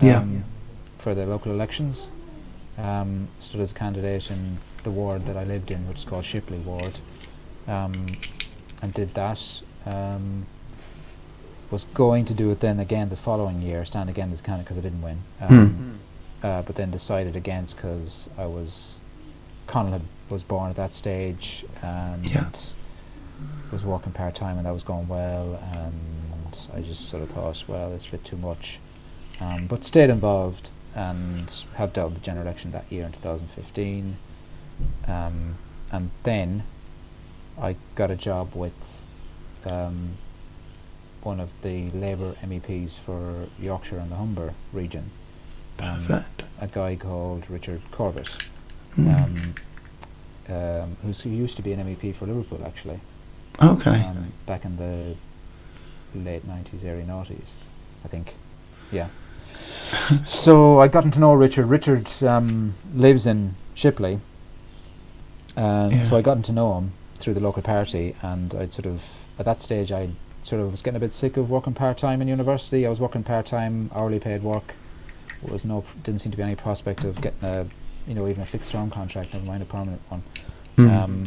[0.00, 0.18] Yeah.
[0.18, 0.44] um,
[0.98, 2.08] For the local elections,
[2.76, 6.24] um, stood as a candidate in the ward that I lived in, which is called
[6.24, 6.98] Shipley Ward,
[7.66, 8.06] um,
[8.80, 9.62] and did that.
[11.70, 14.78] Was going to do it then again the following year, stand again as candidate because
[14.78, 15.18] I didn't win.
[15.40, 15.98] Um,
[16.42, 19.00] uh, but then decided against because I was
[19.66, 22.48] Connell had, was born at that stage and Yeah.
[23.70, 27.62] was working part time and that was going well and I just sort of thought
[27.68, 28.78] well it's a bit too much
[29.40, 34.16] um, but stayed involved and helped out with the general election that year in 2015
[35.06, 35.56] um,
[35.92, 36.62] and then
[37.60, 39.04] I got a job with
[39.66, 40.10] um,
[41.22, 45.10] one of the Labour MEPs for Yorkshire and the Humber region
[45.80, 46.24] um,
[46.60, 48.36] a guy called Richard Corbett,
[48.96, 49.14] Mm.
[49.14, 49.54] um,
[50.54, 52.98] um, who's, who used to be an MEP for Liverpool actually,
[53.62, 54.02] okay.
[54.02, 55.14] um, back in the
[56.18, 57.50] late 90s, early 90s,
[58.04, 58.34] I think.
[58.90, 59.08] Yeah.
[60.26, 61.66] so I'd gotten to know Richard.
[61.66, 64.18] Richard um, lives in Shipley,
[65.56, 66.02] Yeah.
[66.02, 69.44] so I'd gotten to know him through the local party, and I'd sort of, at
[69.44, 70.10] that stage, I
[70.48, 72.86] sort of was getting a bit sick of working part time in university.
[72.86, 74.74] I was working part time, hourly paid work.
[75.42, 77.66] Was no, didn't seem to be any prospect of getting a,
[78.06, 80.22] you know, even a fixed term contract, never mind a permanent one.
[80.76, 80.96] Mm.
[80.96, 81.24] Um,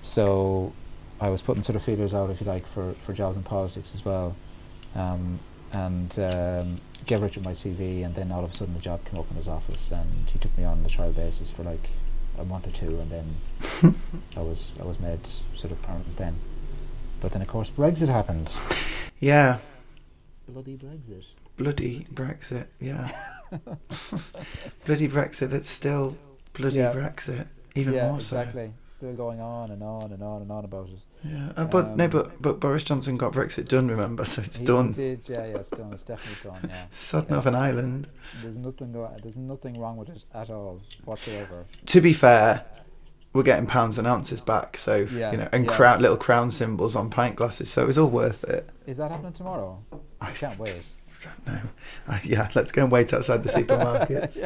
[0.00, 0.72] so
[1.20, 3.94] I was putting sort of feelers out, if you like, for, for jobs in politics
[3.94, 4.34] as well.
[4.94, 5.40] Um,
[5.72, 9.18] and um, gave Richard my CV, and then all of a sudden the job came
[9.18, 11.90] up in his office, and he took me on the trial basis for like
[12.38, 13.94] a month or two, and then
[14.36, 15.20] I was I was made
[15.54, 16.36] sort of permanent then.
[17.24, 18.52] But then of course Brexit happened.
[19.18, 19.56] yeah.
[20.46, 21.24] Bloody Brexit.
[21.56, 22.66] Bloody Brexit.
[22.78, 23.16] Yeah.
[24.84, 25.48] bloody Brexit.
[25.48, 26.18] That's still
[26.52, 26.92] bloody Yeah.
[26.92, 27.46] Brexit.
[27.74, 28.38] Even yeah, more so.
[28.40, 28.72] exactly.
[28.90, 30.98] Still going on and on and on and on about it.
[31.24, 31.52] Yeah.
[31.56, 33.88] Uh, but no, Um, but but Boris Johnson got Brexit done.
[33.88, 34.92] Remember, so it's He done.
[34.92, 35.94] Did, yeah, yeah, it's done.
[35.94, 36.68] It's definitely done.
[36.70, 36.84] Yeah.
[36.94, 37.30] Sod Yeah.
[37.32, 38.06] Northern Ireland.
[38.42, 38.92] There's nothing
[39.22, 41.64] there's nothing wrong with it at all whatsoever.
[41.86, 42.66] To be fair,
[43.34, 44.78] we're getting pounds and ounces back.
[44.78, 45.70] So Yeah, you know, and yeah.
[45.72, 47.68] crown little crown symbols on pint glasses.
[47.70, 48.70] So it was all worth it.
[48.86, 49.82] Is that happening tomorrow?
[50.20, 50.82] I can't wait.
[51.20, 51.60] don't know.
[52.08, 54.38] Uh, yeah, let's go and wait outside the supermarkets.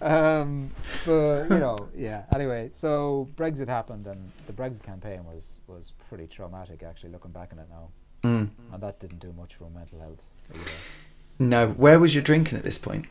[0.02, 0.70] um,
[1.06, 2.22] but you know, yeah.
[2.34, 6.82] Anyway, so Brexit happened, and the Brexit campaign was was pretty traumatic.
[6.82, 7.88] Actually, looking back on it now,
[8.22, 8.48] Mm.
[8.72, 10.22] and that didn't do much for mental health.
[10.52, 10.70] Either.
[11.38, 13.06] No, where was your drinking at this point?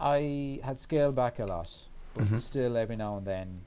[0.00, 1.70] I had scaled back a lot,
[2.14, 2.40] but Mhm.
[2.40, 3.60] still every now and then,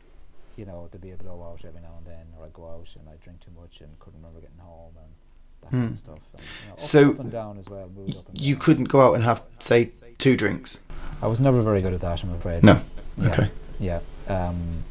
[0.55, 3.07] you know, there'd be a blowout every now and then, or I'd go out and
[3.09, 5.11] I'd drink too much and couldn't remember getting home and
[5.61, 5.93] that kind Hmm.
[5.93, 6.19] of stuff.
[6.33, 7.89] And, you know, up, So, up and down as well.
[7.95, 8.61] Moved up and You down.
[8.61, 10.79] couldn't go out and have, say, two drinks.
[11.21, 12.23] I was never very good at that.
[12.23, 12.63] I'm afraid.
[12.63, 12.79] No.
[13.17, 13.29] Yeah.
[13.31, 13.49] Okay.
[13.79, 13.99] Yeah.
[14.27, 14.83] Um,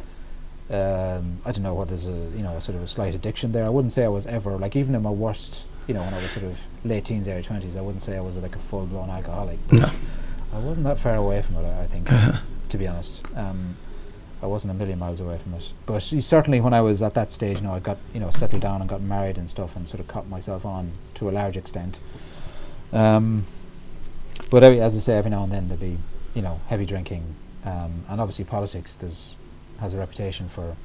[0.70, 3.52] um, I don't know what there's a you know a sort of a slight addiction
[3.52, 3.64] there.
[3.64, 6.20] I wouldn't say I was ever like even in my worst you know when I
[6.20, 7.76] was sort of late teens, early twenties.
[7.76, 9.58] I wouldn't say I was like a full blown alcoholic.
[9.68, 9.88] but No.
[10.56, 11.64] I wasn't that far away from it.
[11.66, 12.08] I I think
[12.70, 13.22] to be honest.
[13.36, 13.76] Um,
[14.42, 15.72] I wasn't a million miles away from it.
[15.86, 18.62] But certainly when I was at that stage, you know, I got you know settled
[18.62, 21.56] down and got married and stuff, and sort of caught myself on to a large
[21.56, 21.98] extent.
[22.92, 23.46] Um,
[24.50, 25.98] but every, as I say, every now and then there'd be
[26.34, 27.34] you know heavy drinking,
[27.64, 29.36] um, and obviously politics there's
[29.80, 30.76] has a reputation for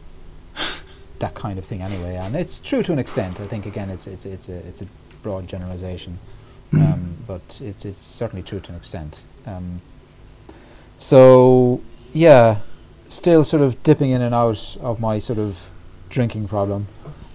[1.20, 3.40] that kind of thing anyway, and it's true to an extent.
[3.40, 4.88] I think again, it's it's it's a it's a
[5.24, 6.20] broad generalisation,
[6.72, 6.94] Mm.
[6.94, 9.22] um, but it's it's certainly true to an extent.
[9.46, 9.82] Um,
[10.98, 11.82] so
[12.14, 12.60] yeah,
[13.08, 15.70] still sort of dipping in and out of my sort of
[16.10, 16.88] drinking problem,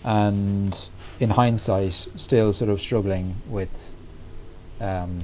[0.05, 0.89] and
[1.19, 3.95] in hindsight, still sort of struggling with
[4.81, 5.19] um,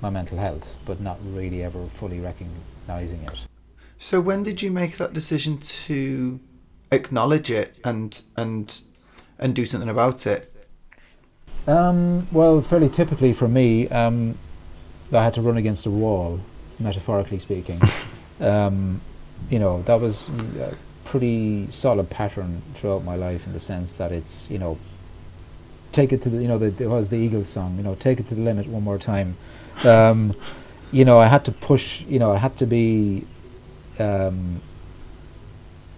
[0.00, 3.38] my mental health, but not really ever fully recognizing it.
[3.98, 6.40] So when did you make that decision to
[6.90, 8.80] acknowledge it and and
[9.38, 10.52] and do something about it?
[11.66, 14.38] Um, well, fairly typically for me, um,
[15.12, 16.40] I had to run against a wall,
[16.78, 17.80] metaphorically speaking.
[18.40, 19.00] um,
[19.50, 20.28] you know, that was
[20.58, 20.74] a
[21.04, 24.78] pretty solid pattern throughout my life in the sense that it's, you know,
[25.92, 28.20] take it to the, you know, the, there was the Eagles song, you know, take
[28.20, 29.36] it to the limit one more time.
[29.84, 30.34] Um,
[30.92, 33.24] you know, I had to push, you know, I had to be
[33.98, 34.60] um,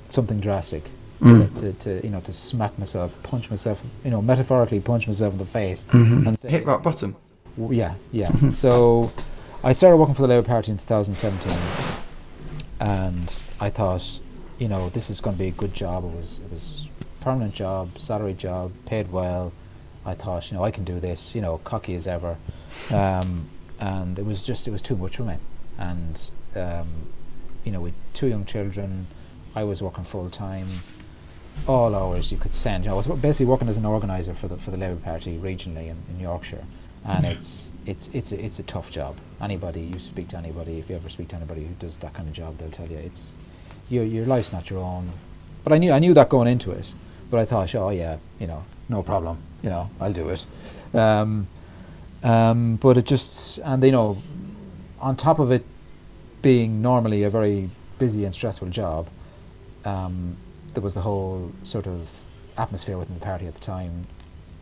[0.09, 0.85] something drastic
[1.21, 1.61] Mm.
[1.61, 5.39] to, to, you know, to smack myself, punch myself, you know, metaphorically punch myself in
[5.39, 5.85] the face.
[5.91, 6.27] Mhm.
[6.27, 7.15] And Hit rock bottom.
[7.59, 8.31] W- Yeah, yeah.
[8.55, 9.11] so
[9.65, 11.53] I started working for the Labour Party in 2017,
[12.81, 14.19] and I thought,
[14.59, 16.05] you know, this is going to be a good job.
[16.05, 19.53] It was, it was a permanent job, salary job, paid well.
[20.05, 21.35] I thought, you know, I can do this.
[21.35, 22.37] You know, cocky as ever,
[22.93, 23.49] um,
[23.79, 25.37] and it was just, it was too much for me.
[25.79, 26.21] And
[26.57, 26.89] um,
[27.65, 29.07] you know, with two young children,
[29.55, 30.67] I was working full time.
[31.69, 32.85] all hours you could send.
[32.85, 35.39] You know, I was basically working as an organizer for the for the Labour Party
[35.39, 36.65] regionally in, in Yorkshire,
[37.05, 39.17] and it's it's it's a, it's a tough job.
[39.41, 42.29] Anybody you speak to anybody, if you ever speak to anybody who does that kind
[42.29, 43.35] of job, they'll tell you it's
[43.89, 45.11] your your life's not your own.
[45.65, 46.95] But I knew I knew that going into it.
[47.31, 49.39] But I thought, oh yeah, you know, no problem.
[49.63, 50.45] You know, I'll do it.
[50.95, 51.47] Um,
[52.23, 54.23] um, but it just and you know,
[55.01, 55.65] on top of it
[56.43, 59.09] being normally a very busy and stressful job,
[59.85, 60.37] um,
[60.75, 62.23] there was the whole sort of
[62.59, 64.07] atmosphere within the party at the time.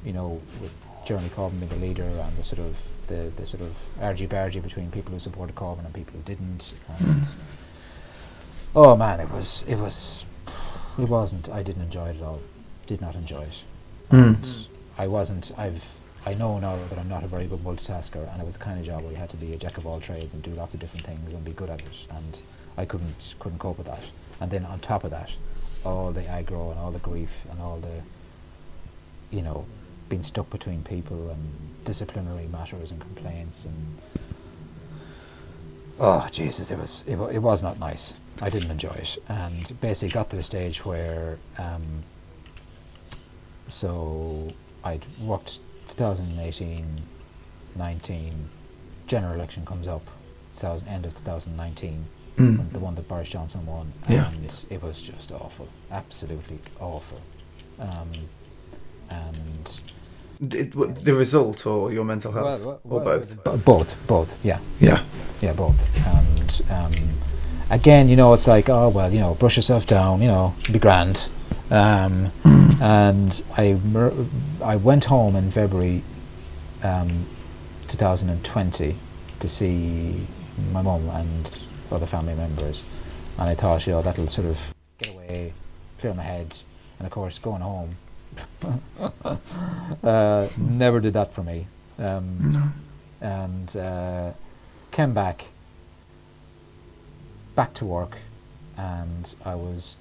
[0.04, 0.72] You know, with
[1.05, 4.62] Jeremy Corbyn being the leader and the sort of the, the sort of argy bargy
[4.62, 6.72] between people who supported Corbyn and people who didn't.
[6.89, 7.22] And
[8.74, 10.24] oh man, it was it was
[10.98, 11.48] it wasn't.
[11.48, 12.40] I didn't enjoy it at all.
[12.86, 13.62] Did not enjoy it.
[14.10, 14.66] Mm.
[14.98, 15.52] I wasn't.
[15.56, 15.85] I've.
[16.27, 18.78] I know now that I'm not a very good multitasker, and it was the kind
[18.78, 20.74] of job where you had to be a jack of all trades and do lots
[20.74, 22.06] of different things and be good at it.
[22.10, 22.39] And
[22.77, 24.05] I couldn't couldn't cope with that.
[24.40, 25.32] And then on top of that,
[25.85, 28.02] all the aggro and all the grief and all the,
[29.35, 29.64] you know,
[30.11, 31.41] being stuck between people and
[31.87, 33.97] disciplinary matters and complaints and.
[35.99, 36.70] Oh Jesus!
[36.70, 38.15] It was it, it was not nice.
[38.43, 41.39] I didn't enjoy it, and basically got to the stage where.
[41.59, 42.03] Um,
[43.69, 44.49] so
[44.82, 45.61] I'd worked
[45.91, 47.03] 2018,
[47.77, 48.35] 19,
[49.07, 50.03] general election comes up,
[50.57, 52.05] 2000, end of 2019,
[52.37, 52.73] Mm.
[52.73, 54.28] the one that Boris Johnson won, Yeah.
[54.31, 57.20] and it was just awful, absolutely awful.
[57.78, 58.11] Um,
[59.11, 59.81] and
[60.40, 63.44] the result or your mental health Well, or both?
[63.44, 65.02] b- both, both, yeah, Yeah.
[65.40, 65.78] yeah, both.
[66.06, 66.92] And um,
[67.70, 70.78] again, you know, it's like, oh well, you know, brush yourself down, you know, be
[70.78, 71.28] grand.
[71.70, 72.32] Um,
[72.80, 74.14] and I mer-
[74.64, 76.02] I went home in February
[76.82, 77.26] um,
[77.88, 78.96] 2020
[79.40, 80.26] to see
[80.72, 81.50] my mum and
[81.92, 82.82] other family members,
[83.38, 85.52] and I thought, you know, that'll sort of get away,
[85.98, 86.54] clear my head,
[86.98, 87.96] and of course, going home
[90.04, 91.66] uh, never did that for me.
[91.98, 92.62] Um, No.
[93.20, 94.32] and uh,
[94.90, 95.46] came back
[97.54, 98.16] back to work
[98.76, 99.98] and I was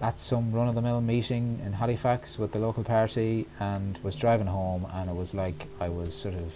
[0.00, 4.16] at some run of the mill meeting in Halifax with the local party and was
[4.16, 6.54] driving home and it was like I was sort of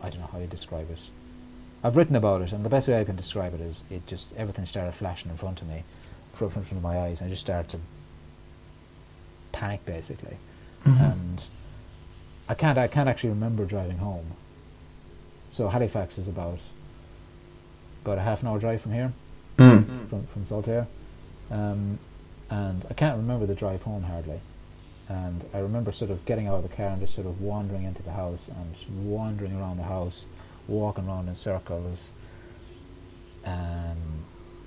[0.00, 1.00] I don't know how you describe it.
[1.84, 4.32] I've written about it and the best way I can describe it is it just
[4.36, 5.84] everything started flashing in front of me
[6.40, 7.78] in front of my eyes and I just started to
[9.58, 10.36] panic basically
[10.84, 11.12] Mhm.
[11.12, 11.42] and
[12.48, 14.26] I can't I can't actually remember driving home.
[15.50, 16.60] So Halifax is about
[18.04, 19.12] about a half an hour drive from here,
[19.56, 20.08] Mm.
[20.08, 20.86] from from Saltaire,
[21.50, 21.98] um,
[22.48, 24.40] and I can't remember the drive home hardly.
[25.08, 27.82] And I remember sort of getting out of the car and just sort of wandering
[27.84, 30.26] into the house and just wandering around the house,
[30.68, 32.10] walking around in circles,
[33.44, 33.98] and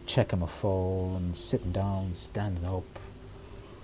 [0.06, 2.84] checking my phone, and sitting down, standing up,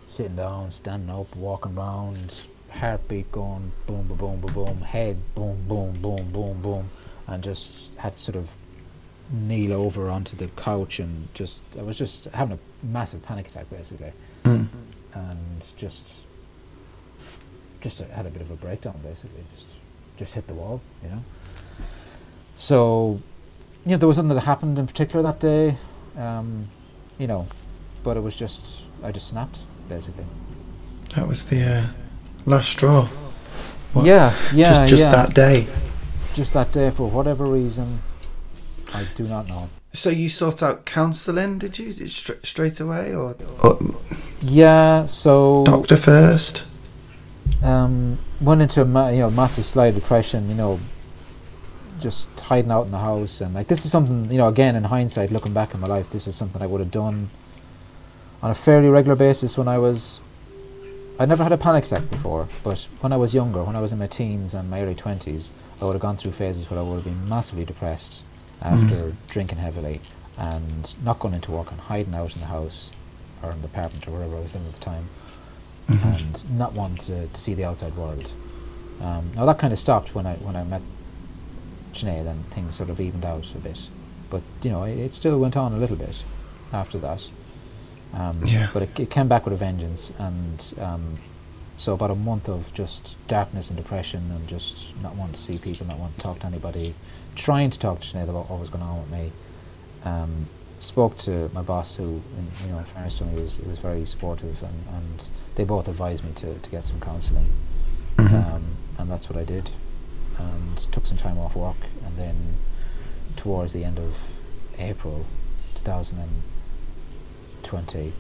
[0.07, 5.57] sitting down, standing up, walking around, heartbeat going boom, boom, boom, boom, boom, head boom,
[5.67, 6.89] boom, boom, boom, boom,
[7.27, 8.55] and just had to sort of
[9.31, 13.69] kneel over onto the couch and just I was just having a massive panic attack
[13.69, 14.11] basically,
[14.43, 14.67] Mm.
[15.13, 16.23] and just
[17.81, 19.67] just had a bit of a breakdown basically, just
[20.17, 21.23] just hit the wall, you know.
[22.55, 23.21] So,
[23.85, 25.77] you know, there was something that happened in particular that day,
[26.17, 26.69] um,
[27.19, 27.47] you know,
[28.03, 29.59] but it was just I just snapped
[29.89, 30.25] basically.
[31.15, 31.87] That was the uh,
[32.45, 33.05] last straw.
[33.93, 34.05] What?
[34.05, 35.11] Yeah, yeah, just just yeah.
[35.11, 35.67] that day.
[36.35, 37.99] Just that day, for whatever reason,
[38.93, 39.69] I do not know.
[39.93, 43.79] So you sought out counselling, did you, Stra- straight away, or, or
[44.41, 46.65] Yeah, so doctor first?
[47.63, 50.47] um, went into a ma- you know massive slide depression.
[50.49, 50.79] You know,
[51.99, 54.83] just hiding out in the house and like this is something you know again in
[54.83, 57.29] hindsight, looking back in my life, this is something I would have done
[58.41, 60.19] on a fairly regular basis when I was.
[61.19, 63.91] I'd never had a panic attack before, but when I was younger, when I was
[63.91, 65.49] in my teens and my early twenties,
[65.81, 68.23] I would have gone through phases where I would have been massively depressed
[68.61, 70.01] after drinking heavily
[70.37, 72.91] and not going into work and hiding out in the house
[73.41, 75.09] or in the apartment or wherever I was living at the time
[75.87, 76.03] Mhm.
[76.19, 78.29] and not wanting to, to see the outside world.
[79.01, 80.81] Um, now that kind of stopped when I when I met
[81.93, 83.87] Sinead and things sort of evened out a bit,
[84.29, 86.21] but you know it, it still went on a little bit
[86.73, 87.27] after that.
[88.13, 88.69] Um, Yeah.
[88.73, 91.17] But it, it came back with a vengeance, and um,
[91.77, 95.57] so about a month of just darkness and depression, and just not wanting to see
[95.57, 96.95] people, not wanting to talk to anybody,
[97.35, 99.31] trying to talk to Sinead about what was going on with me.
[100.05, 100.47] Um,
[100.79, 102.03] spoke to my boss, who,
[102.37, 105.29] in, you know, in fairness to him, he was, he was very supportive, and, and
[105.55, 107.47] they both advised me to, to get some counselling,
[108.17, 108.53] Mhm.
[108.55, 108.63] um,
[108.97, 109.69] and that's what I did,
[110.39, 112.35] and took some time off work, and then
[113.35, 114.29] towards the end of
[114.79, 115.25] April
[115.75, 116.17] 2000
[117.67, 118.13] twenty,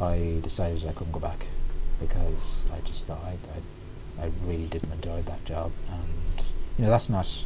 [0.00, 1.46] I decided I couldn't go back
[2.00, 3.36] because I just thought I,
[4.22, 6.46] I, I really didn't enjoy that job, and
[6.78, 7.44] you know that's not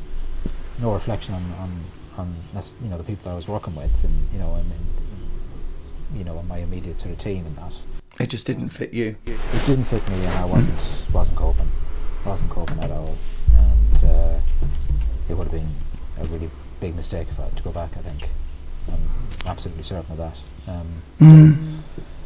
[0.80, 1.70] no reflection on on
[2.18, 6.18] on that's, you know the people I was working with, and you know, and, and
[6.18, 7.72] you know, my immediate sort of team and that.
[8.20, 9.16] It just didn't fit you.
[9.24, 10.78] It didn't fit me, and I wasn't
[11.14, 11.68] wasn't coping,
[12.26, 13.16] wasn't coping at all,
[13.56, 14.38] and uh,
[15.30, 15.70] it would have been
[16.20, 17.96] a really big mistake if I had to go back.
[17.96, 18.28] I think
[18.92, 20.36] I'm absolutely certain of that.
[20.66, 20.86] Um,
[21.20, 21.78] Mm.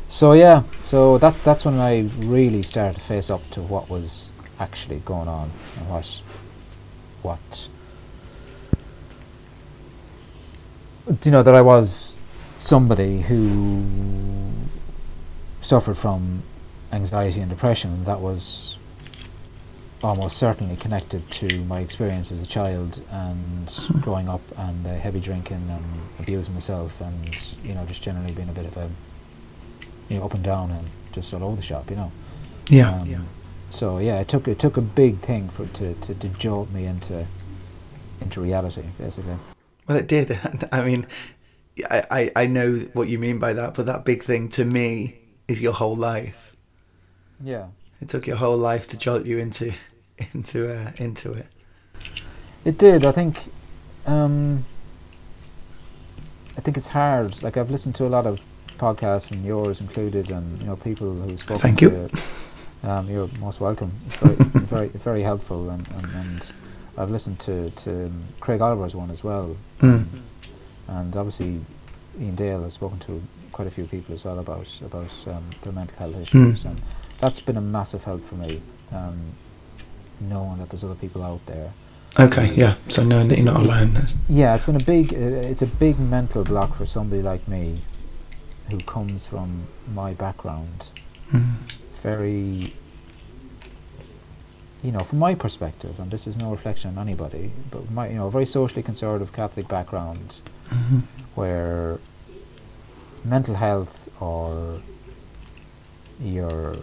[0.09, 4.31] so yeah, so that's that's when I really started to face up to what was
[4.59, 6.23] actually going on and what
[7.23, 7.69] what
[11.25, 12.17] you know that I was
[12.59, 13.83] somebody who
[15.61, 16.43] suffered from
[16.93, 18.76] anxiety and depression and that was
[20.02, 25.20] almost certainly connected to my experience as a child and growing up and the heavy
[25.20, 25.85] drinking and
[26.20, 28.90] abusing myself and you know just generally being a bit of a
[30.09, 32.12] you know up and down and just all over the shop you know
[32.68, 33.01] Yeah.
[33.01, 33.27] um,
[33.70, 36.85] So yeah, it took it took a big thing for to, to, to jolt me
[36.86, 37.27] into
[38.20, 39.36] into reality, basically.
[39.89, 40.39] Well, it did.
[40.73, 41.06] I mean,
[41.90, 45.16] I, I, I know what you mean by that, but that big thing to me
[45.48, 46.56] is your whole life.
[47.43, 47.66] Yeah,
[48.01, 49.73] It took your whole life to jolt you into
[50.35, 51.47] into uh, into it.
[52.64, 53.06] it did.
[53.06, 53.39] I think.
[54.06, 54.64] Um,
[56.56, 57.43] I think it's hard.
[57.43, 58.40] Like I've listened to a lot of
[58.78, 61.60] podcasts, and yours included, and you know people who spoke.
[61.60, 61.85] Thank to
[62.82, 62.89] you.
[62.89, 63.93] Um, you're most welcome.
[64.06, 64.35] It's very,
[64.66, 66.43] very, very helpful, and, and, and
[66.97, 70.06] I've listened to, to um, Craig Oliver's one as well, Mm.
[70.89, 71.60] and obviously
[72.20, 75.73] Iain Dale has spoken to quite a few people as well about about um, their
[75.73, 76.81] mental health issues, and
[77.21, 78.61] that's been a massive help for me,
[78.93, 79.19] um,
[80.21, 81.73] knowing that there's other people out there.
[82.19, 82.77] Okay, yeah.
[82.89, 83.99] So knowing that you're not alone.
[84.29, 85.17] Yeah, it's been a big, uh,
[85.51, 87.79] it's a big mental block for somebody like me,
[88.71, 90.87] who comes from my background,
[91.33, 91.55] Mm.
[92.03, 92.73] very,
[94.83, 98.15] you know, from my perspective, and this is no reflection on anybody, but my, you
[98.15, 100.37] know, a very socially conservative Catholic background,
[100.71, 101.03] Mhm.
[101.35, 101.99] where
[103.25, 104.81] mental health or
[106.23, 106.77] your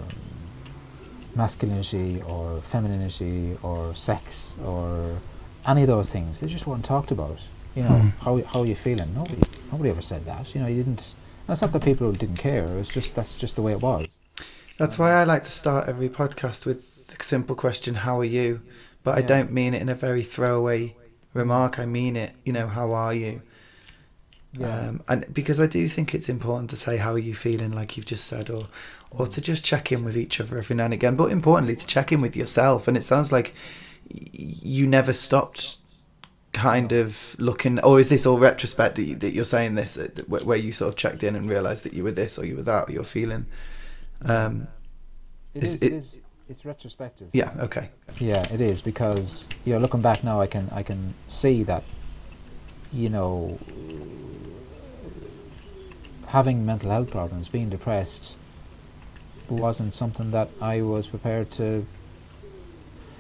[1.36, 5.18] masculinity or femininity or sex or
[5.66, 7.40] any of those things, they just weren't talked about.
[7.76, 8.08] You know, Hmm.
[8.26, 9.14] how how are you feeling?
[9.16, 9.42] Nobody
[9.72, 10.54] nobody ever said that.
[10.54, 11.14] You know, you didn't.
[11.48, 12.68] That's not that people didn't care.
[12.80, 14.08] It's just that's just the way it was.
[14.78, 18.62] That's why I like to start every podcast with the simple question, "How are you?"
[19.04, 20.96] But I don't mean it in a very throwaway
[21.34, 21.80] remark.
[21.80, 22.32] I mean it.
[22.46, 23.42] You know, how are you?
[24.62, 27.98] Um, and because I do think it's important to say how are you feeling, like
[27.98, 28.64] you've just said, or
[29.10, 31.16] or to just check in with each other every now and again.
[31.16, 32.88] But importantly, to check in with yourself.
[32.88, 33.54] And it sounds like
[34.14, 35.78] y- you never stopped,
[36.52, 37.80] kind of looking.
[37.80, 40.72] Or is this all retrospect that, you, that you're saying this, uh, where, where you
[40.72, 42.92] sort of checked in and realised that you were this or you were that or
[42.94, 43.48] you're feeling?
[44.24, 44.68] Um,
[45.56, 46.20] It is is, it- it is.
[46.50, 47.30] It's retrospective.
[47.34, 47.52] yeah.
[47.58, 47.90] Okay.
[48.20, 51.84] Yeah, it is because you know, looking back now, I can I can see that,
[52.92, 53.58] you know,
[56.34, 58.36] having mental health problems, being depressed,
[59.48, 61.86] wasn't something that I was prepared to.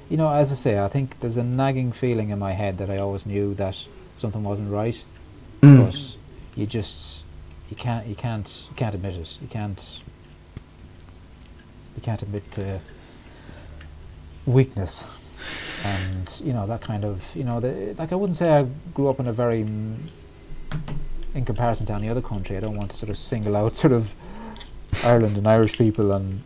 [0.09, 2.89] You know, as I say, I think there's a nagging feeling in my head that
[2.89, 3.77] I always knew that
[4.15, 5.03] something wasn't right,
[5.61, 5.85] Mm.
[5.85, 6.15] but
[6.59, 7.21] you just
[7.69, 9.37] you can't you can't you can't admit it.
[9.41, 10.01] You can't
[11.95, 12.79] you can't admit to
[14.47, 15.05] weakness
[15.85, 18.63] and you know that kind of you know the, like I wouldn't say I
[18.93, 19.65] grew up in a very
[21.33, 23.93] in comparison to any other country I don't want to sort of single out sort
[23.93, 24.13] of
[25.03, 26.41] Ireland and Irish people and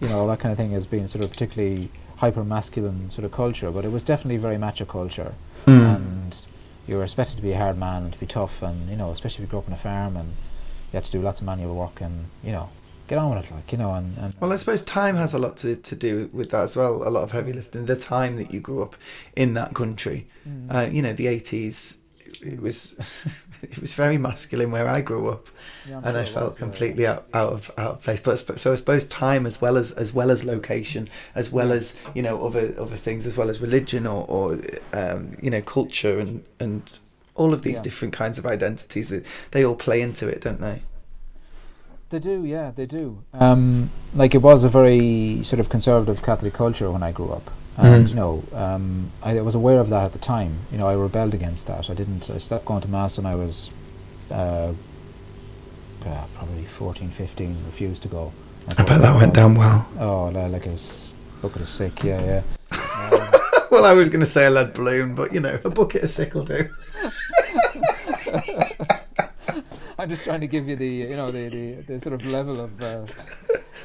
[0.00, 3.24] you know all that kind of thing as being sort of particularly hyper masculine sort
[3.24, 5.34] of culture but it was definitely very macho culture
[5.66, 5.94] Mm.
[5.96, 6.42] and
[6.88, 9.10] you were expected to be a hard man and to be tough and you know
[9.12, 10.30] especially if you grew up on a farm and
[10.92, 12.68] you had to do lots of manual work and you know
[13.06, 15.38] get on with it like you know and, and Well, I suppose time has a
[15.38, 17.06] lot to, to do with that as well.
[17.06, 17.86] A lot of heavy lifting.
[17.86, 18.96] The time that you grew up
[19.36, 20.74] in that country, Mm.
[20.74, 21.98] uh, you know, the eighties,
[22.40, 22.96] it was
[23.70, 25.48] it was very masculine where I grew up,
[25.88, 26.66] Yeah, and I sure it felt was, yeah.
[26.66, 28.20] completely out, out of out of place.
[28.20, 31.72] But I so I suppose time as well as as well as location, as well
[31.72, 34.58] as you know other other things, as well as religion or or
[34.92, 36.98] um, you know culture and and
[37.34, 37.82] all of these Yeah.
[37.82, 39.08] different kinds of identities.
[39.08, 39.22] They,
[39.52, 40.82] they all play into it, don't they?
[42.10, 43.24] They do, yeah, they do.
[43.32, 47.50] Um, like it was a very sort of conservative Catholic culture when I grew up,
[47.76, 48.08] and Mhm.
[48.10, 50.58] you know, um, I was aware of that at the time.
[50.70, 51.88] You know, I rebelled against that.
[51.90, 52.28] I didn't.
[52.30, 53.70] I stopped going to mass when I was
[54.30, 54.72] uh,
[56.06, 58.32] uh, probably 14, 15, Refused to go.
[58.78, 59.86] I bet that went down well.
[59.98, 60.76] Oh, li- like a
[61.40, 62.02] bucket of sick.
[62.04, 62.42] Yeah, yeah.
[63.12, 63.20] Um,
[63.70, 66.10] Well, I was going to say a lead balloon, but you know, a bucket of
[66.10, 66.68] sick will do.
[69.98, 72.60] I'm just trying to give you the you know the the, the sort of level
[72.60, 72.80] of.
[72.82, 73.06] Uh,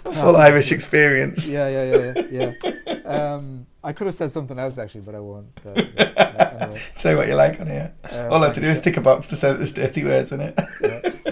[0.22, 1.50] Full Irish experience.
[1.50, 2.74] yeah, yeah, yeah, yeah.
[2.88, 2.94] yeah.
[3.34, 5.48] Um, I could have said something else actually, but I won't.
[5.66, 7.94] Uh, anyway, Say what you like on here.
[8.12, 10.04] uh, All I have to do is tick a box to say that there's dirty
[10.04, 10.60] words in it.
[10.82, 11.32] yeah.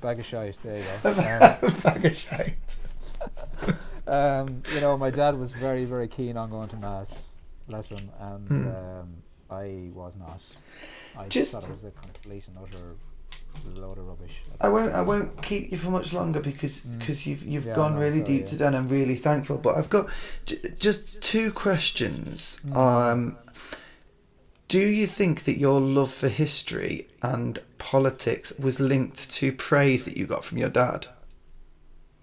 [0.00, 0.56] Bag of shite.
[0.62, 1.10] There you go.
[1.62, 2.76] Um, Bag of shite.
[4.06, 7.32] um, you know, my dad was very, very keen on going to mass
[7.68, 8.68] lesson, and Hmm.
[8.68, 9.08] um,
[9.50, 10.40] I was not.
[11.18, 12.94] I Just- thought it was a complete and utter
[13.66, 14.40] load of rubbish.
[14.60, 14.92] I won't.
[14.94, 16.98] I won't keep you for much longer because Mm.
[16.98, 18.48] because you've you've Yeah, gone really deep yeah.
[18.48, 19.58] today, and I'm really thankful.
[19.58, 20.08] But I've got
[20.46, 22.60] j- just two questions.
[22.66, 22.76] Mm.
[22.76, 23.38] Um,
[24.68, 30.16] do you think that your love for history and politics was linked to praise that
[30.16, 31.06] you got from your dad?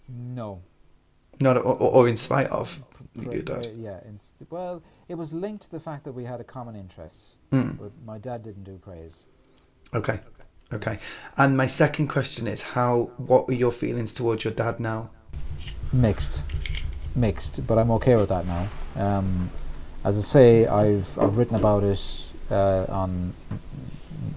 [0.07, 0.61] No.
[1.39, 2.81] Not or, or in spite of
[3.15, 3.71] Pra- your dad.
[3.77, 3.99] yeah.
[4.07, 7.17] Inst- well, it was linked to the fact that we had a common interest,
[7.51, 7.77] Mm.
[7.79, 9.23] but my dad didn't do praise.
[9.93, 10.19] Okay.
[10.73, 10.99] Okay.
[11.37, 15.09] And my second question is how what were your feelings towards your dad now?
[15.93, 16.41] Mixed,
[17.15, 18.67] mixed, but I'm okay with that now.
[18.95, 19.49] Um,
[20.03, 22.01] as I say, I've I've written about it
[22.51, 23.33] uh, on.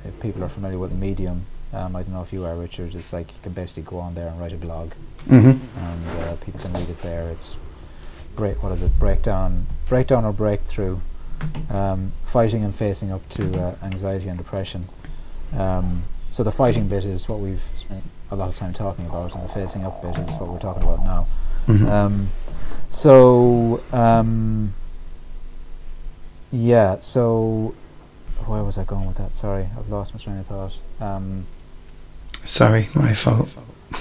[0.05, 2.95] If people are familiar with the medium, um, I don't know if you are, Richard.
[2.95, 4.93] It's like you can basically go on there and write a blog,
[5.27, 5.79] Mm-hmm.
[5.79, 7.29] and uh, people can read it there.
[7.31, 7.57] It's
[8.37, 8.63] break.
[8.63, 8.99] What is it?
[8.99, 11.01] Breakdown, breakdown or breakthrough.
[11.71, 14.89] Um, fighting and facing up to uh, anxiety and depression.
[15.57, 16.03] Um,
[16.39, 19.43] so the fighting bit is what we've spent a lot of time talking about, and
[19.43, 21.27] the facing up bit is what we're talking about now.
[21.67, 21.89] Mm-hmm.
[21.89, 22.29] Um,
[22.91, 24.73] so um,
[26.53, 27.75] yeah, so
[28.47, 29.35] where was I going with that?
[29.35, 30.77] Sorry, I've lost my train of thought.
[31.01, 31.47] Um,
[32.45, 33.53] Sorry, my fault.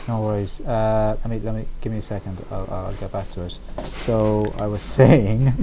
[0.07, 0.59] no worries.
[0.61, 2.37] Uh, let me let me give me a second.
[2.51, 3.57] I'll, I'll get back to it.
[3.85, 5.53] So I was saying,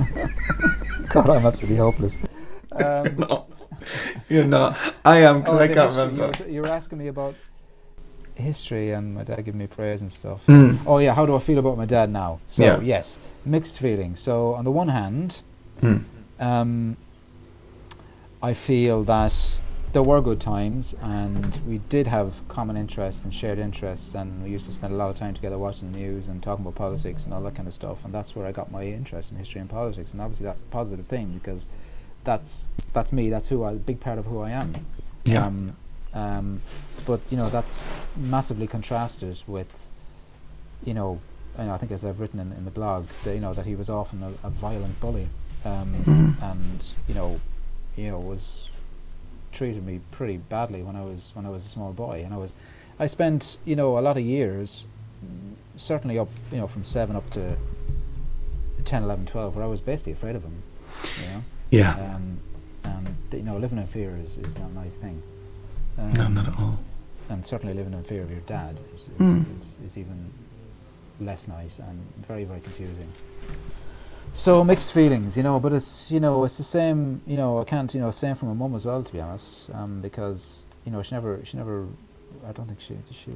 [1.10, 2.18] God, I'm absolutely hopeless.
[2.72, 3.46] Um, no,
[4.28, 4.78] you're not.
[5.04, 6.06] I am because oh, I can't history.
[6.06, 6.50] remember.
[6.50, 7.34] You were, asking me about
[8.34, 10.44] history and my dad giving me prayers and stuff.
[10.46, 10.78] Mm.
[10.86, 12.40] Oh yeah, how do I feel about my dad now?
[12.48, 12.80] So Yeah.
[12.80, 14.20] yes, mixed feelings.
[14.20, 15.42] So on the one hand,
[15.80, 16.04] Mm.
[16.40, 16.96] um,
[18.42, 19.58] I feel that
[19.92, 24.50] there were good times, and we did have common interests and shared interests, and we
[24.50, 27.24] used to spend a lot of time together watching the news and talking about politics
[27.24, 28.04] and all that kind of stuff.
[28.04, 30.12] And that's where I got my interest in history and politics.
[30.12, 31.66] And obviously, that's a positive thing because
[32.24, 33.30] that's that's me.
[33.30, 34.72] That's who I, a big part of who I am.
[35.24, 35.46] Yeah.
[35.46, 35.76] Um,
[36.12, 36.60] um,
[37.06, 39.90] but you know that's massively contrasted with,
[40.84, 41.20] you know,
[41.58, 43.74] and I think as I've written in, in the blog, that, you know that he
[43.74, 45.28] was often a, a violent bully,
[45.64, 46.42] um, Mhm.
[46.52, 47.40] and you know,
[47.96, 48.68] you know was
[49.52, 52.36] treated me pretty badly when I was when I was a small boy, and I
[52.36, 52.54] was,
[52.98, 54.86] I spent you know a lot of years,
[55.76, 57.56] certainly up you know from seven up to
[58.84, 60.62] 10, 11, 12, where I was basically afraid of him,
[61.22, 61.42] you know.
[61.74, 62.14] Yeah.
[62.14, 62.38] Um,
[62.84, 65.22] and you know, living in fear is, is not a nice thing.
[65.98, 66.78] Um, No, not at all.
[67.28, 69.58] And certainly living in fear of your dad is, is, Mm.
[69.58, 70.30] is, is even
[71.20, 73.08] less nice and very, very confusing.
[74.34, 77.20] So mixed feelings, you know, but it's you know it's the same.
[77.26, 79.70] You know, I can't you know same from my mum as well, to be honest,
[79.72, 81.86] um, because you know she never she never.
[82.48, 83.32] I don't think she did she.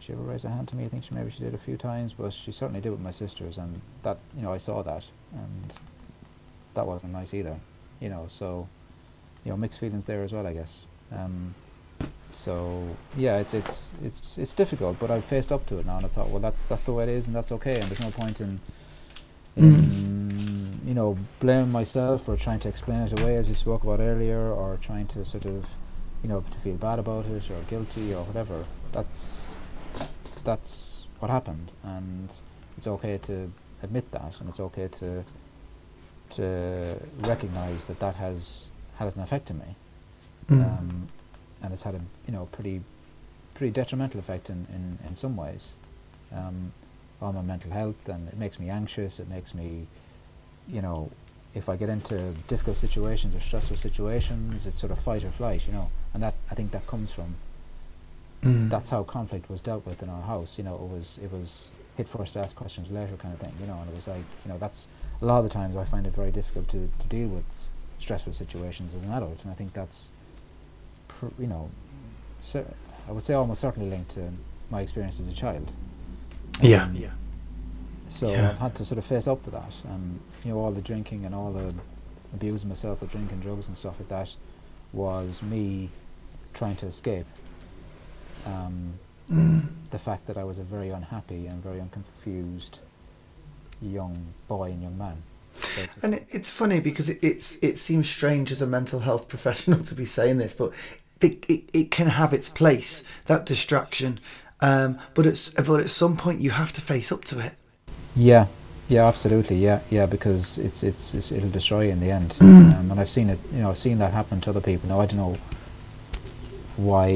[0.00, 0.84] She ever raise a hand to me?
[0.84, 3.12] I think she maybe she did a few times, but she certainly did with my
[3.12, 5.74] sisters, and that you know I saw that, and
[6.78, 7.56] that wasn't nice either.
[8.00, 8.68] You know, so
[9.44, 10.82] you know mixed feelings there as well, I guess.
[11.12, 11.54] Um,
[12.32, 16.06] so yeah, it's it's it's it's difficult, but I've faced up to it now, and
[16.06, 18.10] I thought, well, that's that's the way it is, and that's okay, and there's no
[18.10, 18.60] point in
[19.56, 23.98] in you know blaming myself or trying to explain it away, as you spoke about
[23.98, 25.66] earlier, or trying to sort of
[26.22, 28.64] you know to feel bad about it or guilty or whatever.
[28.92, 29.48] That's
[30.44, 32.28] that's what happened, and
[32.76, 33.50] it's okay to
[33.82, 35.24] admit that, and it's okay to
[36.30, 38.68] to recognise that that has
[38.98, 39.74] had an effect on me
[40.48, 40.64] Mm.
[40.64, 41.08] um,
[41.62, 42.80] and it's had a you know pretty
[43.54, 45.72] pretty detrimental effect in, in, in some ways
[46.34, 46.72] um,
[47.20, 49.86] on my mental health and it makes me anxious it makes me
[50.66, 51.10] you know
[51.54, 55.66] if I get into difficult situations or stressful situations it's sort of fight or flight
[55.66, 57.34] you know and that I think that comes from
[58.40, 58.70] Mm.
[58.70, 61.68] that's how conflict was dealt with in our house you know it was it was
[61.96, 64.52] hit first ask questions later kind of thing you know and it was like you
[64.52, 64.86] know that's
[65.20, 67.44] a lot of the times I find it very difficult to, to deal with
[67.98, 70.10] stressful situations as an adult and I think that's
[71.08, 71.70] pr- you know
[72.40, 72.74] cer-
[73.08, 74.30] I would say almost certainly linked to
[74.70, 75.70] my experience as a child
[76.60, 76.84] Yeah.
[76.84, 77.10] Um, Yeah.
[78.08, 78.50] so Yeah.
[78.50, 81.24] I've had to sort of face up to that and you know all the drinking
[81.24, 81.74] and all the
[82.34, 84.34] abusing myself with drinking drugs and stuff like that
[84.92, 85.90] was me
[86.54, 87.26] trying to escape
[88.46, 88.94] um,
[89.30, 89.68] Mm.
[89.90, 92.78] the fact that I was a very unhappy and very unconfused
[93.80, 95.22] young boy and young man.
[95.54, 96.00] basically.
[96.02, 99.82] And it, it's funny because it, it's it seems strange as a mental health professional
[99.84, 100.72] to be saying this, but
[101.20, 104.20] it, it, it can have its place that distraction
[104.60, 107.54] um, but it's but at some point you have to face up to it
[108.14, 108.46] Yeah,
[108.88, 109.56] yeah, absolutely.
[109.56, 112.34] Yeah, yeah, because it's it's, it's it'll destroy you in the end.
[112.40, 113.38] um, and I've seen it.
[113.52, 114.88] You know, I've seen that happen to other people.
[114.88, 115.36] Now I don't know
[116.76, 117.08] why.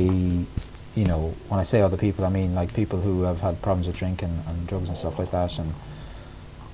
[0.95, 3.87] You know, when I say other people, I mean like people who have had problems
[3.87, 5.73] with drinking and drugs and stuff like that, and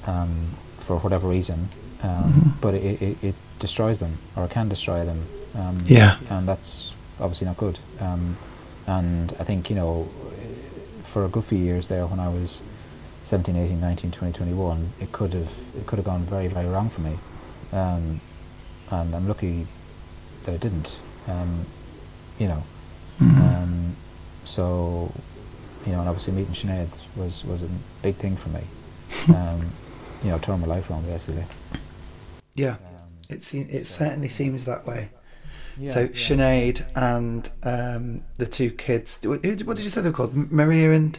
[0.09, 0.31] um,
[0.79, 1.69] for whatever reason.
[2.03, 5.21] Um, But it, it, it destroys them, or it can destroy them.
[5.55, 6.17] Um, Yeah.
[6.31, 7.79] And that's obviously not good.
[8.01, 8.37] Um,
[8.87, 10.09] and I think you know,
[11.05, 12.63] for a good few years there, when I was
[13.25, 16.89] 17, 18, 19, 20, 21, it could have it could have gone very, very wrong
[16.91, 17.19] for me.
[17.73, 18.21] Um,
[18.91, 19.67] and I'm lucky
[20.45, 20.97] that it didn't.
[21.27, 21.67] Um,
[22.39, 22.63] you know.
[23.21, 23.97] Um,
[24.45, 25.13] so,
[25.85, 27.69] you know, and obviously meeting Sinead was was a
[28.03, 28.63] big thing for me.
[29.29, 29.73] Um,
[30.25, 31.45] you know, turned my life around basically.
[32.55, 32.79] yeah Um,
[33.29, 35.11] it, se- it certainly seems that way
[35.79, 36.09] yeah, so yeah.
[36.09, 41.19] Sinead and um, the two kids what did you say they were called Maria and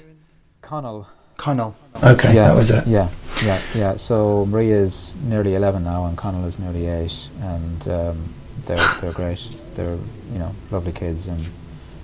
[0.62, 1.08] Connell.
[1.38, 3.10] Connell okay yeah, that was it Yeah,
[3.46, 3.96] yeah, yeah.
[3.96, 8.34] So Maria is nearly eleven now, and Connell is nearly eight, and um,
[8.66, 9.48] they're they're great.
[9.76, 9.96] They're
[10.34, 11.40] you know lovely kids, and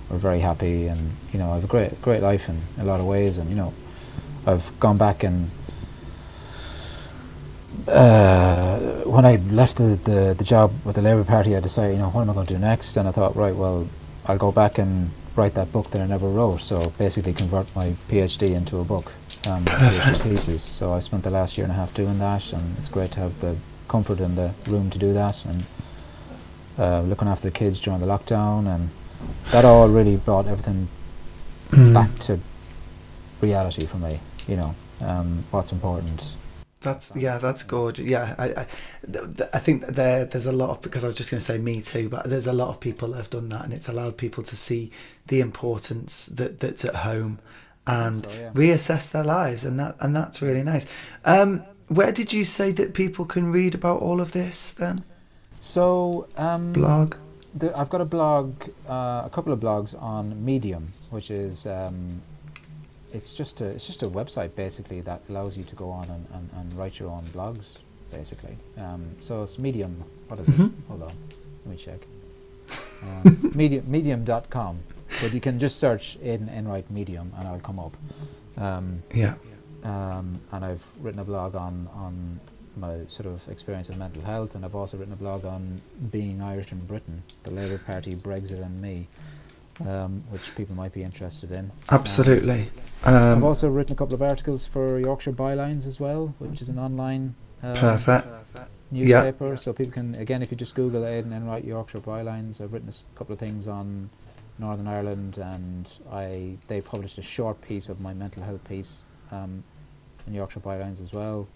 [0.08, 2.98] we're very happy, and you know I have a great great life in a lot
[3.00, 3.74] of ways, and you know
[4.46, 5.50] I've gone back and.
[7.88, 11.98] Uh, when I left the, the, the job with the Labour Party, I decided, you
[11.98, 12.96] know, what am I going to do next?
[12.96, 13.88] And I thought, right, well,
[14.26, 16.60] I'll go back and write that book that I never wrote.
[16.62, 19.12] So basically, convert my PhD into a book,
[19.48, 20.62] um, thesis.
[20.62, 23.20] So I spent the last year and a half doing that, and it's great to
[23.20, 23.56] have the
[23.88, 25.66] comfort in the room to do that, and
[26.78, 28.90] uh, looking after the kids during the lockdown, and
[29.52, 30.88] that all really brought everything
[31.70, 31.92] Mm.
[31.94, 32.38] back to
[33.40, 34.20] reality for me.
[34.46, 36.22] You know, um, what's important.
[36.86, 37.98] That's yeah, that's good.
[37.98, 38.66] Yeah, I I,
[39.52, 41.82] I think there there's a lot of because I was just going to say me
[41.82, 44.44] too, but there's a lot of people that have done that, and it's allowed people
[44.44, 44.92] to see
[45.26, 47.40] the importance that that's at home
[47.88, 48.52] and So, yeah.
[48.52, 50.86] reassess their lives, and that and that's really nice.
[51.24, 55.02] Um, where did you say that people can read about all of this then?
[55.60, 57.16] So um, Blog.
[57.58, 62.20] The, I've got a blog, uh, a couple of blogs on Medium, which is um,
[63.16, 66.24] it's just a it's just a website basically that allows you to go on and,
[66.34, 67.78] and, and write your own blogs
[68.12, 68.56] basically.
[68.76, 70.04] Um, so it's Medium.
[70.28, 70.66] What is Mhm.
[70.66, 70.72] it?
[70.88, 71.12] Hold on,
[71.64, 72.00] let me check.
[73.04, 74.78] Um, medium medium.com.
[75.22, 77.96] But you can just search Aidan Enright Medium and I'll come up.
[78.56, 79.34] Um, Yeah.
[79.84, 82.40] um, and I've written a blog on on
[82.76, 85.80] my sort of experience of mental health, and I've also written a blog on
[86.10, 89.08] being Irish in Britain, the Labour Party, Brexit, and me,
[89.80, 91.70] um, which people might be interested in.
[91.90, 92.68] Absolutely.
[93.04, 96.68] I've Um, also written a couple of articles for Yorkshire Bylines as well, which is
[96.68, 98.26] an online um, perfect.
[98.90, 99.56] newspaper.
[99.56, 103.18] So people can, again, if you just Google Aidan Enright Yorkshire Bylines, I've written a
[103.18, 104.10] couple of things on
[104.58, 109.62] Northern Ireland, and I they published a short piece of my mental health piece um,
[110.26, 111.46] in Yorkshire Bylines as well.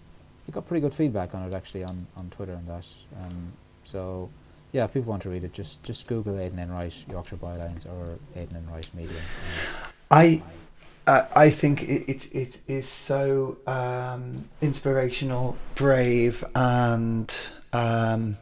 [0.47, 2.85] We got pretty good feedback on it actually on, on Twitter and that.
[3.19, 3.53] Um,
[3.83, 4.29] so
[4.71, 8.17] yeah, if people want to read it, just just Google Aidan Enright Yorkshire Bylines or
[8.35, 9.19] Aidan Enright Media.
[10.09, 10.41] I
[11.05, 17.33] I I think it, it, it is so um, inspirational, brave, and
[17.73, 18.37] um,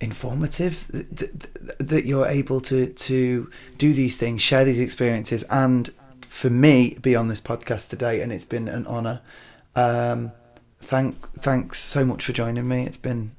[0.00, 5.90] informative that, that, you're able to, to do these things, share these experiences, and
[6.20, 8.20] for me, be on this podcast today.
[8.20, 9.20] And it's been an honour.
[9.74, 10.32] Um,
[10.80, 12.84] thank thanks so much for joining me.
[12.84, 13.32] It's been.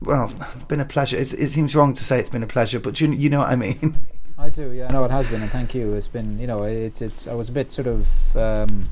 [0.00, 1.16] Well, it's been a pleasure.
[1.16, 3.48] It's, it seems wrong to say it's been a pleasure, but you, you know what
[3.48, 3.96] I mean.
[4.38, 4.88] I do, yeah.
[4.88, 5.94] No, it has been, and thank you.
[5.94, 7.26] It's been, you know, it's it's.
[7.26, 8.84] I was a bit sort of um,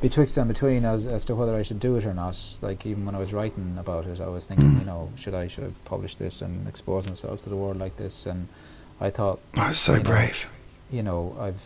[0.00, 2.42] betwixt and between as as to whether I should do it or not.
[2.62, 5.48] Like even when I was writing about it, I was thinking, you know, should I
[5.48, 8.26] should I publish this and expose myself to the world like this?
[8.26, 8.48] And
[9.00, 10.48] I thought, Oh, so You know, brave.
[10.90, 11.62] you know, I've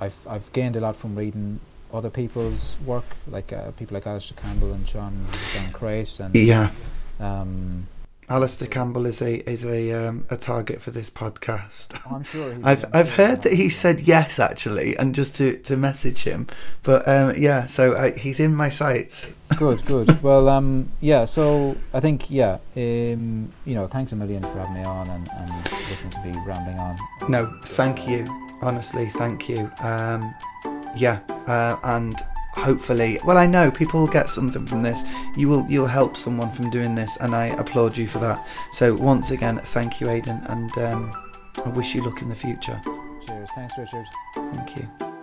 [0.00, 1.60] I've I've gained a lot from reading
[1.92, 5.24] other people's work, like uh, people like Alastair Campbell and John
[5.54, 6.70] John Crace, and Yeah,
[7.20, 7.86] um,
[8.28, 12.00] Alastair Campbell is a is a um, a target for this podcast.
[12.10, 15.58] I'm sure he's I've I'm I've heard that he said yes actually, and just to,
[15.58, 16.46] to message him.
[16.82, 19.34] But um, yeah, so I, he's in my sights.
[19.58, 20.04] good, good.
[20.22, 21.26] Well, um, yeah.
[21.26, 25.28] So I think, yeah, um, you know, thanks a million for having me on and,
[25.36, 25.50] and
[25.90, 26.96] listening to me rambling on.
[27.28, 28.24] No, thank you.
[28.62, 29.70] Honestly, thank you.
[29.80, 30.34] Um,
[30.96, 32.16] yeah, uh, and
[32.56, 35.02] hopefully, well, I know people will get something from this.
[35.36, 38.46] You will you'll help someone from doing this, and I applaud you for that.
[38.72, 41.12] So once again, thank you, Aidan, and um,
[41.64, 42.80] I wish you luck in the future.
[43.26, 43.48] Cheers.
[43.54, 44.06] Thanks, Richard.
[44.34, 45.13] Thank you.